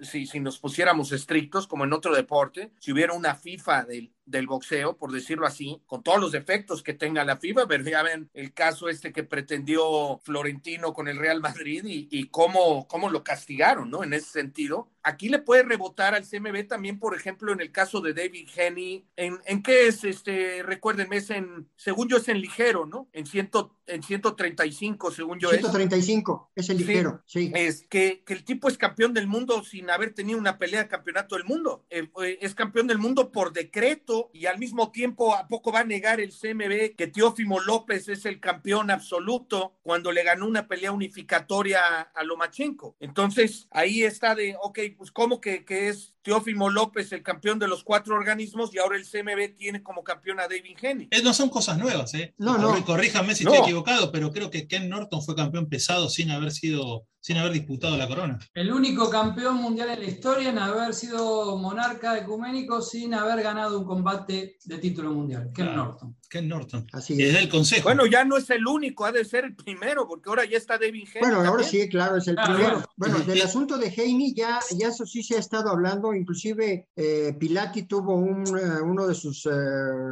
si, 0.02 0.26
si 0.26 0.40
nos 0.40 0.58
pusiéramos 0.58 1.12
estrictos, 1.12 1.66
como 1.66 1.84
en 1.84 1.92
otro 1.92 2.14
deporte, 2.14 2.72
si 2.78 2.92
hubiera 2.92 3.12
una 3.12 3.34
FIFA 3.34 3.84
del, 3.84 4.12
del 4.28 4.46
boxeo, 4.46 4.96
por 4.96 5.12
decirlo 5.12 5.46
así, 5.46 5.80
con 5.86 6.02
todos 6.02 6.20
los 6.20 6.32
defectos 6.32 6.82
que 6.82 6.94
tenga 6.94 7.24
la 7.24 7.38
FIFA, 7.38 7.66
pero 7.66 7.84
ya 7.84 8.02
ven 8.02 8.30
el 8.34 8.52
caso 8.52 8.88
este 8.88 9.12
que 9.12 9.24
pretendió 9.24 10.20
Florentino 10.22 10.92
con 10.92 11.08
el 11.08 11.18
Real 11.18 11.40
Madrid 11.40 11.84
y, 11.84 12.08
y 12.10 12.28
cómo, 12.28 12.86
cómo 12.88 13.10
lo 13.10 13.24
castigaron, 13.24 13.90
¿no? 13.90 14.04
En 14.04 14.12
ese 14.12 14.30
sentido. 14.30 14.88
Aquí 15.02 15.28
le 15.30 15.38
puede 15.38 15.62
rebotar 15.62 16.14
al 16.14 16.26
CMB 16.26 16.66
también, 16.66 16.98
por 16.98 17.16
ejemplo, 17.16 17.52
en 17.52 17.60
el 17.60 17.72
caso 17.72 18.00
de 18.00 18.12
David 18.12 18.48
Henny. 18.54 19.06
¿En, 19.16 19.38
en 19.46 19.62
qué 19.62 19.86
es? 19.86 20.04
este 20.04 20.62
Recuérdenme, 20.62 21.16
es 21.16 21.30
en, 21.30 21.68
según 21.76 22.08
yo 22.08 22.18
es 22.18 22.28
en 22.28 22.40
ligero, 22.40 22.84
¿no? 22.84 23.08
En, 23.12 23.24
ciento, 23.24 23.78
en 23.86 24.02
135, 24.02 25.10
según 25.10 25.38
yo 25.38 25.50
135, 25.50 26.52
es, 26.54 26.64
es 26.64 26.70
el 26.70 26.76
ligero, 26.78 27.22
sí. 27.26 27.50
Es 27.54 27.86
que, 27.88 28.22
que, 28.26 28.34
el 28.34 28.44
tipo 28.44 28.68
es 28.68 28.76
campeón 28.76 29.14
del 29.14 29.26
mundo 29.26 29.64
sin 29.64 29.88
haber 29.90 30.12
tenido 30.12 30.38
una 30.38 30.58
pelea 30.58 30.82
de 30.82 30.88
campeonato 30.88 31.36
del 31.36 31.44
mundo. 31.44 31.86
Eh, 31.90 32.08
eh, 32.22 32.38
es 32.40 32.54
campeón 32.54 32.86
del 32.86 32.98
mundo 32.98 33.32
por 33.32 33.52
decreto 33.52 34.17
y 34.32 34.46
al 34.46 34.58
mismo 34.58 34.90
tiempo 34.90 35.34
a 35.34 35.46
poco 35.48 35.72
va 35.72 35.80
a 35.80 35.84
negar 35.84 36.20
el 36.20 36.30
CMB 36.32 36.96
que 36.96 37.06
Teófimo 37.06 37.60
López 37.60 38.08
es 38.08 38.24
el 38.26 38.40
campeón 38.40 38.90
absoluto 38.90 39.78
cuando 39.82 40.12
le 40.12 40.22
ganó 40.24 40.46
una 40.46 40.68
pelea 40.68 40.92
unificatoria 40.92 42.00
a 42.14 42.22
Lomachenko. 42.24 42.96
Entonces 43.00 43.68
ahí 43.70 44.02
está 44.02 44.34
de, 44.34 44.56
ok, 44.60 44.78
pues 44.96 45.10
cómo 45.10 45.40
que, 45.40 45.64
que 45.64 45.88
es 45.88 46.14
Teófimo 46.22 46.68
López 46.68 47.12
el 47.12 47.22
campeón 47.22 47.58
de 47.58 47.68
los 47.68 47.84
cuatro 47.84 48.14
organismos 48.14 48.74
y 48.74 48.78
ahora 48.78 48.96
el 48.96 49.04
CMB 49.06 49.56
tiene 49.56 49.82
como 49.82 50.04
campeón 50.04 50.40
a 50.40 50.42
David 50.48 50.76
Henny. 50.80 51.08
Eh, 51.10 51.22
no 51.22 51.32
son 51.32 51.48
cosas 51.48 51.78
nuevas, 51.78 52.12
¿eh? 52.14 52.34
No, 52.38 52.58
no. 52.58 52.84
Corríjame 52.84 53.34
si 53.34 53.44
No. 53.44 53.52
estoy 53.52 53.64
equivocado, 53.66 54.12
pero 54.12 54.30
creo 54.32 54.50
que 54.50 54.66
Ken 54.68 54.88
Norton 54.88 55.22
fue 55.22 55.34
campeón 55.34 55.68
pesado 55.68 56.08
sin 56.10 56.30
haber 56.30 56.50
sido, 56.52 57.06
sin 57.20 57.36
haber 57.38 57.52
disputado 57.52 57.96
la 57.96 58.06
corona. 58.08 58.38
El 58.54 58.72
único 58.72 59.10
campeón 59.10 59.56
mundial 59.56 59.90
en 59.90 60.00
la 60.00 60.06
historia 60.06 60.50
en 60.50 60.58
haber 60.58 60.94
sido 60.94 61.56
monarca 61.56 62.16
ecuménico 62.18 62.80
sin 62.80 63.14
haber 63.14 63.42
ganado 63.42 63.78
un 63.78 63.84
combate 63.84 64.56
de 64.64 64.78
título 64.78 65.12
mundial, 65.12 65.50
Ken 65.54 65.66
Claro. 65.66 65.84
Norton. 65.84 66.16
Ken 66.28 66.48
Norton. 66.48 66.86
Así 66.92 67.14
es. 67.14 67.18
desde 67.18 67.38
el 67.40 67.48
consejo. 67.48 67.84
Bueno, 67.84 68.06
ya 68.06 68.24
no 68.24 68.36
es 68.36 68.48
el 68.50 68.66
único, 68.66 69.04
ha 69.04 69.12
de 69.12 69.24
ser 69.24 69.44
el 69.44 69.54
primero, 69.56 70.06
porque 70.06 70.28
ahora 70.28 70.44
ya 70.44 70.56
está 70.58 70.78
David 70.78 71.08
Henny. 71.12 71.20
Bueno, 71.20 71.36
ahora 71.38 71.62
también. 71.62 71.82
sí, 71.84 71.88
claro, 71.88 72.16
es 72.16 72.28
el 72.28 72.34
Claro, 72.36 72.54
primero. 72.54 72.84
Bueno, 72.96 73.18
del 73.20 73.38
Sí. 73.38 73.42
asunto 73.44 73.78
de 73.78 73.88
Heine 73.88 74.32
ya, 74.34 74.60
ya 74.76 74.88
eso 74.88 75.06
sí 75.06 75.22
se 75.22 75.36
ha 75.36 75.38
estado 75.38 75.70
hablando, 75.70 76.12
inclusive 76.14 76.88
eh, 76.96 77.34
Pilati 77.38 77.84
tuvo 77.84 78.14
un, 78.16 78.44
eh, 78.46 78.80
uno 78.82 79.06
de 79.06 79.14
sus 79.14 79.46
eh, 79.46 79.50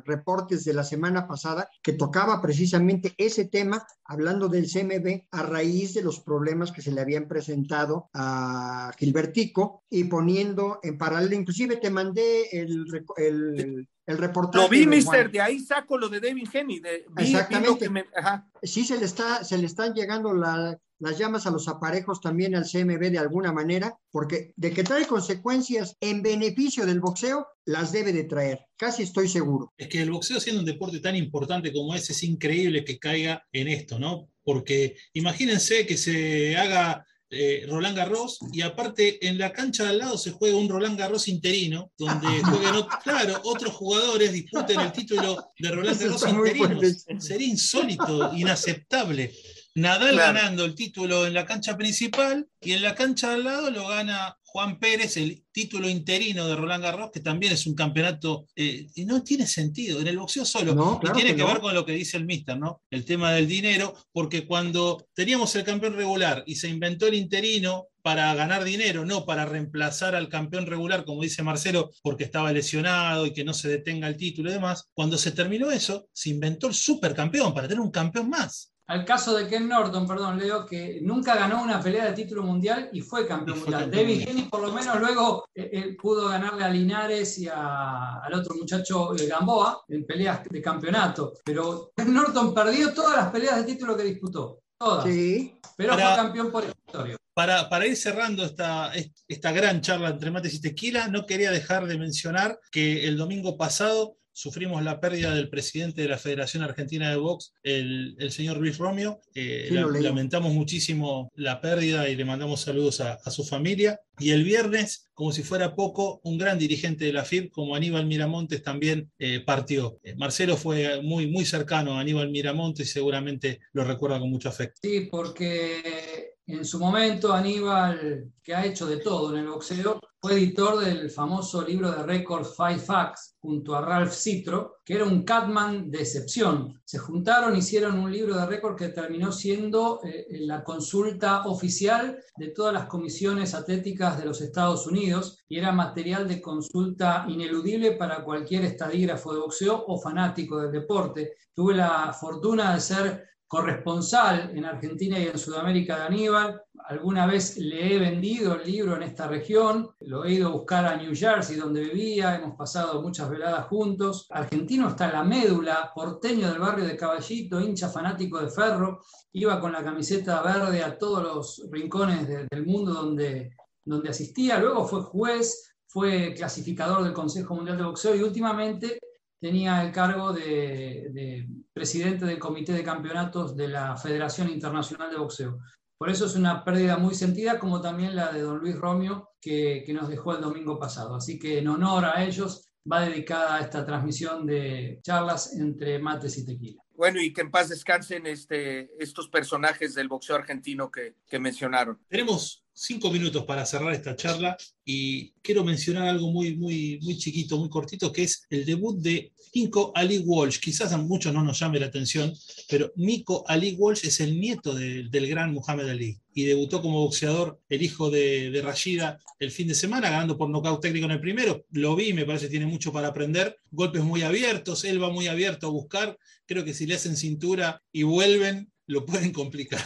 reportes 0.04 0.64
de 0.64 0.72
la 0.74 0.84
semana 0.84 1.26
pasada 1.28 1.68
que 1.82 1.92
tocaba 1.92 2.40
precisamente 2.40 3.14
ese 3.18 3.44
tema, 3.46 3.86
hablando 4.04 4.48
del 4.48 4.66
CMB 4.70 5.26
a 5.30 5.42
raíz 5.42 5.94
de 5.94 6.02
los 6.02 6.20
problemas 6.20 6.72
que 6.72 6.82
se 6.82 6.92
le 6.92 7.00
habían 7.00 7.28
presentado 7.28 8.08
a 8.14 8.92
Gilbertico 8.98 9.84
y 9.90 10.04
poniendo 10.04 10.78
en 10.82 10.96
paralelo, 10.96 11.34
inclusive 11.34 11.76
te 11.76 11.90
mandé 11.90 12.48
el, 12.52 13.86
el 14.06 14.18
reportaje. 14.18 14.64
Lo 14.64 14.68
vi, 14.70 14.80
de 14.80 14.86
mister, 14.86 15.30
de 15.30 15.40
ahí 15.40 15.58
saco 15.60 15.98
lo 15.98 16.08
de 16.08 16.20
David. 16.20 16.48
De, 16.52 16.78
vi- 16.80 16.82
lo 17.14 17.20
Exactamente. 17.22 17.78
que 17.84 17.90
me- 17.90 18.04
ajá. 18.16 18.48
sí 18.62 18.84
se 18.84 18.96
le 18.98 19.04
está, 19.04 19.42
se 19.44 19.58
le 19.58 19.66
están 19.66 19.94
llegando 19.94 20.32
la- 20.32 20.78
las 20.98 21.18
llamas 21.18 21.46
a 21.46 21.50
los 21.50 21.68
aparejos 21.68 22.22
también 22.22 22.54
al 22.54 22.64
CMB 22.64 23.10
de 23.10 23.18
alguna 23.18 23.52
manera, 23.52 23.98
porque 24.10 24.54
de 24.56 24.70
que 24.72 24.82
trae 24.82 25.06
consecuencias 25.06 25.94
en 26.00 26.22
beneficio 26.22 26.86
del 26.86 27.00
boxeo, 27.00 27.46
las 27.66 27.92
debe 27.92 28.14
de 28.14 28.24
traer, 28.24 28.60
casi 28.78 29.02
estoy 29.02 29.28
seguro. 29.28 29.72
Es 29.76 29.88
que 29.88 30.00
el 30.00 30.10
boxeo 30.10 30.40
siendo 30.40 30.60
un 30.60 30.66
deporte 30.66 31.00
tan 31.00 31.14
importante 31.14 31.70
como 31.72 31.94
ese, 31.94 32.12
es 32.12 32.22
increíble 32.22 32.82
que 32.84 32.98
caiga 32.98 33.44
en 33.52 33.68
esto, 33.68 33.98
¿no? 33.98 34.30
Porque 34.42 34.96
imagínense 35.12 35.84
que 35.86 35.96
se 35.98 36.56
haga 36.56 37.04
eh, 37.30 37.66
Roland 37.68 37.96
Garros 37.96 38.38
y 38.52 38.60
aparte 38.62 39.26
en 39.26 39.36
la 39.38 39.52
cancha 39.52 39.82
de 39.84 39.88
al 39.90 39.98
lado 39.98 40.16
se 40.18 40.30
juega 40.30 40.56
un 40.56 40.68
Roland 40.68 40.98
Garros 40.98 41.26
interino, 41.28 41.90
donde 41.98 42.26
jueguen, 42.44 42.74
ot- 42.74 43.02
claro, 43.02 43.40
otros 43.44 43.72
jugadores 43.74 44.32
disputen 44.32 44.80
el 44.80 44.92
título 44.92 45.36
de 45.58 45.70
Roland 45.72 46.00
Eso 46.00 46.04
Garros 46.18 46.56
fuerte. 46.56 46.96
Sería 47.20 47.48
insólito, 47.48 48.32
inaceptable. 48.34 49.34
Nadal 49.76 50.14
Claro. 50.14 50.32
ganando 50.34 50.64
el 50.64 50.74
título 50.74 51.26
en 51.26 51.34
la 51.34 51.44
cancha 51.44 51.76
principal 51.76 52.48
y 52.60 52.72
en 52.72 52.82
la 52.82 52.94
cancha 52.94 53.28
de 53.28 53.34
al 53.34 53.44
lado 53.44 53.70
lo 53.70 53.88
gana 53.88 54.36
Juan 54.42 54.78
Pérez, 54.78 55.18
el 55.18 55.44
título 55.52 55.86
interino 55.86 56.48
de 56.48 56.56
Roland 56.56 56.82
Garros, 56.82 57.10
que 57.12 57.20
también 57.20 57.52
es 57.52 57.66
un 57.66 57.74
campeonato, 57.74 58.46
eh, 58.56 58.86
y 58.94 59.04
no 59.04 59.22
tiene 59.22 59.46
sentido 59.46 60.00
en 60.00 60.06
el 60.06 60.16
boxeo 60.16 60.46
solo. 60.46 60.74
No, 60.74 60.98
y 61.02 61.12
tiene 61.12 61.30
que 61.32 61.36
que, 61.36 61.42
no. 61.42 61.48
ver 61.48 61.60
con 61.60 61.74
lo 61.74 61.84
que 61.84 61.92
dice 61.92 62.16
el 62.16 62.24
mister, 62.24 62.58
¿no? 62.58 62.80
El 62.90 63.04
tema 63.04 63.32
del 63.32 63.46
dinero, 63.46 63.94
porque 64.12 64.46
cuando 64.46 65.06
teníamos 65.12 65.54
el 65.56 65.64
campeón 65.64 65.94
regular 65.94 66.42
y 66.46 66.54
se 66.54 66.68
inventó 66.68 67.06
el 67.06 67.14
interino 67.14 67.88
para 68.00 68.34
ganar 68.34 68.64
dinero, 68.64 69.04
no 69.04 69.26
para 69.26 69.44
reemplazar 69.44 70.14
al 70.14 70.30
campeón 70.30 70.64
regular, 70.64 71.04
como 71.04 71.22
dice 71.22 71.42
Marcelo, 71.42 71.90
porque 72.02 72.24
estaba 72.24 72.50
lesionado 72.50 73.26
y 73.26 73.34
que 73.34 73.44
no 73.44 73.52
se 73.52 73.68
detenga 73.68 74.08
el 74.08 74.16
título 74.16 74.48
y 74.48 74.54
demás, 74.54 74.88
cuando 74.94 75.18
se 75.18 75.32
terminó 75.32 75.70
eso, 75.70 76.08
se 76.14 76.30
inventó 76.30 76.66
el 76.68 76.74
supercampeón 76.74 77.52
para 77.52 77.68
tener 77.68 77.82
un 77.82 77.90
campeón 77.90 78.30
más. 78.30 78.72
Al 78.88 79.04
caso 79.04 79.36
de 79.36 79.48
Ken 79.48 79.68
Norton, 79.68 80.06
perdón, 80.06 80.38
Leo, 80.38 80.64
que 80.64 81.00
nunca 81.02 81.34
ganó 81.34 81.60
una 81.62 81.80
pelea 81.80 82.04
de 82.06 82.12
título 82.12 82.44
mundial 82.44 82.88
y 82.92 83.00
fue 83.00 83.26
campeón 83.26 83.58
mundial. 83.58 83.90
David. 83.90 84.28
Henny, 84.28 84.42
por 84.42 84.60
lo 84.60 84.72
menos, 84.72 84.98
luego 85.00 85.48
eh, 85.54 85.70
eh, 85.72 85.96
pudo 86.00 86.28
ganarle 86.28 86.62
a 86.64 86.68
Linares 86.68 87.36
y 87.38 87.48
a- 87.48 88.20
al 88.20 88.34
otro 88.34 88.54
muchacho 88.54 89.16
eh, 89.16 89.26
Gamboa 89.26 89.82
en 89.88 90.06
peleas 90.06 90.44
de 90.48 90.62
campeonato. 90.62 91.32
Pero 91.44 91.90
Ken 91.96 92.14
Norton 92.14 92.54
perdió 92.54 92.94
todas 92.94 93.16
las 93.16 93.30
peleas 93.32 93.56
de 93.56 93.64
título 93.64 93.96
que 93.96 94.04
disputó. 94.04 94.60
Todas. 94.78 95.04
Sí, 95.04 95.58
Pero 95.76 95.94
Para- 95.94 96.06
fue 96.14 96.16
campeón 96.24 96.52
por 96.52 96.64
escritorio. 96.64 97.16
Para, 97.34 97.68
para 97.68 97.86
ir 97.86 97.96
cerrando 97.96 98.44
esta, 98.44 98.92
esta 99.28 99.52
gran 99.52 99.80
charla 99.82 100.08
entre 100.10 100.30
mates 100.30 100.54
y 100.54 100.60
tequila, 100.60 101.08
no 101.08 101.26
quería 101.26 101.50
dejar 101.50 101.86
de 101.86 101.98
mencionar 101.98 102.58
que 102.70 103.06
el 103.06 103.18
domingo 103.18 103.58
pasado 103.58 104.16
sufrimos 104.40 104.82
la 104.84 105.00
pérdida 105.00 105.34
del 105.34 105.48
presidente 105.48 106.02
de 106.02 106.08
la 106.08 106.18
Federación 106.18 106.62
Argentina 106.62 107.08
de 107.08 107.16
Box, 107.16 107.54
el, 107.62 108.16
el 108.18 108.30
señor 108.30 108.58
Luis 108.58 108.76
Romeo. 108.76 109.20
Eh, 109.34 109.66
Sí, 109.68 109.74
la- 109.74 109.86
lamentamos 109.86 110.52
muchísimo 110.52 111.30
la 111.34 111.60
pérdida 111.62 112.08
y 112.10 112.16
le 112.16 112.24
mandamos 112.26 112.60
saludos 112.60 113.00
a, 113.00 113.14
a 113.14 113.30
su 113.30 113.44
familia. 113.44 113.98
Y 114.18 114.30
el 114.30 114.44
viernes, 114.44 115.08
como 115.14 115.32
si 115.32 115.42
fuera 115.42 115.74
poco, 115.74 116.20
un 116.24 116.36
gran 116.38 116.58
dirigente 116.58 117.04
de 117.06 117.12
la 117.12 117.24
FIB, 117.24 117.50
como 117.50 117.74
Aníbal 117.74 118.06
Miramontes, 118.06 118.62
también 118.62 119.10
eh, 119.18 119.40
partió. 119.40 119.98
Eh, 120.04 120.14
Marcelo 120.16 120.56
fue 120.56 121.02
muy, 121.02 121.26
muy 121.26 121.44
cercano 121.46 121.94
a 121.94 122.00
Aníbal 122.00 122.30
Miramontes 122.30 122.88
y 122.88 122.90
seguramente 122.92 123.60
lo 123.72 123.84
recuerda 123.84 124.18
con 124.18 124.30
mucho 124.30 124.48
afecto. 124.50 124.80
Sí, 124.82 125.08
porque 125.10 126.15
en 126.46 126.64
su 126.64 126.78
momento 126.78 127.32
Aníbal, 127.32 128.32
que 128.42 128.54
ha 128.54 128.64
hecho 128.64 128.86
de 128.86 128.98
todo 128.98 129.32
en 129.32 129.40
el 129.40 129.48
boxeo, 129.48 130.00
fue 130.20 130.34
editor 130.34 130.78
del 130.78 131.10
famoso 131.10 131.62
libro 131.62 131.90
de 131.90 132.02
récords 132.02 132.54
Five 132.56 132.78
Facts 132.78 133.36
junto 133.38 133.76
a 133.76 133.80
Ralph 133.80 134.12
Citro, 134.12 134.78
que 134.84 134.94
era 134.94 135.04
un 135.04 135.24
Catman 135.24 135.90
de 135.90 136.00
excepción. 136.00 136.80
Se 136.84 136.98
juntaron, 136.98 137.56
hicieron 137.56 137.98
un 137.98 138.10
libro 138.10 138.36
de 138.36 138.46
récord 138.46 138.76
que 138.76 138.88
terminó 138.88 139.30
siendo 139.30 140.00
eh, 140.04 140.26
la 140.40 140.64
consulta 140.64 141.46
oficial 141.46 142.18
de 142.36 142.48
todas 142.48 142.72
las 142.72 142.86
comisiones 142.86 143.54
atléticas 143.54 144.18
de 144.18 144.24
los 144.24 144.40
Estados 144.40 144.86
Unidos 144.86 145.44
y 145.48 145.58
era 145.58 145.70
material 145.70 146.26
de 146.26 146.40
consulta 146.40 147.24
ineludible 147.28 147.92
para 147.92 148.24
cualquier 148.24 148.64
estadígrafo 148.64 149.32
de 149.32 149.40
boxeo 149.40 149.84
o 149.86 149.98
fanático 149.98 150.60
del 150.60 150.72
deporte. 150.72 151.34
Tuve 151.54 151.74
la 151.74 152.12
fortuna 152.12 152.74
de 152.74 152.80
ser 152.80 153.28
corresponsal 153.46 154.50
en 154.56 154.64
Argentina 154.64 155.18
y 155.18 155.26
en 155.28 155.38
Sudamérica 155.38 155.96
de 155.96 156.02
Aníbal. 156.02 156.62
Alguna 156.88 157.26
vez 157.26 157.56
le 157.58 157.94
he 157.94 157.98
vendido 157.98 158.54
el 158.54 158.70
libro 158.70 158.96
en 158.96 159.02
esta 159.02 159.26
región, 159.26 159.88
lo 160.00 160.24
he 160.24 160.32
ido 160.34 160.48
a 160.48 160.52
buscar 160.52 160.84
a 160.84 160.96
New 160.96 161.14
Jersey 161.14 161.56
donde 161.56 161.80
vivía, 161.82 162.36
hemos 162.36 162.56
pasado 162.56 163.02
muchas 163.02 163.28
veladas 163.28 163.66
juntos. 163.66 164.26
Argentino 164.30 164.88
está 164.88 165.10
la 165.10 165.24
médula, 165.24 165.90
porteño 165.94 166.48
del 166.48 166.60
barrio 166.60 166.84
de 166.84 166.96
Caballito, 166.96 167.60
hincha 167.60 167.88
fanático 167.88 168.40
de 168.40 168.50
Ferro, 168.50 169.00
iba 169.32 169.60
con 169.60 169.72
la 169.72 169.82
camiseta 169.82 170.42
verde 170.42 170.82
a 170.84 170.96
todos 170.96 171.22
los 171.22 171.68
rincones 171.70 172.28
de- 172.28 172.46
del 172.50 172.64
mundo 172.66 172.92
donde, 172.92 173.50
donde 173.84 174.10
asistía, 174.10 174.58
luego 174.58 174.86
fue 174.86 175.02
juez, 175.02 175.74
fue 175.88 176.34
clasificador 176.34 177.02
del 177.04 177.12
Consejo 177.12 177.54
Mundial 177.54 177.78
de 177.78 177.84
Boxeo 177.84 178.14
y 178.14 178.22
últimamente 178.22 178.98
tenía 179.46 179.80
el 179.84 179.92
cargo 179.92 180.32
de, 180.32 181.08
de 181.12 181.48
presidente 181.72 182.24
del 182.24 182.40
comité 182.40 182.72
de 182.72 182.82
campeonatos 182.82 183.56
de 183.56 183.68
la 183.68 183.96
Federación 183.96 184.50
Internacional 184.50 185.08
de 185.08 185.18
Boxeo. 185.18 185.60
Por 185.96 186.10
eso 186.10 186.26
es 186.26 186.34
una 186.34 186.64
pérdida 186.64 186.98
muy 186.98 187.14
sentida, 187.14 187.56
como 187.60 187.80
también 187.80 188.16
la 188.16 188.32
de 188.32 188.40
don 188.40 188.58
Luis 188.58 188.76
Romeo, 188.76 189.30
que, 189.40 189.84
que 189.86 189.92
nos 189.92 190.08
dejó 190.08 190.34
el 190.34 190.42
domingo 190.42 190.80
pasado. 190.80 191.14
Así 191.14 191.38
que 191.38 191.60
en 191.60 191.68
honor 191.68 192.06
a 192.06 192.24
ellos 192.24 192.72
va 192.90 193.02
dedicada 193.02 193.60
esta 193.60 193.86
transmisión 193.86 194.46
de 194.46 194.98
charlas 195.02 195.54
entre 195.56 196.00
mates 196.00 196.36
y 196.38 196.44
tequila. 196.44 196.82
Bueno, 196.96 197.20
y 197.20 197.32
que 197.32 197.42
en 197.42 197.52
paz 197.52 197.68
descansen 197.68 198.26
este, 198.26 198.90
estos 199.00 199.28
personajes 199.28 199.94
del 199.94 200.08
boxeo 200.08 200.34
argentino 200.34 200.90
que, 200.90 201.14
que 201.28 201.38
mencionaron. 201.38 202.00
Tenemos 202.08 202.65
cinco 202.78 203.10
minutos 203.10 203.44
para 203.46 203.64
cerrar 203.64 203.94
esta 203.94 204.14
charla 204.14 204.54
y 204.84 205.30
quiero 205.42 205.64
mencionar 205.64 206.08
algo 206.08 206.30
muy, 206.30 206.54
muy, 206.56 206.98
muy 207.02 207.16
chiquito, 207.16 207.56
muy 207.58 207.70
cortito, 207.70 208.12
que 208.12 208.24
es 208.24 208.42
el 208.50 208.66
debut 208.66 208.98
de 209.00 209.32
Nico 209.54 209.92
Ali 209.94 210.18
Walsh. 210.18 210.58
Quizás 210.60 210.92
a 210.92 210.98
muchos 210.98 211.32
no 211.32 211.42
nos 211.42 211.58
llame 211.58 211.80
la 211.80 211.86
atención, 211.86 212.32
pero 212.68 212.92
Nico 212.96 213.44
Ali 213.48 213.72
Walsh 213.78 214.04
es 214.06 214.20
el 214.20 214.38
nieto 214.38 214.74
de- 214.74 215.04
del 215.08 215.26
gran 215.26 215.52
Muhammad 215.54 215.88
Ali 215.88 216.18
y 216.34 216.44
debutó 216.44 216.82
como 216.82 217.00
boxeador 217.00 217.58
el 217.70 217.82
hijo 217.82 218.10
de, 218.10 218.50
de 218.50 218.60
Rashida 218.62 219.18
el 219.38 219.50
fin 219.50 219.68
de 219.68 219.74
semana, 219.74 220.10
ganando 220.10 220.36
por 220.36 220.50
nocaut 220.50 220.82
técnico 220.82 221.06
en 221.06 221.12
el 221.12 221.20
primero. 221.20 221.64
Lo 221.70 221.96
vi, 221.96 222.12
me 222.12 222.26
parece 222.26 222.46
que 222.46 222.50
tiene 222.50 222.66
mucho 222.66 222.92
para 222.92 223.08
aprender. 223.08 223.56
Golpes 223.70 224.02
muy 224.04 224.20
abiertos, 224.22 224.84
él 224.84 225.02
va 225.02 225.10
muy 225.10 225.28
abierto 225.28 225.66
a 225.66 225.70
buscar. 225.70 226.18
Creo 226.44 226.62
que 226.64 226.74
si 226.74 226.84
le 226.86 226.94
hacen 226.96 227.16
cintura 227.16 227.82
y 227.90 228.02
vuelven, 228.02 228.70
lo 228.86 229.06
pueden 229.06 229.32
complicar. 229.32 229.82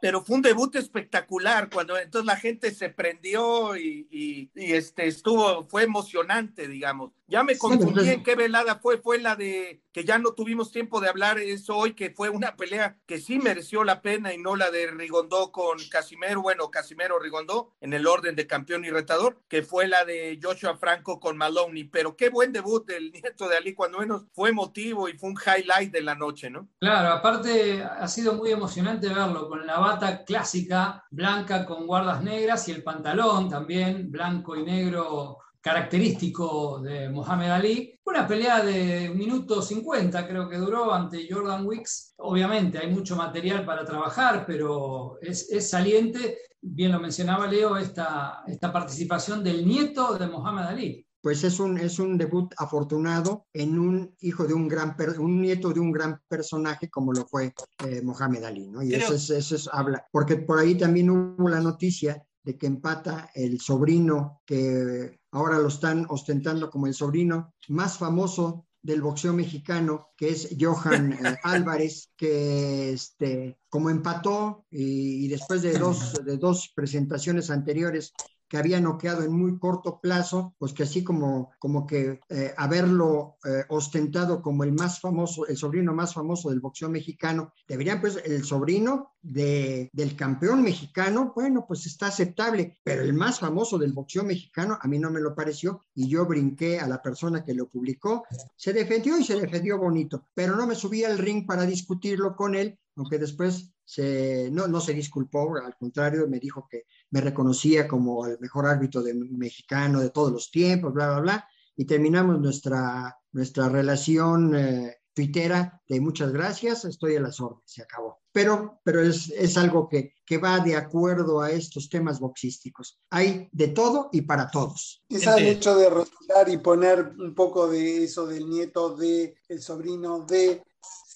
Pero 0.00 0.22
fue 0.22 0.36
un 0.36 0.42
debut 0.42 0.74
espectacular 0.76 1.68
cuando 1.70 1.98
entonces 1.98 2.26
la 2.26 2.36
gente 2.36 2.70
se 2.72 2.90
prendió 2.90 3.76
y, 3.76 4.06
y, 4.10 4.50
y 4.54 4.72
este 4.72 5.06
estuvo, 5.06 5.66
fue 5.68 5.82
emocionante, 5.82 6.68
digamos. 6.68 7.12
Ya 7.26 7.42
me 7.42 7.58
confundí 7.58 8.08
en 8.08 8.22
qué 8.22 8.34
velada 8.34 8.76
fue, 8.76 8.98
fue 8.98 9.18
la 9.18 9.36
de 9.36 9.82
que 9.92 10.04
ya 10.04 10.18
no 10.18 10.32
tuvimos 10.32 10.70
tiempo 10.70 11.00
de 11.00 11.08
hablar 11.08 11.38
eso 11.38 11.76
hoy, 11.76 11.94
que 11.94 12.10
fue 12.10 12.30
una 12.30 12.56
pelea 12.56 12.96
que 13.04 13.18
sí 13.18 13.38
mereció 13.38 13.84
la 13.84 14.00
pena 14.00 14.32
y 14.32 14.38
no 14.38 14.56
la 14.56 14.70
de 14.70 14.86
Rigondó 14.86 15.50
con 15.52 15.76
Casimero, 15.90 16.40
bueno, 16.40 16.70
Casimero 16.70 17.18
Rigondó 17.18 17.72
en 17.80 17.92
el 17.92 18.06
orden 18.06 18.36
de 18.36 18.46
campeón 18.46 18.84
y 18.84 18.90
retador, 18.90 19.42
que 19.48 19.62
fue 19.62 19.88
la 19.88 20.04
de 20.04 20.38
Joshua 20.42 20.76
Franco 20.76 21.20
con 21.20 21.36
Maloney, 21.36 21.84
pero 21.84 22.16
qué 22.16 22.30
buen 22.30 22.52
debut 22.52 22.86
del 22.86 23.10
nieto 23.12 23.48
de 23.48 23.56
Ali, 23.56 23.74
cuando 23.74 23.98
menos 23.98 24.22
fue 24.32 24.50
emotivo 24.50 25.08
y 25.08 25.18
fue 25.18 25.30
un 25.30 25.36
highlight 25.36 25.92
de 25.92 26.02
la 26.02 26.14
noche, 26.14 26.48
¿no? 26.48 26.68
Claro, 26.78 27.08
aparte 27.08 27.82
ha 27.82 28.06
sido 28.08 28.34
muy 28.34 28.52
emocionante 28.52 29.08
verlo 29.08 29.47
con 29.48 29.66
la 29.66 29.78
bata 29.78 30.24
clásica, 30.24 31.04
blanca 31.10 31.64
con 31.64 31.86
guardas 31.86 32.22
negras 32.22 32.68
y 32.68 32.72
el 32.72 32.82
pantalón 32.82 33.48
también, 33.48 34.10
blanco 34.10 34.56
y 34.56 34.64
negro 34.64 35.38
característico 35.60 36.80
de 36.80 37.08
Mohamed 37.08 37.50
Ali. 37.50 38.00
Una 38.04 38.26
pelea 38.26 38.62
de 38.62 39.10
un 39.10 39.18
minuto 39.18 39.60
50 39.60 40.26
creo 40.26 40.48
que 40.48 40.56
duró 40.56 40.92
ante 40.92 41.26
Jordan 41.28 41.66
Wicks. 41.66 42.14
Obviamente 42.18 42.78
hay 42.78 42.90
mucho 42.90 43.16
material 43.16 43.64
para 43.64 43.84
trabajar, 43.84 44.44
pero 44.46 45.18
es, 45.20 45.50
es 45.50 45.68
saliente, 45.68 46.38
bien 46.60 46.92
lo 46.92 47.00
mencionaba 47.00 47.46
Leo, 47.46 47.76
esta, 47.76 48.42
esta 48.46 48.72
participación 48.72 49.42
del 49.42 49.66
nieto 49.66 50.16
de 50.16 50.26
Mohamed 50.26 50.64
Ali 50.64 51.07
pues 51.28 51.44
es 51.44 51.60
un, 51.60 51.76
es 51.76 51.98
un 51.98 52.16
debut 52.16 52.54
afortunado 52.56 53.48
en 53.52 53.78
un 53.78 54.16
hijo 54.22 54.46
de 54.46 54.54
un 54.54 54.66
gran, 54.66 54.96
un 55.18 55.42
nieto 55.42 55.74
de 55.74 55.78
un 55.78 55.92
gran 55.92 56.22
personaje 56.26 56.88
como 56.88 57.12
lo 57.12 57.26
fue 57.26 57.52
eh, 57.86 58.00
Mohamed 58.00 58.44
Ali, 58.44 58.66
¿no? 58.66 58.82
Y 58.82 58.94
eso, 58.94 59.12
es, 59.12 59.28
eso 59.28 59.56
es, 59.56 59.68
habla, 59.70 60.06
porque 60.10 60.36
por 60.36 60.58
ahí 60.58 60.78
también 60.78 61.10
hubo 61.10 61.50
la 61.50 61.60
noticia 61.60 62.26
de 62.42 62.56
que 62.56 62.66
empata 62.66 63.30
el 63.34 63.60
sobrino 63.60 64.40
que 64.46 65.20
ahora 65.32 65.58
lo 65.58 65.68
están 65.68 66.06
ostentando 66.08 66.70
como 66.70 66.86
el 66.86 66.94
sobrino 66.94 67.52
más 67.68 67.98
famoso 67.98 68.64
del 68.80 69.02
boxeo 69.02 69.34
mexicano, 69.34 70.08
que 70.16 70.30
es 70.30 70.56
Johan 70.58 71.12
eh, 71.12 71.16
Álvarez, 71.42 72.10
que 72.16 72.92
este, 72.92 73.58
como 73.68 73.90
empató 73.90 74.64
y, 74.70 75.26
y, 75.26 75.28
después 75.28 75.60
de 75.60 75.78
dos, 75.78 76.24
de 76.24 76.38
dos 76.38 76.72
presentaciones 76.74 77.50
anteriores 77.50 78.14
que 78.48 78.56
había 78.56 78.80
noqueado 78.80 79.22
en 79.22 79.32
muy 79.32 79.58
corto 79.58 80.00
plazo, 80.00 80.54
pues 80.58 80.72
que 80.72 80.84
así 80.84 81.04
como, 81.04 81.50
como 81.58 81.86
que 81.86 82.20
eh, 82.28 82.54
haberlo 82.56 83.36
eh, 83.44 83.64
ostentado 83.68 84.40
como 84.42 84.64
el 84.64 84.72
más 84.72 85.00
famoso, 85.00 85.46
el 85.46 85.56
sobrino 85.56 85.92
más 85.92 86.14
famoso 86.14 86.50
del 86.50 86.60
boxeo 86.60 86.88
mexicano, 86.88 87.52
deberían 87.66 88.00
pues 88.00 88.18
el 88.24 88.44
sobrino 88.44 89.12
de, 89.20 89.90
del 89.92 90.16
campeón 90.16 90.62
mexicano, 90.62 91.32
bueno, 91.34 91.64
pues 91.66 91.86
está 91.86 92.06
aceptable, 92.06 92.78
pero 92.82 93.02
el 93.02 93.12
más 93.12 93.40
famoso 93.40 93.78
del 93.78 93.92
boxeo 93.92 94.24
mexicano 94.24 94.78
a 94.80 94.88
mí 94.88 94.98
no 94.98 95.10
me 95.10 95.20
lo 95.20 95.34
pareció 95.34 95.84
y 95.94 96.08
yo 96.08 96.24
brinqué 96.26 96.78
a 96.80 96.88
la 96.88 97.02
persona 97.02 97.44
que 97.44 97.54
lo 97.54 97.68
publicó, 97.68 98.24
se 98.56 98.72
defendió 98.72 99.18
y 99.18 99.24
se 99.24 99.38
defendió 99.38 99.78
bonito, 99.78 100.28
pero 100.34 100.56
no 100.56 100.66
me 100.66 100.74
subí 100.74 101.04
al 101.04 101.18
ring 101.18 101.46
para 101.46 101.66
discutirlo 101.66 102.34
con 102.34 102.54
él, 102.54 102.78
aunque 102.96 103.18
después 103.18 103.72
se, 103.84 104.50
no, 104.52 104.68
no 104.68 104.80
se 104.82 104.92
disculpó, 104.92 105.56
al 105.56 105.74
contrario, 105.76 106.28
me 106.28 106.38
dijo 106.38 106.68
que 106.70 106.84
me 107.10 107.20
reconocía 107.20 107.88
como 107.88 108.26
el 108.26 108.38
mejor 108.40 108.66
árbitro 108.66 109.02
de, 109.02 109.14
mexicano 109.14 110.00
de 110.00 110.10
todos 110.10 110.32
los 110.32 110.50
tiempos, 110.50 110.92
bla, 110.92 111.08
bla, 111.08 111.20
bla, 111.20 111.48
y 111.76 111.84
terminamos 111.84 112.40
nuestra, 112.40 113.16
nuestra 113.32 113.68
relación 113.68 114.54
eh, 114.54 114.96
tuitera 115.14 115.82
de 115.88 116.00
muchas 116.00 116.32
gracias, 116.32 116.84
estoy 116.84 117.16
a 117.16 117.20
las 117.20 117.40
órdenes, 117.40 117.64
se 117.66 117.82
acabó. 117.82 118.20
Pero, 118.30 118.80
pero 118.84 119.02
es, 119.02 119.30
es 119.30 119.56
algo 119.56 119.88
que, 119.88 120.14
que, 120.24 120.38
va 120.38 120.60
de 120.60 120.76
acuerdo 120.76 121.40
a 121.40 121.50
estos 121.50 121.88
temas 121.88 122.20
boxísticos. 122.20 123.00
Hay 123.10 123.48
de 123.50 123.68
todo 123.68 124.10
y 124.12 124.22
para 124.22 124.48
todos. 124.48 125.02
Quizás 125.08 125.38
el 125.38 125.48
hecho 125.48 125.76
de 125.76 125.90
rotular 125.90 126.48
y 126.48 126.58
poner 126.58 127.14
un 127.18 127.34
poco 127.34 127.68
de 127.68 128.04
eso 128.04 128.26
del 128.26 128.48
nieto 128.48 128.94
de, 128.94 129.34
el 129.48 129.60
sobrino 129.60 130.20
de, 130.20 130.62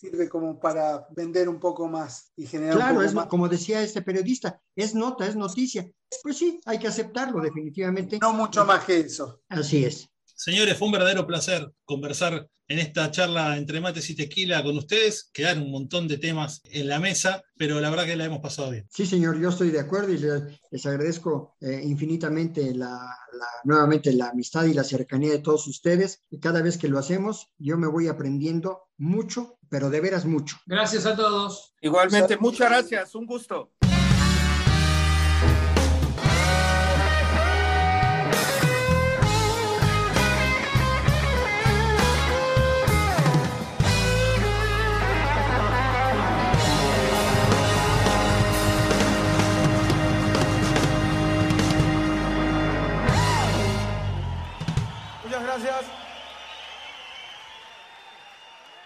sirve 0.03 0.29
como 0.29 0.59
para 0.59 1.07
vender 1.11 1.49
un 1.49 1.61
poco 1.61 1.87
más 1.87 2.33
y 2.37 2.45
generar 2.47 2.75
claro, 2.75 2.91
un 2.91 2.97
poco 2.97 3.07
es, 3.07 3.15
más. 3.15 3.27
como 3.27 3.49
decía 3.49 3.83
este 3.83 4.03
periodista, 4.03 4.61
es 4.75 4.97
nota, 4.97 5.27
es 5.29 5.37
noticia. 5.37 5.89
Pues 6.25 6.37
sí, 6.37 6.61
hay 6.67 6.81
que 6.81 6.89
aceptarlo 6.89 7.41
definitivamente. 7.41 8.19
No 8.21 8.33
mucho 8.33 8.65
más 8.65 8.85
que 8.85 8.99
eso. 8.99 9.43
Así 9.49 9.85
es. 9.85 10.12
Señores, 10.45 10.77
fue 10.77 10.87
un 10.87 10.93
verdadero 10.93 11.25
placer 11.25 11.73
conversar 11.85 12.49
en 12.67 12.81
esta 12.81 13.13
charla 13.13 13.57
entre 13.57 13.81
mates 13.81 14.11
y 14.11 14.17
tequila 14.17 14.61
con 14.65 14.77
ustedes. 14.77 15.31
Quedaron 15.33 15.63
un 15.63 15.71
montón 15.71 16.09
de 16.09 16.19
temas 16.19 16.63
en 16.65 16.89
la 16.89 16.99
mesa, 16.99 17.45
pero 17.57 17.81
la 17.81 17.91
verdad 17.91 18.07
que 18.07 18.17
la 18.17 18.25
hemos 18.25 18.41
pasado 18.41 18.73
bien. 18.73 18.85
Sí, 18.91 19.07
señor, 19.07 19.39
yo 19.39 19.51
estoy 19.51 19.71
de 19.71 19.79
acuerdo 19.79 20.13
y 20.13 20.19
les, 20.19 20.43
les 20.69 20.85
agradezco 20.85 21.55
eh, 21.61 21.81
infinitamente 21.85 22.75
la, 22.75 23.17
la, 23.39 23.47
nuevamente 23.63 24.13
la 24.15 24.31
amistad 24.31 24.65
y 24.65 24.75
la 24.75 24.83
cercanía 24.83 25.31
de 25.31 25.39
todos 25.39 25.69
ustedes. 25.69 26.25
Y 26.29 26.41
cada 26.41 26.61
vez 26.61 26.77
que 26.77 26.89
lo 26.89 26.99
hacemos, 26.99 27.53
yo 27.59 27.79
me 27.79 27.87
voy 27.87 28.09
aprendiendo 28.09 28.89
mucho, 28.99 29.61
pero 29.71 29.91
de 29.91 30.01
veras 30.01 30.25
mucho. 30.25 30.57
Gracias 30.67 31.07
a 31.07 31.15
todos. 31.15 31.73
Igualmente, 31.81 32.37
muchas 32.37 32.69
gracias, 32.69 33.15
un 33.15 33.27
gusto. 33.27 33.71